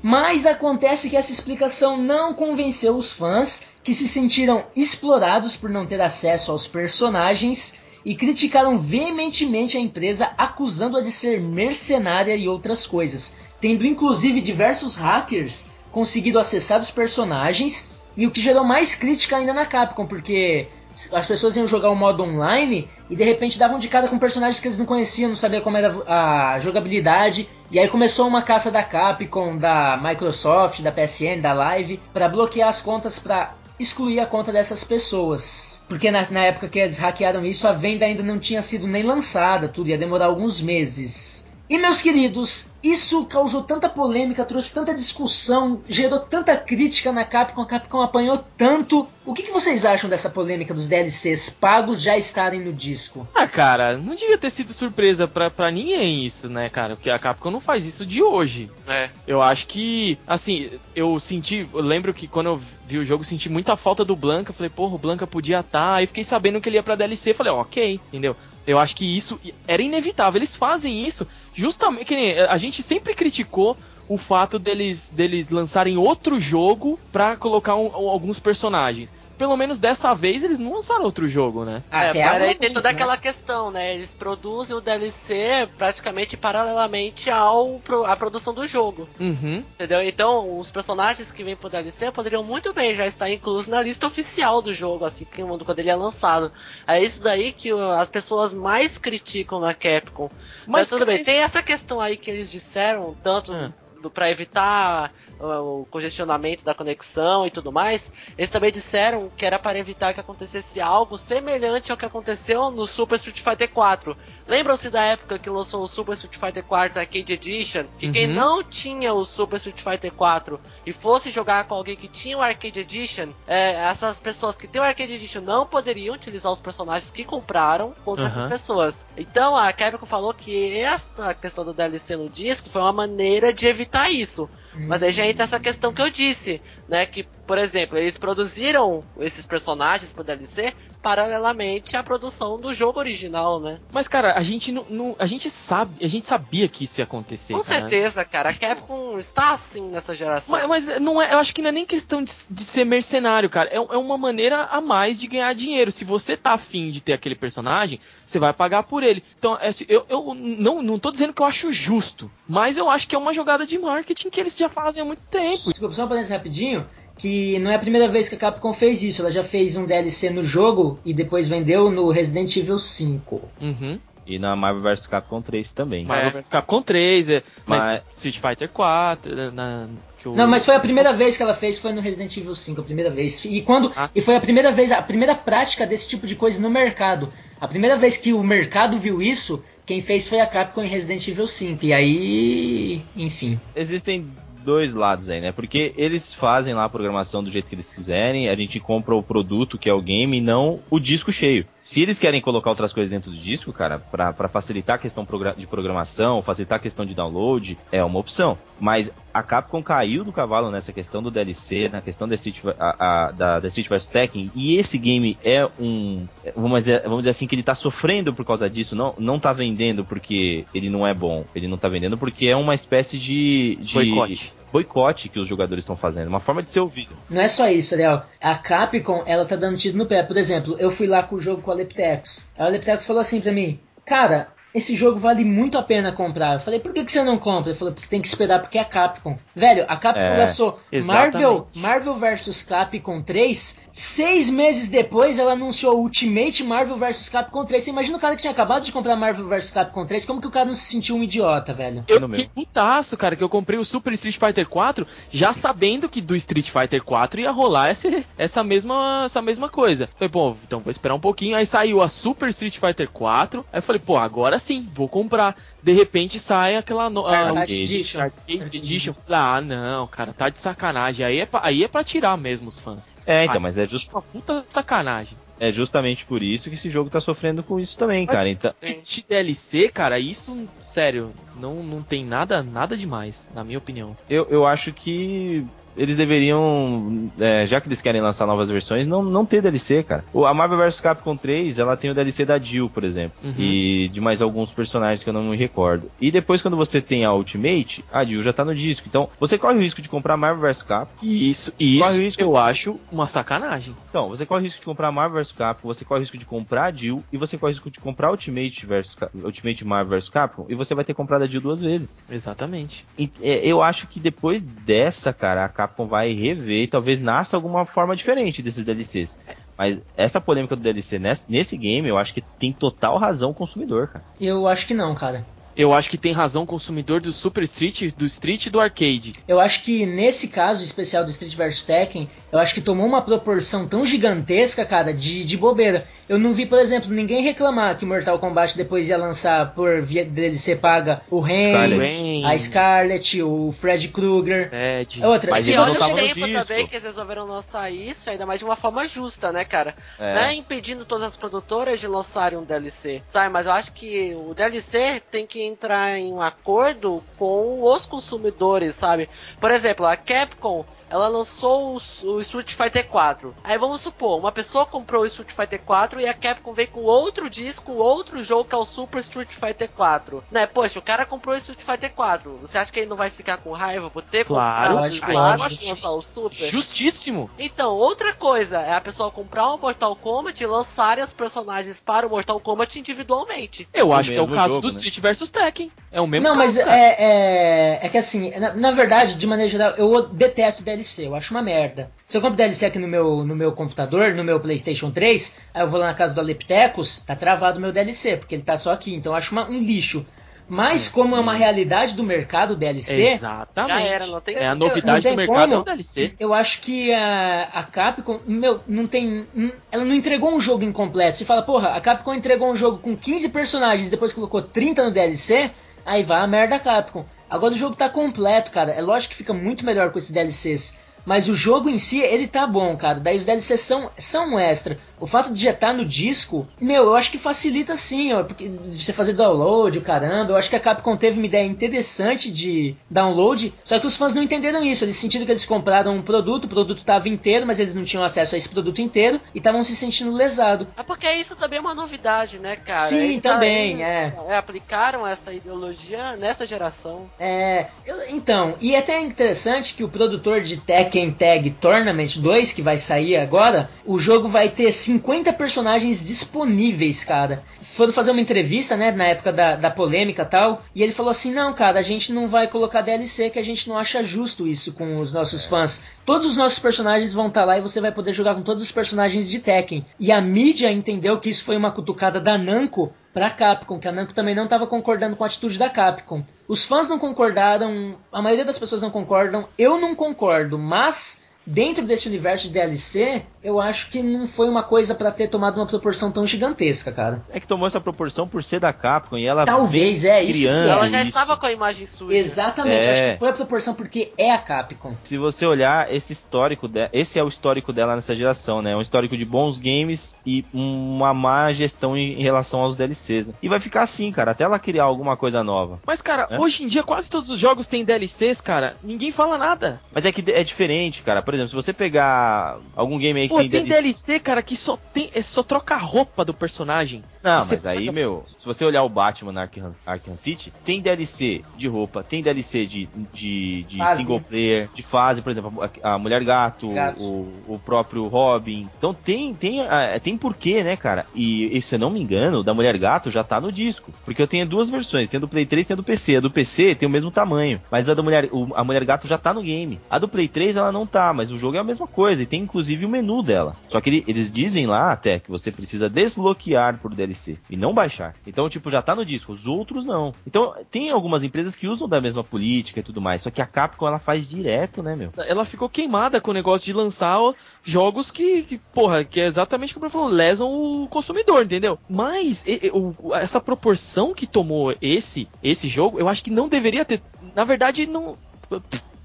[0.00, 5.86] Mas acontece que essa explicação não convenceu os fãs que se sentiram explorados por não
[5.86, 12.86] ter acesso aos personagens e criticaram veementemente a empresa, acusando-a de ser mercenária e outras
[12.86, 19.36] coisas, tendo inclusive diversos hackers conseguido acessar os personagens e o que gerou mais crítica
[19.36, 20.68] ainda na Capcom, porque
[21.12, 24.60] as pessoas iam jogar o modo online e de repente davam de cara com personagens
[24.60, 27.48] que eles não conheciam, não sabiam como era a jogabilidade.
[27.70, 32.68] E aí começou uma caça da Capcom, da Microsoft, da PSN, da Live, para bloquear
[32.68, 35.84] as contas para excluir a conta dessas pessoas.
[35.88, 39.02] Porque na, na época que eles hackearam isso, a venda ainda não tinha sido nem
[39.02, 41.50] lançada, tudo ia demorar alguns meses.
[41.68, 47.62] E meus queridos, isso causou tanta polêmica, trouxe tanta discussão, gerou tanta crítica na Capcom,
[47.62, 49.08] a Capcom apanhou tanto.
[49.24, 53.26] O que, que vocês acham dessa polêmica dos DLCs pagos já estarem no disco?
[53.34, 56.96] Ah, cara, não devia ter sido surpresa pra, pra ninguém isso, né, cara?
[56.96, 58.70] Porque a Capcom não faz isso de hoje.
[58.86, 59.08] É.
[59.26, 63.48] Eu acho que, assim, eu senti, eu lembro que quando eu vi o jogo, senti
[63.48, 64.52] muita falta do Blanca.
[64.52, 65.94] Falei, porra, o Blanca podia estar.
[65.94, 67.32] Aí fiquei sabendo que ele ia pra DLC.
[67.32, 68.36] Falei, ok, entendeu?
[68.66, 70.38] Eu acho que isso era inevitável.
[70.38, 72.14] Eles fazem isso justamente.
[72.48, 73.76] A gente sempre criticou
[74.08, 79.12] o fato deles, deles lançarem outro jogo pra colocar um- alguns personagens.
[79.38, 81.82] Pelo menos dessa vez eles não lançaram outro jogo, né?
[81.90, 82.94] É, Até mas agora aí tem toda né?
[82.94, 83.94] aquela questão, né?
[83.94, 89.08] Eles produzem o DLC praticamente paralelamente ao pro- à produção do jogo.
[89.18, 89.64] Uhum.
[89.74, 90.02] Entendeu?
[90.02, 94.06] Então, os personagens que vêm pro DLC poderiam muito bem já estar inclusos na lista
[94.06, 96.52] oficial do jogo, assim, que- quando ele é lançado.
[96.86, 100.28] É isso daí que as pessoas mais criticam na Capcom.
[100.66, 103.52] Mas, tudo bem, tem essa questão aí que eles disseram, tanto
[104.00, 109.44] do, pra evitar uh, o congestionamento da conexão e tudo mais, eles também disseram que
[109.44, 114.16] era para evitar que acontecesse algo semelhante ao que aconteceu no Super Street Fighter 4.
[114.46, 117.84] Lembram-se da época que lançou o Super Street Fighter 4 Arcade Edition?
[117.98, 118.34] Que quem Uhum.
[118.34, 122.42] não tinha o Super Street Fighter 4 e fosse jogar com alguém que tinha o
[122.42, 127.10] Arcade Edition, é, essas pessoas que têm o Arcade Edition não poderiam utilizar os personagens
[127.10, 128.50] que compraram contra essas Aham.
[128.52, 129.06] pessoas.
[129.16, 133.66] Então a Capcom falou que essa questão do DLC no disco foi uma maneira de
[133.66, 134.48] evitar isso.
[134.74, 136.62] Mas aí já entra essa questão que eu disse,
[136.92, 137.06] né?
[137.06, 143.58] Que, por exemplo, eles produziram esses personagens pro DLC paralelamente à produção do jogo original,
[143.58, 143.80] né?
[143.90, 147.04] Mas, cara, a gente não, não- a gente sabe, a gente sabia que isso ia
[147.04, 147.54] acontecer.
[147.54, 147.80] Com cara.
[147.80, 148.50] certeza, cara.
[148.50, 150.52] A Capcom está assim nessa geração.
[150.54, 153.48] Mas, mas não é, eu acho que não é nem questão de, de ser mercenário,
[153.48, 153.70] cara.
[153.70, 155.90] É, é uma maneira a mais de ganhar dinheiro.
[155.90, 159.24] Se você tá afim de ter aquele personagem, você vai pagar por ele.
[159.38, 163.08] Então, é, eu, eu não, não tô dizendo que eu acho justo, mas eu acho
[163.08, 165.70] que é uma jogada de marketing que eles já fazem há muito tempo.
[165.70, 166.81] Desculpa, só um parênteses rapidinho.
[167.16, 169.22] Que não é a primeira vez que a Capcom fez isso.
[169.22, 173.48] Ela já fez um DLC no jogo e depois vendeu no Resident Evil 5.
[173.60, 173.98] Uhum.
[174.26, 176.04] E na Marvel vs Capcom 3 também.
[176.04, 179.88] Marvel vs Capcom 3, é, mas, Mas- Street Fighter 4, é, na,
[180.24, 182.84] Não, mas foi a primeira vez que ela fez, foi no Resident Evil 5, a
[182.84, 183.44] primeira vez.
[183.44, 184.08] E quando Ah.
[184.14, 187.32] e foi a primeira vez, a primeira prática desse tipo de coisa no mercado.
[187.60, 191.26] A primeira vez que o mercado viu isso, quem fez foi a Capcom em Resident
[191.28, 191.84] Evil 5.
[191.84, 193.60] E aí, enfim.
[193.74, 194.26] Existem
[194.62, 195.52] dois lados aí, né?
[195.52, 199.22] Porque eles fazem lá a programação do jeito que eles quiserem, a gente compra o
[199.22, 201.66] produto que é o game e não o disco cheio.
[201.82, 205.26] Se eles querem colocar outras coisas dentro do disco, cara, pra facilitar a questão
[205.58, 208.56] de programação, facilitar a questão de download, é uma opção.
[208.78, 212.96] Mas a Capcom caiu do cavalo nessa questão do DLC, na questão da Street, a-
[213.26, 216.24] a- da, da Street vs Tekken, e esse game é um.
[216.54, 219.52] Vamos dizer, vamos dizer assim, que ele tá sofrendo por causa disso, não, não tá
[219.52, 223.76] vendendo porque ele não é bom, ele não tá vendendo porque é uma espécie de.
[223.80, 224.52] de Boicote.
[224.72, 227.14] Boicote que os jogadores estão fazendo, uma forma de ser ouvido.
[227.28, 228.22] Não é só isso, Ariel.
[228.40, 230.22] A Capcom, ela tá dando tiro no pé.
[230.22, 232.50] Por exemplo, eu fui lá com o jogo com a Leptex.
[232.58, 236.54] A Leptex falou assim pra mim, cara, esse jogo vale muito a pena comprar.
[236.54, 237.70] Eu falei, por que, que você não compra?
[237.70, 239.36] Ele falou, porque tem que esperar porque é a Capcom.
[239.54, 241.32] Velho, a Capcom É, lançou exatamente.
[241.32, 243.80] Marvel, Marvel vs Capcom 3.
[243.92, 247.84] Seis meses depois ela anunciou Ultimate Marvel vs Capcom 3.
[247.84, 250.46] Você imagina o cara que tinha acabado de comprar Marvel vs Capcom 3, como que
[250.46, 252.04] o cara não se sentiu um idiota, velho?
[252.08, 256.08] Eu no fiquei putaço, cara, que eu comprei o Super Street Fighter 4 já sabendo
[256.08, 260.08] que do Street Fighter 4 ia rolar esse, essa, mesma, essa mesma coisa.
[260.16, 261.56] Falei, pô, então vou esperar um pouquinho.
[261.56, 263.64] Aí saiu a Super Street Fighter 4.
[263.72, 265.56] Aí eu falei, pô, agora sim, vou comprar.
[265.82, 267.10] De repente sai aquela.
[267.10, 268.20] No, a- Arcade o- Edition.
[268.20, 269.14] Arcade Edition.
[269.28, 271.26] Ah, não, cara, tá de sacanagem.
[271.26, 273.10] Aí é pra, aí é pra tirar mesmo os fãs.
[273.26, 275.36] É, então, Ah, mas é, just, Uma puta sacanagem.
[275.60, 278.48] é justamente por isso que esse jogo tá sofrendo com isso também, Mas cara.
[278.48, 284.16] Então, Este DLC, cara, isso, sério, não, não tem nada, nada demais, na minha opinião.
[284.28, 285.64] eu, eu acho que
[285.96, 290.24] eles deveriam, é, já que eles querem lançar novas versões, não, não ter DLC, cara.
[290.32, 293.54] O, a Marvel vs Capcom 3, ela tem o DLC da Jill, por exemplo, Uhum.
[293.58, 296.10] e de mais alguns personagens que eu não me recordo.
[296.20, 299.06] E depois, quando você tem a Ultimate, a Jill já tá no disco.
[299.08, 301.26] Então, você corre o risco de comprar Marvel vs Capcom.
[301.26, 303.94] Isso, isso Corre o risco- eu acho uma sacanagem.
[304.08, 306.44] Então, você corre o risco de comprar Marvel vs Capcom, você corre o risco de
[306.44, 310.28] comprar a Jill, e você corre o risco de comprar Ultimate, versus, Ultimate Marvel vs
[310.28, 312.18] Capcom, e você vai ter comprado a Jill duas vezes.
[312.30, 313.04] Exatamente.
[313.18, 317.56] E, é, Eu acho que depois dessa, cara, a Capcom vai rever e talvez nasça
[317.56, 319.36] alguma forma diferente desses DLCs.
[319.76, 323.54] Mas essa polêmica do DLC nesse, nesse game, eu acho que tem total razão o
[323.54, 324.24] consumidor, cara.
[324.40, 325.44] Eu acho que não, cara.
[325.76, 329.34] Eu acho que tem razão o consumidor do Super Street, do Street e do Arcade.
[329.48, 333.22] Eu acho que nesse caso especial do Street vs Tekken, eu acho que tomou uma
[333.22, 336.06] proporção tão gigantesca, cara, de, de bobeira.
[336.28, 340.24] Eu não vi, por exemplo, ninguém reclamar que Mortal Kombat depois ia lançar por via
[340.24, 344.70] DLC paga o Ren, a Scarlet, o Fred Krueger.
[344.70, 345.24] Ted.
[345.24, 346.66] Outra, Mas se E olha estavam o tempo disco.
[346.66, 349.94] também que eles resolveram lançar isso, ainda mais de uma forma justa, né, cara?
[350.18, 350.34] É.
[350.34, 353.50] Não é impedindo todas as produtoras de lançarem um DLC, sabe?
[353.50, 358.96] Mas eu acho que o DLC tem que entrar em um acordo com os consumidores,
[358.96, 359.28] sabe?
[359.60, 363.54] Por exemplo, a Capcom, ela lançou o, o Street Fighter 4.
[363.62, 367.00] Aí vamos supor, uma pessoa comprou o Street Fighter 4 e a Capcom veio com
[367.02, 370.42] outro disco, outro jogo que é o Super Street Fighter 4.
[370.50, 370.66] Né?
[370.66, 372.58] Poxa, o cara comprou o Street Fighter 4.
[372.62, 375.32] Você acha que ele não vai ficar com raiva por ter Claro, comprado lógico, o
[375.32, 375.84] 4 lógico.
[375.84, 376.68] e lançar o Super?
[376.70, 377.50] Justíssimo.
[377.58, 382.26] Então, outra coisa é a pessoa comprar o Mortal Kombat e lançarem os personagens para
[382.26, 383.86] o Mortal Kombat individualmente.
[383.92, 385.00] Eu O acho que é o caso jogo, do né?
[385.00, 385.90] Street vs Tekken.
[386.10, 389.46] É o mesmo Não, caso, mas é, é, é que assim, na, na verdade, de
[389.46, 392.10] maneira geral, eu detesto DLC, eu acho uma merda.
[392.28, 395.82] Se eu compro DLC aqui no meu, no meu computador, no meu PlayStation 3, aí
[395.82, 398.76] eu vou lá na casa do Aleptecos, tá travado o meu DLC, porque ele tá
[398.76, 400.24] só aqui, então eu acho uma- um lixo.
[400.68, 403.92] Mas como é uma realidade do mercado o DLC, Exatamente.
[403.92, 405.74] Já era, não tem- é a não novidade tem do mercado como.
[405.74, 406.32] é o DLC.
[406.38, 409.44] eu acho que a, a Capcom, meu, não tem.
[409.90, 411.36] Ela não entregou um jogo incompleto.
[411.36, 415.10] Você fala, porra, a Capcom entregou um jogo com 15 personagens depois colocou 30 no
[415.10, 415.70] DLC,
[416.06, 417.26] aí vai a merda da Capcom.
[417.52, 418.92] Agora o jogo tá completo, cara.
[418.92, 420.96] É lógico que fica muito melhor com esses DLCs.
[421.22, 423.20] Mas o jogo em si, ele tá bom, cara.
[423.20, 424.98] Daí os DLCs são, são um extra.
[425.22, 428.42] O fato de já estar no disco, meu, eu acho que facilita sim, ó.
[428.42, 430.52] Porque de você fazer download, o caramba.
[430.52, 433.72] Eu acho que a Capcom teve uma ideia interessante de download.
[433.84, 435.04] Só que os fãs não entenderam isso.
[435.04, 438.24] Eles sentiram que eles compraram um produto, o produto tava inteiro, mas eles não tinham
[438.24, 440.86] acesso a esse produto inteiro e estavam se sentindo lesados.
[440.96, 442.98] É porque isso também é uma novidade, né, cara?
[443.06, 444.56] Sim, Eles- também, eles, é.
[444.58, 447.26] aplicaram essa ideologia nessa geração.
[447.38, 452.72] É, eu- então, e é até interessante que o produtor de Tekken Tag Tournament 2,
[452.72, 457.62] que vai sair agora, o jogo vai ter 50 personagens disponíveis, cara.
[457.80, 461.30] Foram fazer uma entrevista, né, na época da, da polêmica e tal, e ele falou
[461.30, 464.66] assim, não, cara, a gente não vai colocar DLC, que a gente não acha justo
[464.66, 466.02] isso com os nossos fãs.
[466.24, 468.90] Todos os nossos personagens vão estar lá e você vai poder jogar com todos os
[468.90, 470.06] personagens de Tekken.
[470.18, 474.12] E a mídia entendeu que isso foi uma cutucada da Namco pra Capcom, que a
[474.12, 476.42] Namco também não estava concordando com a atitude da Capcom.
[476.66, 482.04] Os fãs não concordaram, a maioria das pessoas não concordam, eu não concordo, mas dentro
[482.04, 485.86] desse universo de DLC, eu acho que não foi uma coisa pra ter tomado uma
[485.86, 487.42] proporção tão gigantesca, cara.
[487.50, 490.88] É que tomou essa proporção por ser da Capcom e ela Talvez, é, isso é.
[490.88, 491.28] Ela já isso.
[491.28, 492.34] estava com a imagem suja.
[492.36, 493.32] Exatamente, eu acho É.
[493.34, 495.14] que foi a proporção porque é a Capcom.
[495.24, 497.08] Se você olhar esse histórico, de...
[497.12, 498.96] esse é o histórico dela nessa geração, né?
[498.96, 503.54] Um histórico de bons games e uma má gestão em em relação aos DLCs, né?
[503.62, 506.00] E vai ficar assim, cara, até ela criar alguma coisa nova.
[506.06, 506.58] Mas, cara, É?
[506.58, 508.96] hoje em dia quase todos os jogos têm DLCs, cara.
[509.02, 510.00] Ninguém fala nada.
[510.12, 511.42] Mas é que é diferente, cara.
[511.42, 514.02] Por exemplo, se você pegar algum game aí que Pô, tem, tem DLC...
[514.02, 515.30] DLC, cara, que só tem.
[515.34, 517.22] É só troca a roupa do personagem.
[517.42, 518.56] Não, mas aí, paga meu, por isso.
[518.60, 522.86] se você olhar o Batman na Arkham, Arkham City, tem DLC de roupa, tem DLC
[522.86, 524.22] de, de, de Fase.
[524.22, 527.20] single player, de fase, por exemplo, a, a Mulher Gato, Gato.
[527.22, 528.88] O, o próprio Robin.
[528.96, 529.80] Então tem, tem,
[530.22, 531.26] tem porquê, né, cara?
[531.34, 534.12] E, e se eu não me engano, da Mulher Gato já tá no disco.
[534.24, 536.36] Porque eu tenho duas versões, tem a do Play 3 e tem a do PC.
[536.36, 539.26] A do PC tem o mesmo tamanho, mas a da Mulher, o- a Mulher Gato
[539.26, 539.98] já tá no game.
[540.08, 542.46] A do Play 3 ela não tá, mas o jogo é a mesma coisa e
[542.46, 543.74] tem inclusive o menu dela.
[543.90, 547.92] Só que ele- eles dizem lá até que você precisa desbloquear por DLC e não
[547.92, 548.34] baixar.
[548.46, 550.34] Então, tipo, já tá no disco, os outros não.
[550.46, 553.66] Então, tem algumas empresas que usam da mesma política e tudo mais, só que a
[553.66, 555.32] Capcom ela faz direto, né, meu?
[555.46, 557.38] Ela ficou queimada com o negócio de lançar
[557.82, 561.98] jogos que, que, porra, que é exatamente como eu falou, lesam o consumidor, entendeu?
[562.08, 567.04] Mas e- o- essa proporção que tomou esse esse jogo, eu acho que não deveria
[567.04, 567.22] ter.
[567.54, 568.36] Na verdade, não.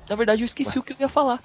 [0.09, 1.39] Na verdade, eu esqueci o que eu ia falar.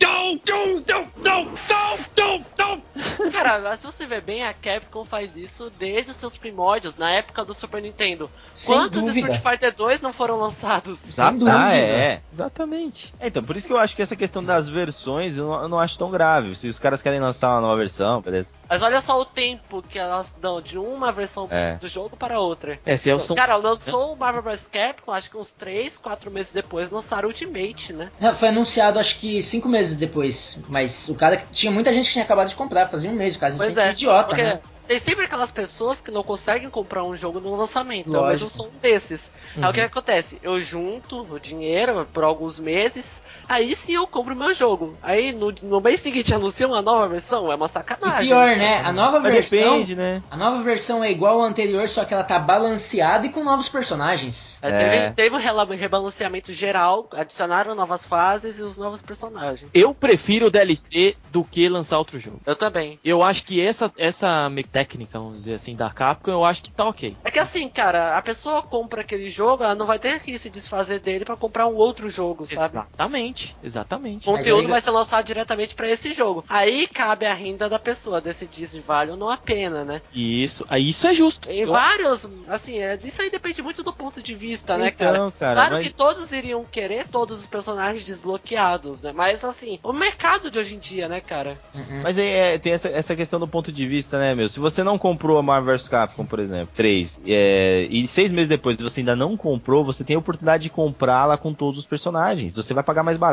[3.33, 7.11] Cara, mas se você ver bem, a Capcom faz isso desde os seus primórdios, na
[7.11, 8.31] época do Super Nintendo.
[8.55, 9.31] Sem Quantos dúvida.
[9.33, 10.99] Street Fighter 2 não foram lançados?
[11.11, 11.57] Sem dúvida.
[11.59, 12.21] Ah, é.
[12.33, 13.13] Exatamente.
[13.19, 15.69] É, Então, por isso que eu acho que essa questão das versões eu não, eu
[15.69, 16.55] não acho tão grave.
[16.55, 18.51] Se os caras querem lançar uma nova versão, beleza.
[18.69, 21.75] Mas olha só o tempo que elas dão de uma versão É.
[21.77, 22.79] do jogo para outra.
[22.87, 23.35] É, se é o som.
[23.35, 27.93] Cara, lançou o Marvel vs Capcom, acho que uns 3, 4 meses depois lançaram Ultimate,
[27.93, 28.11] né?
[28.21, 32.07] É, Foi anunciado acho que cinco meses depois, mas o cara que tinha muita gente
[32.07, 34.61] que tinha acabado de comprar, fazia um mês, o cara se Pois é, idiota, né?
[34.87, 38.09] tem sempre aquelas pessoas que não conseguem comprar um jogo no lançamento.
[38.09, 38.29] Eu Lógico.
[38.45, 39.31] mesmo sou um desses.
[39.57, 39.71] Aí Uhum.
[39.71, 40.39] o que acontece?
[40.43, 43.23] Eu junto o dinheiro por alguns meses,
[43.53, 44.97] aí sim eu compro o meu jogo.
[45.03, 48.27] Aí no, no mês seguinte anuncia uma nova versão, é uma E sacanagem.
[48.27, 48.79] pior, né?
[48.79, 49.59] A nova Mas versão.
[49.79, 50.23] depende, né?
[50.31, 53.69] A nova versão é igual à anterior, só que ela tá balanceada e com novos
[53.69, 54.59] personagens.
[54.63, 55.11] É, É.
[55.13, 59.71] Teve, teve um rebalanceamento geral, adicionaram novas fases e os novos personagens.
[59.75, 62.41] Eu prefiro o DLC do que lançar outro jogo.
[62.47, 62.99] Eu também.
[63.05, 66.87] Eu acho que essa, essa técnica, vamos dizer assim, da Capcom, eu acho que tá
[66.89, 67.17] ok.
[67.25, 70.49] É que assim, cara, a pessoa compra aquele jogo, ela não vai ter que se
[70.51, 72.65] desfazer dele pra comprar um outro jogo, sabe?
[72.65, 74.29] Exatamente, exatamente.
[74.29, 76.45] O conteúdo vai ser lançado diretamente pra esse jogo.
[76.49, 80.03] Aí cabe a renda da pessoa decidir se vale ou não a pena, né?
[80.13, 81.51] Isso, aí isso é justo.
[81.51, 85.17] Em Eu- vários, assim, é, isso aí depende muito do ponto de vista, né, cara?
[85.17, 89.13] Então, cara, claro mas- que todos iriam querer todos os personagens desbloqueados, né?
[89.15, 91.57] Mas assim, o mercado de hoje em dia, né, cara?
[91.75, 92.01] Uhum.
[92.03, 94.49] Mas é, é, tem essa, essa questão do ponto de vista, né, meu?
[94.49, 98.49] Se você não comprou a Marvel vs Capcom, por exemplo, 3, é, e seis meses
[98.49, 102.55] depois você ainda não comprou, você tem a oportunidade de comprá-la com todos os personagens.
[102.57, 103.32] Você vai pagar mais barato.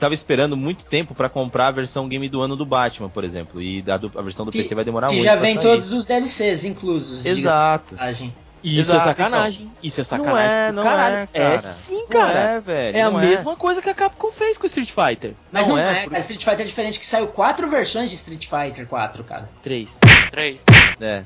[0.00, 3.60] Tava esperando muito tempo pra comprar a versão game do ano do Batman, por exemplo,
[3.62, 5.24] e a, do- a versão do Que- PC vai demorar que muito.
[5.26, 5.62] já pra vem sair.
[5.62, 7.24] todos os DLCs inclusos.
[7.26, 7.90] Exato.
[7.96, 8.34] passagem.
[8.62, 9.70] Isso Exato, é sacanagem.
[9.82, 10.50] Isso é Não sacanagem.
[10.50, 11.16] é, do não caralho.
[11.16, 11.26] é,
[11.58, 11.58] cara.
[11.62, 12.38] sim, Não cara.
[12.38, 12.96] é, velho.
[12.96, 15.34] É a não mesma coisa que a Capcom fez com o Street Fighter.
[15.52, 16.18] Mas Não não, é, é.
[16.20, 19.50] Street Fighter é diferente que saiu quatro versões de Street Fighter 4, cara.
[19.62, 19.98] 3.
[20.30, 20.62] 3.
[20.98, 21.24] É.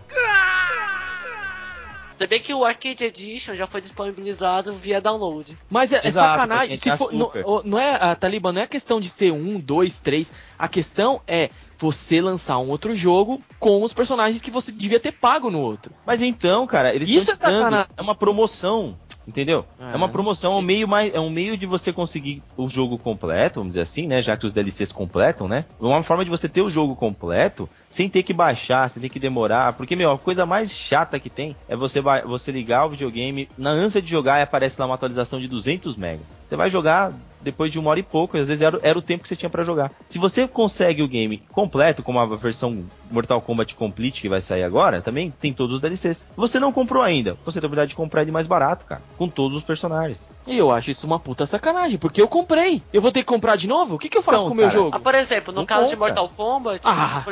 [2.19, 5.57] Você vê que o Arcade Edition já foi disponibilizado via download.
[5.71, 6.77] Mas é, é Exato, sacanagem.
[6.77, 7.31] Se a for, não,
[7.65, 10.33] não é a Taliban, não é questão de ser um, dois, três.
[10.59, 15.13] A questão é você lançar um outro jogo com os personagens que você devia ter
[15.13, 15.93] pago no outro.
[16.05, 17.87] Mas então, cara, eles Isso estão é sacanagem.
[17.97, 18.97] É uma promoção.
[19.29, 19.67] Entendeu?
[19.79, 22.67] Ah, é uma promoção, é um meio mais, é um meio de você conseguir o
[22.67, 24.23] jogo completo, vamos dizer assim, né?
[24.23, 25.67] Já que os DLCs completam, né?
[25.79, 29.19] Uma forma de você ter o jogo completo sem ter que baixar, sem ter que
[29.19, 32.91] demorar, porque meu, a coisa mais chata que tem é você ba- você ligar o
[32.91, 36.35] videogame na ânsia de jogar e aparece lá uma atualização de 200 megas.
[36.49, 39.03] Você vai jogar depois de uma hora e pouco, e às vezes era, era o
[39.03, 39.93] tempo que você tinha pra jogar.
[40.11, 44.65] Se você consegue o game completo, como a versão Mortal Kombat Complete que vai sair
[44.65, 46.25] agora, também tem todos os DLCs.
[46.37, 49.29] Você não comprou ainda, você tem a oportunidade de comprar ele mais barato, cara, com
[49.29, 50.33] todos os personagens.
[50.49, 52.83] E eu acho isso uma puta sacanagem, porque eu comprei.
[52.93, 53.95] Eu vou ter que comprar de novo?
[53.95, 54.91] O que, que eu faço Então, com o meu jogo?
[54.93, 56.09] Ah, por exemplo, no Não caso de compra.
[56.09, 57.13] Mortal Kombat, Ah.
[57.15, 57.25] eles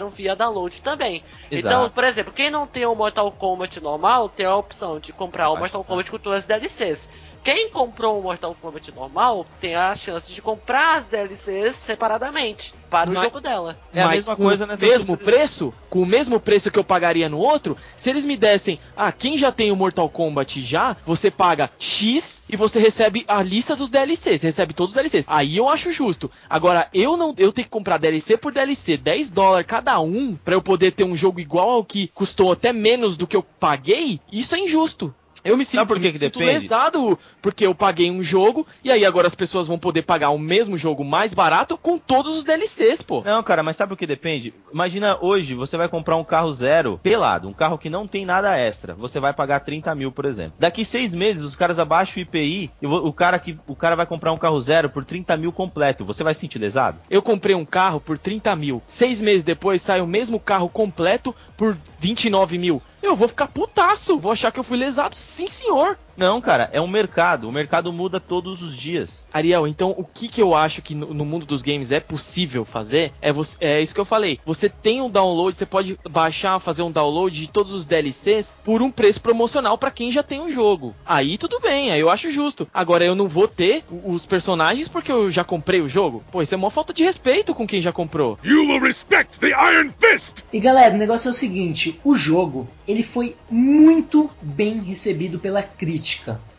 [0.00, 1.22] disponibilizaram via download também.
[1.50, 1.66] Exato.
[1.66, 5.50] Então, por exemplo, quem não tem o Mortal Kombat normal, tem a opção de comprar
[5.50, 7.08] o Mortal Kombat com todas as DLCs.
[7.42, 13.08] Quem comprou o Mortal Kombat normal tem a chance de comprar as DLCs separadamente para
[13.10, 13.78] o Mas- jogo dela.
[13.94, 16.70] É a Mas mesma com coisa o nessa mesmo super- preço, com o mesmo preço
[16.70, 20.08] que eu pagaria no outro, se eles me dessem, ah, quem já tem o Mortal
[20.08, 24.90] Kombat já, você paga X e você recebe a lista dos DLCs, você recebe todos
[24.90, 25.24] os DLCs.
[25.28, 26.30] Aí eu acho justo.
[26.48, 30.54] Agora, eu não, eu tenho que comprar DLC por DLC, 10 dólares cada um, pra
[30.54, 34.20] eu poder ter um jogo igual ao que custou até menos do que eu paguei,
[34.32, 35.14] isso é injusto.
[35.44, 36.60] Eu me sinto, Sabe por que me que sinto depende?
[36.60, 40.38] lesado porque eu paguei um jogo e aí agora as pessoas vão poder pagar o
[40.38, 43.22] mesmo jogo mais barato com todos os DLCs, pô.
[43.22, 44.52] Não, cara, mas sabe o que depende?
[44.72, 48.56] Imagina hoje, você vai comprar um carro zero, pelado, um carro que não tem nada
[48.56, 48.94] extra.
[48.94, 50.54] Você vai pagar 30 mil, por exemplo.
[50.58, 53.96] Daqui seis meses, os caras abaixam o IPI, e o o cara, que, o cara
[53.96, 56.04] vai comprar um carro zero por 30 mil completo.
[56.04, 56.98] Você vai se sentir lesado?
[57.08, 58.82] Eu comprei um carro por 30 mil.
[58.86, 62.82] Seis meses depois sai o mesmo carro completo por 29 mil.
[63.02, 64.18] Eu vou ficar putaço.
[64.18, 65.14] Vou achar que eu fui lesado.
[65.14, 65.98] Sim, senhor.
[66.20, 67.48] Não, cara, é um mercado.
[67.48, 69.26] O mercado muda todos os dias.
[69.32, 72.62] Ariel, então o que, que eu acho que no, no mundo dos games é possível
[72.62, 74.38] fazer é, você, é isso que eu falei.
[74.44, 78.82] Você tem um download, você pode baixar, fazer um download de todos os DLCs por
[78.82, 80.94] um preço promocional pra quem já tem o jogo.
[81.06, 82.68] Aí tudo bem, aí eu acho justo.
[82.74, 86.22] Agora eu não vou ter os personagens porque eu já comprei o jogo.
[86.30, 88.38] Pô, isso é uma falta de respeito com quem já comprou.
[88.44, 90.44] You will respect the Iron Fist!
[90.52, 95.62] E galera, o negócio é o seguinte: o jogo ele foi muito bem recebido pela
[95.62, 96.09] crítica.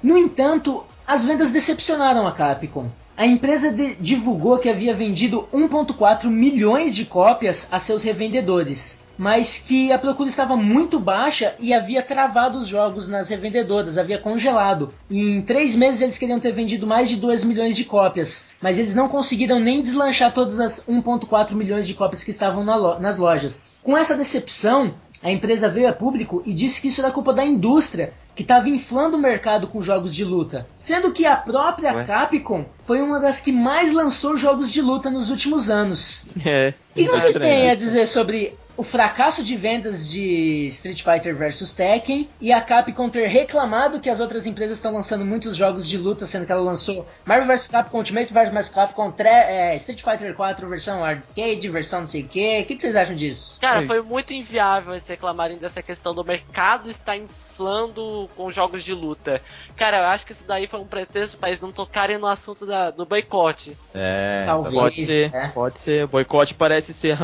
[0.02, 2.90] No entanto, as vendas decepcionaram a Capcom.
[3.18, 9.92] A empresa divulgou que havia vendido 1,4 milhões de cópias a seus revendedores, mas que
[9.92, 14.92] a procura estava muito baixa e havia travado os jogos nas revendedoras, havia congelado.
[15.10, 18.96] Em três meses eles queriam ter vendido mais de 2 milhões de cópias, mas eles
[18.96, 23.18] não conseguiram nem deslanchar todas as 1,4 milhões de cópias que estavam na lo- nas
[23.18, 23.76] lojas.
[23.84, 27.46] Com essa decepção, a empresa veio a público e disse que isso era culpa da
[27.46, 30.66] indústria, que estava inflando o mercado com jogos de luta.
[30.76, 32.04] Sendo que a própria Ué?
[32.06, 36.26] Capcom foi uma das que mais lançou jogos de luta nos últimos anos.
[36.46, 36.74] É.
[36.92, 37.76] O que vocês É, têm a é.
[37.76, 43.28] dizer sobre o fracasso de vendas de Street Fighter vs Tekken e a Capcom ter
[43.28, 47.06] reclamado que as outras empresas estão lançando muitos jogos de luta, sendo que ela lançou
[47.26, 52.08] Marvel vs Capcom Ultimate vs Capcom tre- é, Street Fighter 4 versão arcade, versão não
[52.08, 52.62] sei o que.
[52.62, 53.60] O que vocês acham disso?
[53.62, 53.88] Cara, Oi.
[53.88, 59.42] foi muito inviável eles reclamarem dessa questão do mercado estar inflando com jogos de luta.
[59.76, 62.66] Cara, eu acho que isso daí foi um pretexto para eles não tocarem no assunto
[62.66, 63.78] da- do boicote.
[63.94, 64.74] É, Talvez.
[64.74, 65.48] Pode ser, é.
[65.50, 66.08] pode ser.
[66.08, 67.18] Boicote parece ser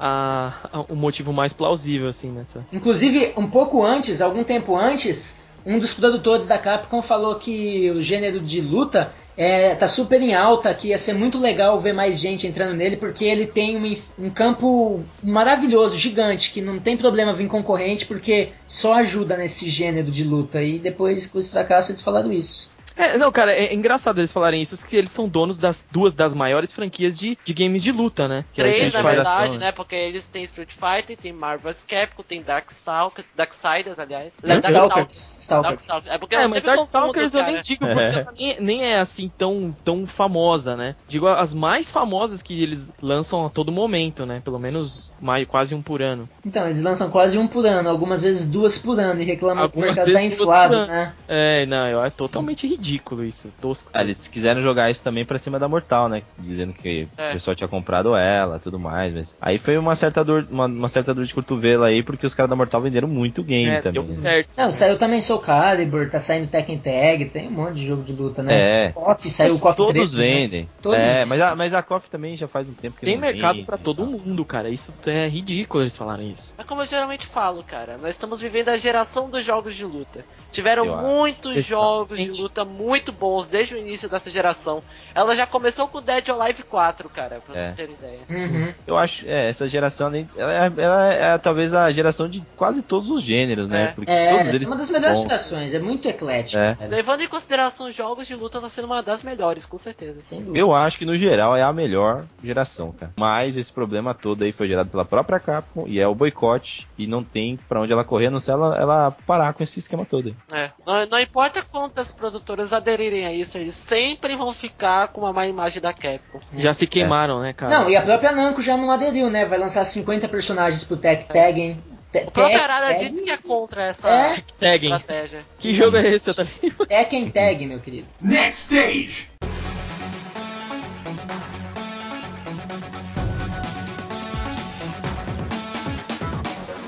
[0.00, 2.64] a, a- o motivo mais plausível, assim, nessa.
[2.72, 5.36] Inclusive, um pouco antes, algum tempo antes,
[5.66, 10.34] um dos produtores da Capcom falou que o gênero de luta é, tá super em
[10.34, 14.24] alta, que ia ser muito legal ver mais gente entrando nele, porque ele tem um,
[14.26, 20.10] um campo maravilhoso, gigante, que não tem problema vir concorrente, porque só ajuda nesse gênero
[20.10, 20.62] de luta.
[20.62, 22.70] E depois, com esse fracasso, eles falaram isso.
[23.00, 26.12] É, não, cara, é, é engraçado eles falarem isso, que eles são donos das duas
[26.12, 28.44] das maiores franquias de, de games de luta, né?
[28.52, 29.66] Que é Três, na verdade, né?
[29.66, 29.72] né?
[29.72, 34.32] Porque eles têm Street Fighter, tem Marvel vs Capcom, tem Darkstalker, Darksiders, aliás.
[34.42, 35.36] Darkstalkers.
[35.40, 35.70] Stalkers.
[35.72, 36.14] Darkstalkers.
[36.14, 39.74] É porque É, mas Darkstalkers eu nem digo, porque ela nem, nem é assim tão,
[39.84, 40.94] tão famosa, né?
[41.08, 44.42] Digo as mais famosas que eles lançam a todo momento, né?
[44.44, 46.28] Pelo menos mais, quase um por ano.
[46.44, 49.78] Então, eles lançam quase um por ano, algumas vezes duas por ano, e reclamam que
[49.78, 51.14] o mercado tá inflado, né?
[51.26, 52.89] É, não, eu- é totalmente ridículo
[53.26, 53.90] isso, tosco.
[53.92, 56.22] Ah, eles quiseram jogar isso também pra cima da Mortal, né?
[56.38, 57.30] Dizendo que É.
[57.30, 59.12] o pessoal tinha comprado ela tudo mais.
[59.14, 62.34] Mas aí foi uma certa dor, uma, uma certa dor de cotovelo aí, porque os
[62.34, 63.92] caras da Mortal venderam muito game É, também.
[63.92, 64.08] deu né?
[64.08, 64.48] certo.
[64.56, 68.12] Não, saiu também Soul Calibur, tá saindo Tekken Tag, tem um monte de jogo de
[68.12, 68.86] luta, né?
[68.86, 68.92] É.
[68.92, 70.22] KOF, saiu o Mas KOF todos 3, né?
[70.24, 70.68] vendem.
[70.82, 71.26] Todos é, vendem.
[71.26, 73.66] mas a, mas a KOF também já faz um tempo que Tem não mercado vende
[73.66, 74.68] pra e todo mundo, cara.
[74.68, 76.54] Isso é ridículo eles falarem isso.
[76.58, 77.98] É como eu geralmente falo, cara.
[77.98, 80.24] Nós estamos vivendo a geração dos jogos de luta.
[80.50, 81.06] Tiveram Eu acho.
[81.06, 81.68] muitos Exatamente.
[81.68, 84.82] jogos de luta muito bons desde o início dessa geração.
[85.14, 87.62] Ela já começou com Dead or Alive 4, cara, pra É.
[87.64, 88.18] vocês terem ideia.
[88.28, 88.74] Uhum.
[88.86, 93.10] Eu acho, é, essa geração, ela é, ela é talvez a geração de quase todos
[93.10, 93.84] os gêneros, né?
[93.84, 93.86] É.
[93.92, 95.22] Porque É, todos essa eles é uma das melhores bons.
[95.26, 96.58] gerações, é muito eclético.
[96.58, 96.74] É.
[96.74, 96.90] velho.
[96.90, 100.18] Levando em consideração os jogos de luta, tá sendo uma das melhores, com certeza.
[100.22, 100.58] Sem dúvida.
[100.58, 103.12] Eu acho que no geral é a melhor geração, cara.
[103.16, 107.06] Mas esse problema todo aí foi gerado pela própria Capcom e é o boicote e
[107.06, 110.04] não tem pra onde ela correr, a não ser ela, ela parar com esse esquema
[110.04, 110.34] todo aí.
[110.52, 110.70] É.
[110.86, 115.46] Não, não importa quantas produtoras aderirem a isso, eles sempre vão ficar com uma má
[115.46, 116.40] imagem da Capcom.
[116.56, 117.78] Já se queimaram, né, cara?
[117.80, 119.44] Não, e a própria Namco já não aderiu, né?
[119.44, 121.76] Vai lançar 50 personagens pro Tech Tag.
[122.12, 122.98] Te- O próprio Tag?
[122.98, 124.36] disse que é contra essa É.
[124.58, 124.92] Tagging.
[124.92, 125.40] estratégia.
[125.58, 126.44] Que jogo é esse, tá?
[126.88, 128.08] Tekken Tag, meu querido.
[128.20, 129.30] Next stage!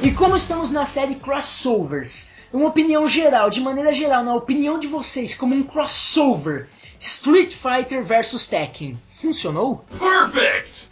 [0.02, 4.86] E como estamos na série Crossovers, uma opinião geral, de maneira geral, na opinião de
[4.86, 6.68] vocês, como um crossover
[6.98, 9.84] Street Fighter vs Tekken, funcionou?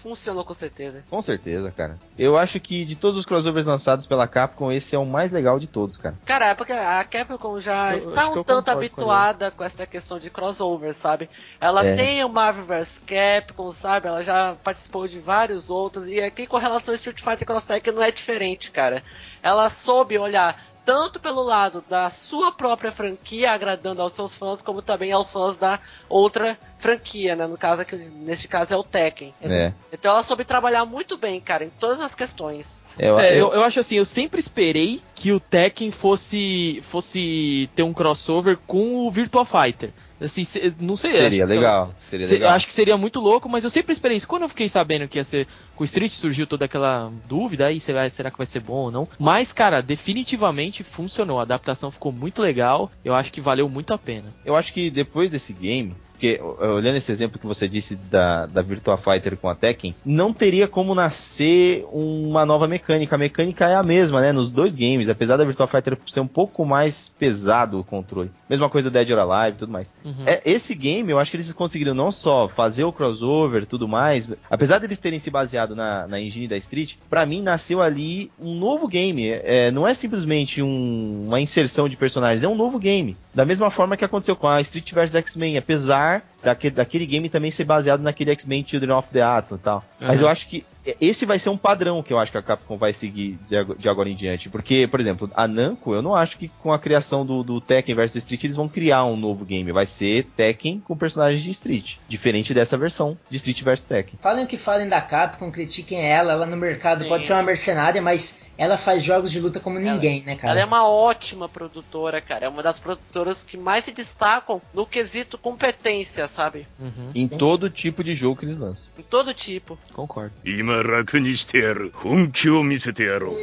[0.02, 1.04] Funcionou com certeza.
[1.08, 1.98] Com certeza, cara.
[2.18, 5.58] Eu acho que de todos os crossovers lançados pela Capcom, esse é o mais legal
[5.58, 6.16] de todos, cara.
[6.24, 9.86] Cara, é porque a Capcom já Acho está um tanto concordo com habituada com essa
[9.86, 11.28] questão de crossover, sabe?
[11.60, 11.94] Ela É.
[11.94, 14.08] tem o Marvel vs Capcom, sabe?
[14.08, 16.08] Ela já participou de vários outros.
[16.08, 19.02] E aqui com relação ao Street Fighter Cross Tekken não é diferente, cara.
[19.42, 24.82] Ela soube olhar tanto pelo lado da sua própria franquia, agradando aos seus fãs, como
[24.82, 25.78] também aos fãs da
[26.08, 27.46] outra franquia, né?
[27.46, 29.34] No caso, aqui, neste caso é o Tekken.
[29.42, 29.72] É.
[29.92, 32.84] Então ela soube trabalhar muito bem, cara, em todas as questões.
[32.98, 37.68] Eu, É, eu- eu, eu acho assim, eu sempre esperei que o Tekken fosse fosse
[37.76, 39.90] ter um crossover com o Virtua Fighter.
[40.18, 41.12] Assim, se- não sei.
[41.12, 42.50] Seria legal, seria se- legal.
[42.52, 44.26] Acho que seria muito louco, mas eu sempre esperei isso.
[44.26, 47.78] Quando eu fiquei sabendo que ia ser com o Street, surgiu toda aquela dúvida aí,
[47.80, 49.06] será, será que vai ser bom ou não?
[49.18, 51.38] Mas, cara, definitivamente funcionou.
[51.38, 52.90] A adaptação ficou muito legal.
[53.04, 54.32] Eu acho que valeu muito a pena.
[54.44, 58.60] Eu acho que depois desse game, porque olhando esse exemplo que você disse da, da
[58.60, 63.14] Virtua Fighter com a Tekken, não teria como nascer uma nova mecânica.
[63.16, 64.30] A mecânica é a mesma, né?
[64.30, 68.30] Nos dois games, apesar da Virtua Fighter ser um pouco mais pesado o controle.
[68.50, 69.94] Mesma coisa Dead or Alive e tudo mais.
[70.04, 70.24] Uhum.
[70.26, 74.28] É, esse game, eu acho que eles conseguiram não só fazer o crossover tudo mais,
[74.50, 78.54] apesar deles terem se baseado na, na engine da Street, pra mim nasceu ali um
[78.56, 79.26] novo game.
[79.30, 83.16] É, não é simplesmente um- uma inserção de personagens, é um novo game.
[83.32, 87.50] Da mesma forma que aconteceu com a Street vs X-Men, apesar daquele, daquele game também
[87.50, 89.84] ser baseado naquele X-Men Children of the Atom e tal.
[90.00, 90.26] Mas Uhum.
[90.26, 90.64] eu acho que
[90.98, 93.74] esse vai ser um padrão que eu acho que a Capcom vai seguir de ago-
[93.78, 94.48] de agora em diante.
[94.48, 97.94] Porque, por exemplo, a Namco, eu não acho que com a criação do, do Tekken
[97.94, 99.70] vs Street eles vão criar um novo game.
[99.72, 101.96] Vai ser Tekken com personagens de Street.
[102.08, 104.18] Diferente dessa versão de Street vs Tekken.
[104.22, 107.08] Falem o que falem da Capcom, critiquem ela, ela no mercado Sim.
[107.08, 110.52] pode ser uma mercenária, mas ela faz jogos de luta como ninguém, né, cara?
[110.54, 112.46] Ela é uma ótima produtora, cara.
[112.46, 116.66] É uma das produtoras que mais se destacam no quesito competência, sabe?
[116.78, 117.10] Uhum.
[117.14, 118.88] Em todo tipo de jogo que eles lançam.
[118.98, 119.78] Em todo tipo.
[119.92, 120.32] Concordo.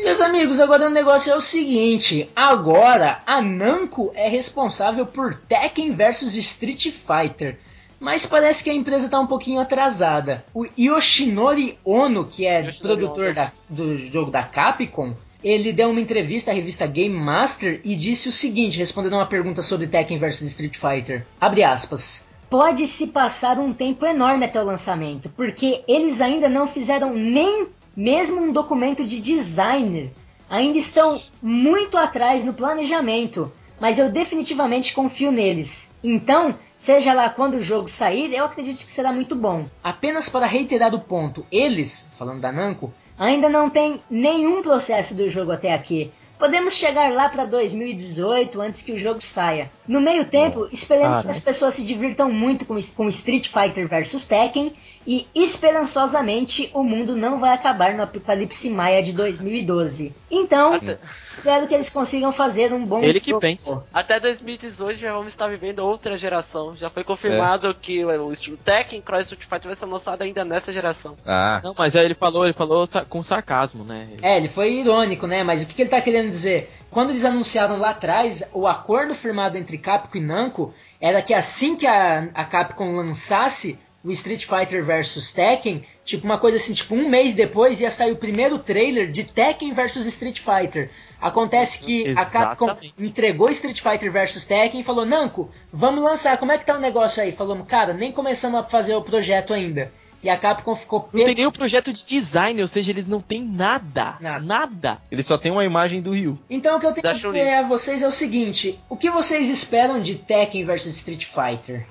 [0.04, 5.96] Meus amigos, agora o negócio é o seguinte: agora a Namco é responsável por Tekken
[5.96, 7.58] versus Street Fighter.
[8.00, 10.46] Mas parece que a empresa está um pouquinho atrasada.
[10.54, 16.02] O Yoshinori Ono, que é Yoshinori produtor da, do jogo da Capcom, ele deu uma
[16.02, 20.18] entrevista à revista Game Master e disse o seguinte, respondendo a uma pergunta sobre Tekken
[20.18, 21.26] vs Street Fighter.
[21.40, 22.27] Abre aspas.
[22.50, 27.68] Pode se passar um tempo enorme até o lançamento, porque eles ainda não fizeram nem
[27.96, 30.14] mesmo um documento de designer.
[30.50, 33.52] Ainda estão muito atrás no planejamento,
[33.82, 35.92] mas eu definitivamente confio neles.
[36.02, 39.66] Então, seja lá quando o jogo sair, eu acredito que será muito bom.
[39.84, 45.30] Apenas para reiterar o ponto, eles, falando da Namco, ainda não tem nenhum processo do
[45.30, 46.12] jogo até aqui.
[46.38, 49.72] Podemos chegar lá para 2018 antes que o jogo saia.
[49.88, 51.36] No meio tempo, esperemos que Cara.
[51.36, 54.74] as pessoas se divirtam muito com, com Street Fighter vs Tekken
[55.08, 60.14] e esperançosamente o mundo não vai acabar no Apocalipse Maia de 2012.
[60.30, 63.40] Então, Até, espero que eles consigam fazer um bom Ele que jogo.
[63.40, 63.84] pensa.
[63.94, 66.76] até 2018 já vamos estar vivendo outra geração.
[66.76, 71.16] Já foi confirmado que o, Tekken Cross Street Fighter vai ser lançado ainda nessa geração.
[71.26, 74.10] Ah, Não, mas aí ele falou, ele falou com sarcasmo, né?
[74.22, 75.42] É, ele foi irônico, né?
[75.42, 76.70] Mas o que, que ele tá querendo dizer?
[76.92, 81.76] Quando eles anunciaram lá atrás, o acordo firmado entre Capcom e Namco era que assim
[81.78, 86.96] que a, a Capcom lançasse o Street Fighter vs Tekken, tipo uma coisa assim, tipo
[86.96, 90.90] um mês depois ia sair o primeiro trailer de Tekken vs Street Fighter.
[91.20, 92.94] Acontece que a Capcom Exatamente.
[92.98, 96.80] entregou Street Fighter vs Tekken e falou: Namco, vamos lançar, como é que tá o
[96.80, 97.34] negócio aí?
[97.34, 99.92] Falamos, cara, nem começamos a fazer o projeto ainda.
[100.22, 103.42] E a Capcom ficou Não tem nenhum projeto de design, ou seja, eles não têm
[103.44, 104.16] nada.
[104.20, 104.46] Nada.
[104.46, 104.98] Nada.
[105.12, 106.38] ele só tem uma imagem do Ryu.
[106.50, 109.10] Então o que eu tenho Da que dizer a vocês é o seguinte: o que
[109.10, 111.86] vocês esperam de Tekken vs Street Fighter?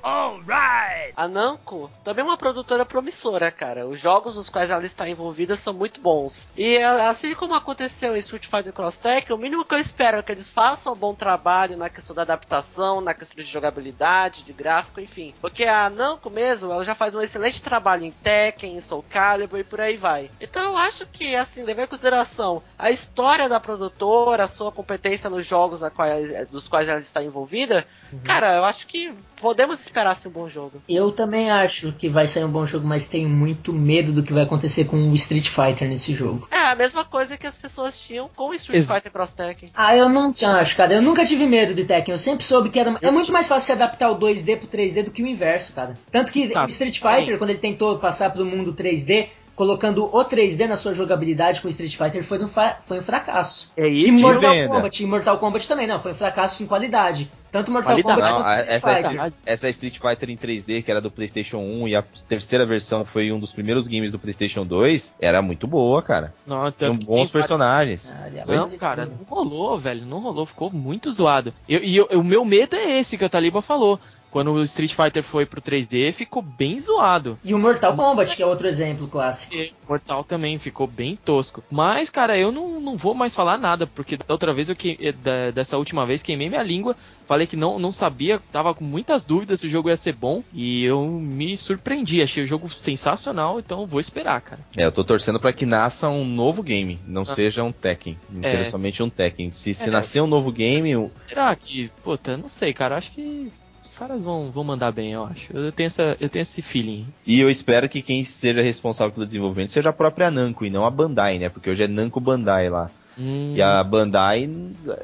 [1.16, 3.86] A Namco também é uma produtora promissora, cara.
[3.86, 6.48] Os jogos nos quais ela está envolvida são muito bons.
[6.57, 10.23] E assim como aconteceu em Street Fighter Cross Tekken, o mínimo que eu espero é
[10.23, 14.53] que eles façam um bom trabalho na questão da adaptação, na questão de jogabilidade, de
[14.53, 15.35] gráfico, enfim.
[15.40, 19.64] Porque a Namco mesmo, ela já faz um excelente trabalho em Tekken, Soul Calibur e
[19.64, 20.30] por aí vai.
[20.40, 25.30] Então eu acho que, assim, levar em consideração a história da produtora, a sua competência
[25.30, 27.86] nos jogos a quais- dos quais ela está envolvida,
[28.24, 30.80] cara, eu acho que podemos esperar assim, um bom jogo.
[30.88, 34.32] Eu também acho que vai sair um bom jogo, mas tenho muito medo do que
[34.32, 36.48] vai acontecer com o Street Fighter nesse jogo.
[36.51, 39.70] É a mesma coisa que as pessoas tinham com o Street Ex- Fighter Cross Tekken.
[39.74, 40.94] Ah, eu não acho, cara.
[40.94, 42.12] Eu nunca tive medo de Tekken.
[42.14, 42.97] Eu sempre soube que era.
[43.02, 45.97] É muito mais fácil se adaptar o 2D pro 3D do que o inverso, cara.
[46.10, 46.98] Tanto que Tá, o Street.
[47.01, 49.27] Fighter, quando ele tentou passar pro mundo 3D,
[49.57, 53.73] colocando o 3D na sua jogabilidade com Street Fighter foi um, foi um fracasso.
[53.77, 54.69] É E isso, Mortal venda.
[54.74, 57.28] Kombat, e Mortal Kombat também, não, foi um fracasso em qualidade.
[57.51, 58.20] Tanto Mortal Qualidade.
[58.20, 59.11] Kombat Não, quanto Street essa, é Fighter.
[59.12, 62.66] Street, essa é Street Fighter em 3D, que era do PlayStation 1, e a terceira
[62.66, 66.35] versão foi um dos primeiros games do PlayStation 2, era muito boa, cara.
[66.47, 68.15] Não, que bons personagens.
[68.15, 70.05] Ah, é Não, cara, não rolou, velho.
[70.05, 71.53] Não rolou, ficou muito zoado.
[71.69, 73.99] Eu- E eu- o meu medo é esse que a Taliba falou.
[74.31, 77.39] Quando o Street Fighter foi pro 3D, ficou bem zoado.
[77.43, 79.55] E o Mortal Kombat, que é outro exemplo clássico.
[79.55, 81.65] E Mortal também ficou bem tosco.
[81.70, 85.12] Mas, cara, eu não, não vou mais falar nada, porque da outra vez eu que,
[85.12, 86.94] da- dessa última vez queimei minha língua.
[87.27, 90.44] Falei que não, não sabia, tava com muitas dúvidas se o jogo ia ser bom.
[90.53, 94.61] E eu me surpreendi, achei o jogo sensacional, então vou esperar, cara.
[94.77, 97.27] É, eu tô torcendo pra que nasça um novo game, não Ah.
[97.27, 98.16] seja um Tekken.
[98.31, 98.51] Não É.
[98.51, 99.51] seja somente um Tekken.
[99.51, 99.90] Se, se É.
[99.90, 102.97] nascer um novo game, Será que, puta, não sei, cara.
[102.97, 103.51] Acho que
[103.87, 105.57] os caras vão, vão mandar bem, eu acho.
[105.57, 107.07] Eu tenho, essa, eu tenho esse feeling.
[107.27, 110.85] E eu espero que quem esteja responsável pelo desenvolvimento seja a própria Namco e não
[110.85, 111.49] a Bandai, né?
[111.49, 112.91] Porque hoje é Namco Bandai lá.
[113.19, 113.55] Hum.
[113.57, 114.51] E a Bandai,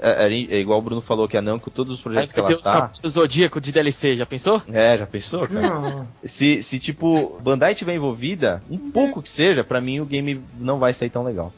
[0.03, 2.51] é, é- é igual o Bruno falou que a Namco, todos os projetos que ela
[2.51, 2.73] os tá.
[2.73, 4.61] Cavaleiros Zodíaco de DLC, já pensou?
[4.71, 5.61] É, já pensou, cara?
[5.81, 6.07] Não.
[6.25, 10.79] Se, se tipo, Bandai tiver envolvida, um pouco que seja, pra mim o game não
[10.79, 11.53] vai sair tão legal.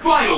[0.00, 0.35] Final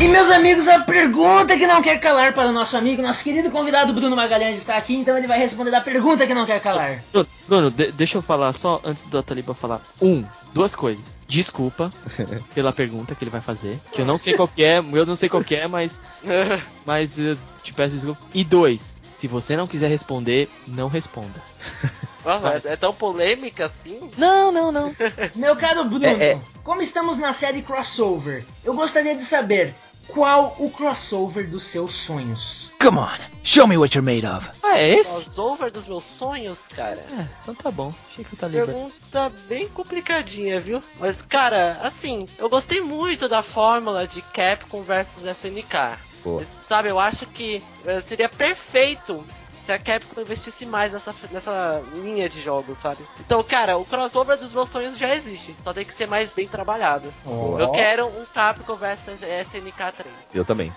[0.00, 3.50] E meus amigos, a pergunta que não quer calar para o nosso amigo, nosso querido
[3.50, 7.04] convidado Bruno Magalhães está aqui, então ele vai responder a pergunta que não quer calar.
[7.12, 9.82] Bruno, Bruno, de- deixa eu falar só antes da Taliba falar.
[10.00, 10.24] Um,
[10.54, 11.18] duas coisas.
[11.28, 11.92] Desculpa
[12.54, 13.78] pela pergunta que ele vai fazer.
[13.92, 16.00] Que eu não sei qual que é, eu não sei qual que é, mas.
[16.86, 18.20] Mas eu te peço desculpa.
[18.34, 21.40] E dois, se você não quiser responder, não responda.
[22.24, 24.10] Nossa, é, é tão polêmica assim?
[24.16, 24.94] Não, não, não.
[25.34, 26.40] Meu caro Bruno, É, é.
[26.62, 29.74] como estamos na série crossover, eu gostaria de saber
[30.08, 32.70] qual o crossover dos seus sonhos.
[32.80, 33.08] Come on,
[33.44, 34.50] show me what you're made of.
[34.62, 35.10] Ah, é esse?
[35.24, 36.98] Crossover dos meus sonhos, cara.
[37.16, 37.94] É, então tá bom.
[38.10, 38.66] Achei que eu tá livre.
[38.72, 40.80] Pergunta bem complicadinha, viu?
[40.98, 45.98] Mas, cara, assim, eu gostei muito da fórmula de Capcom versus SNK.
[46.22, 46.42] Pô.
[46.66, 49.24] Sabe, eu acho que eh, seria perfeito
[49.70, 52.98] se a Capcom investisse mais nessa, nessa linha de jogos, sabe?
[53.20, 56.48] Então, cara, o crossover dos meus sonhos já existe, só tem que ser mais bem
[56.48, 57.14] trabalhado.
[57.24, 60.14] Eu quero um Capcom versus SNK 3.
[60.34, 60.72] Eu também.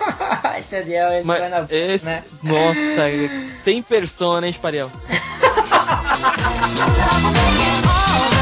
[0.56, 1.60] Esse Adiel, ele vai na...
[1.60, 2.06] Mas esse.
[2.06, 2.24] né?
[2.42, 4.90] Nossa, sem persona, hein, Spariel?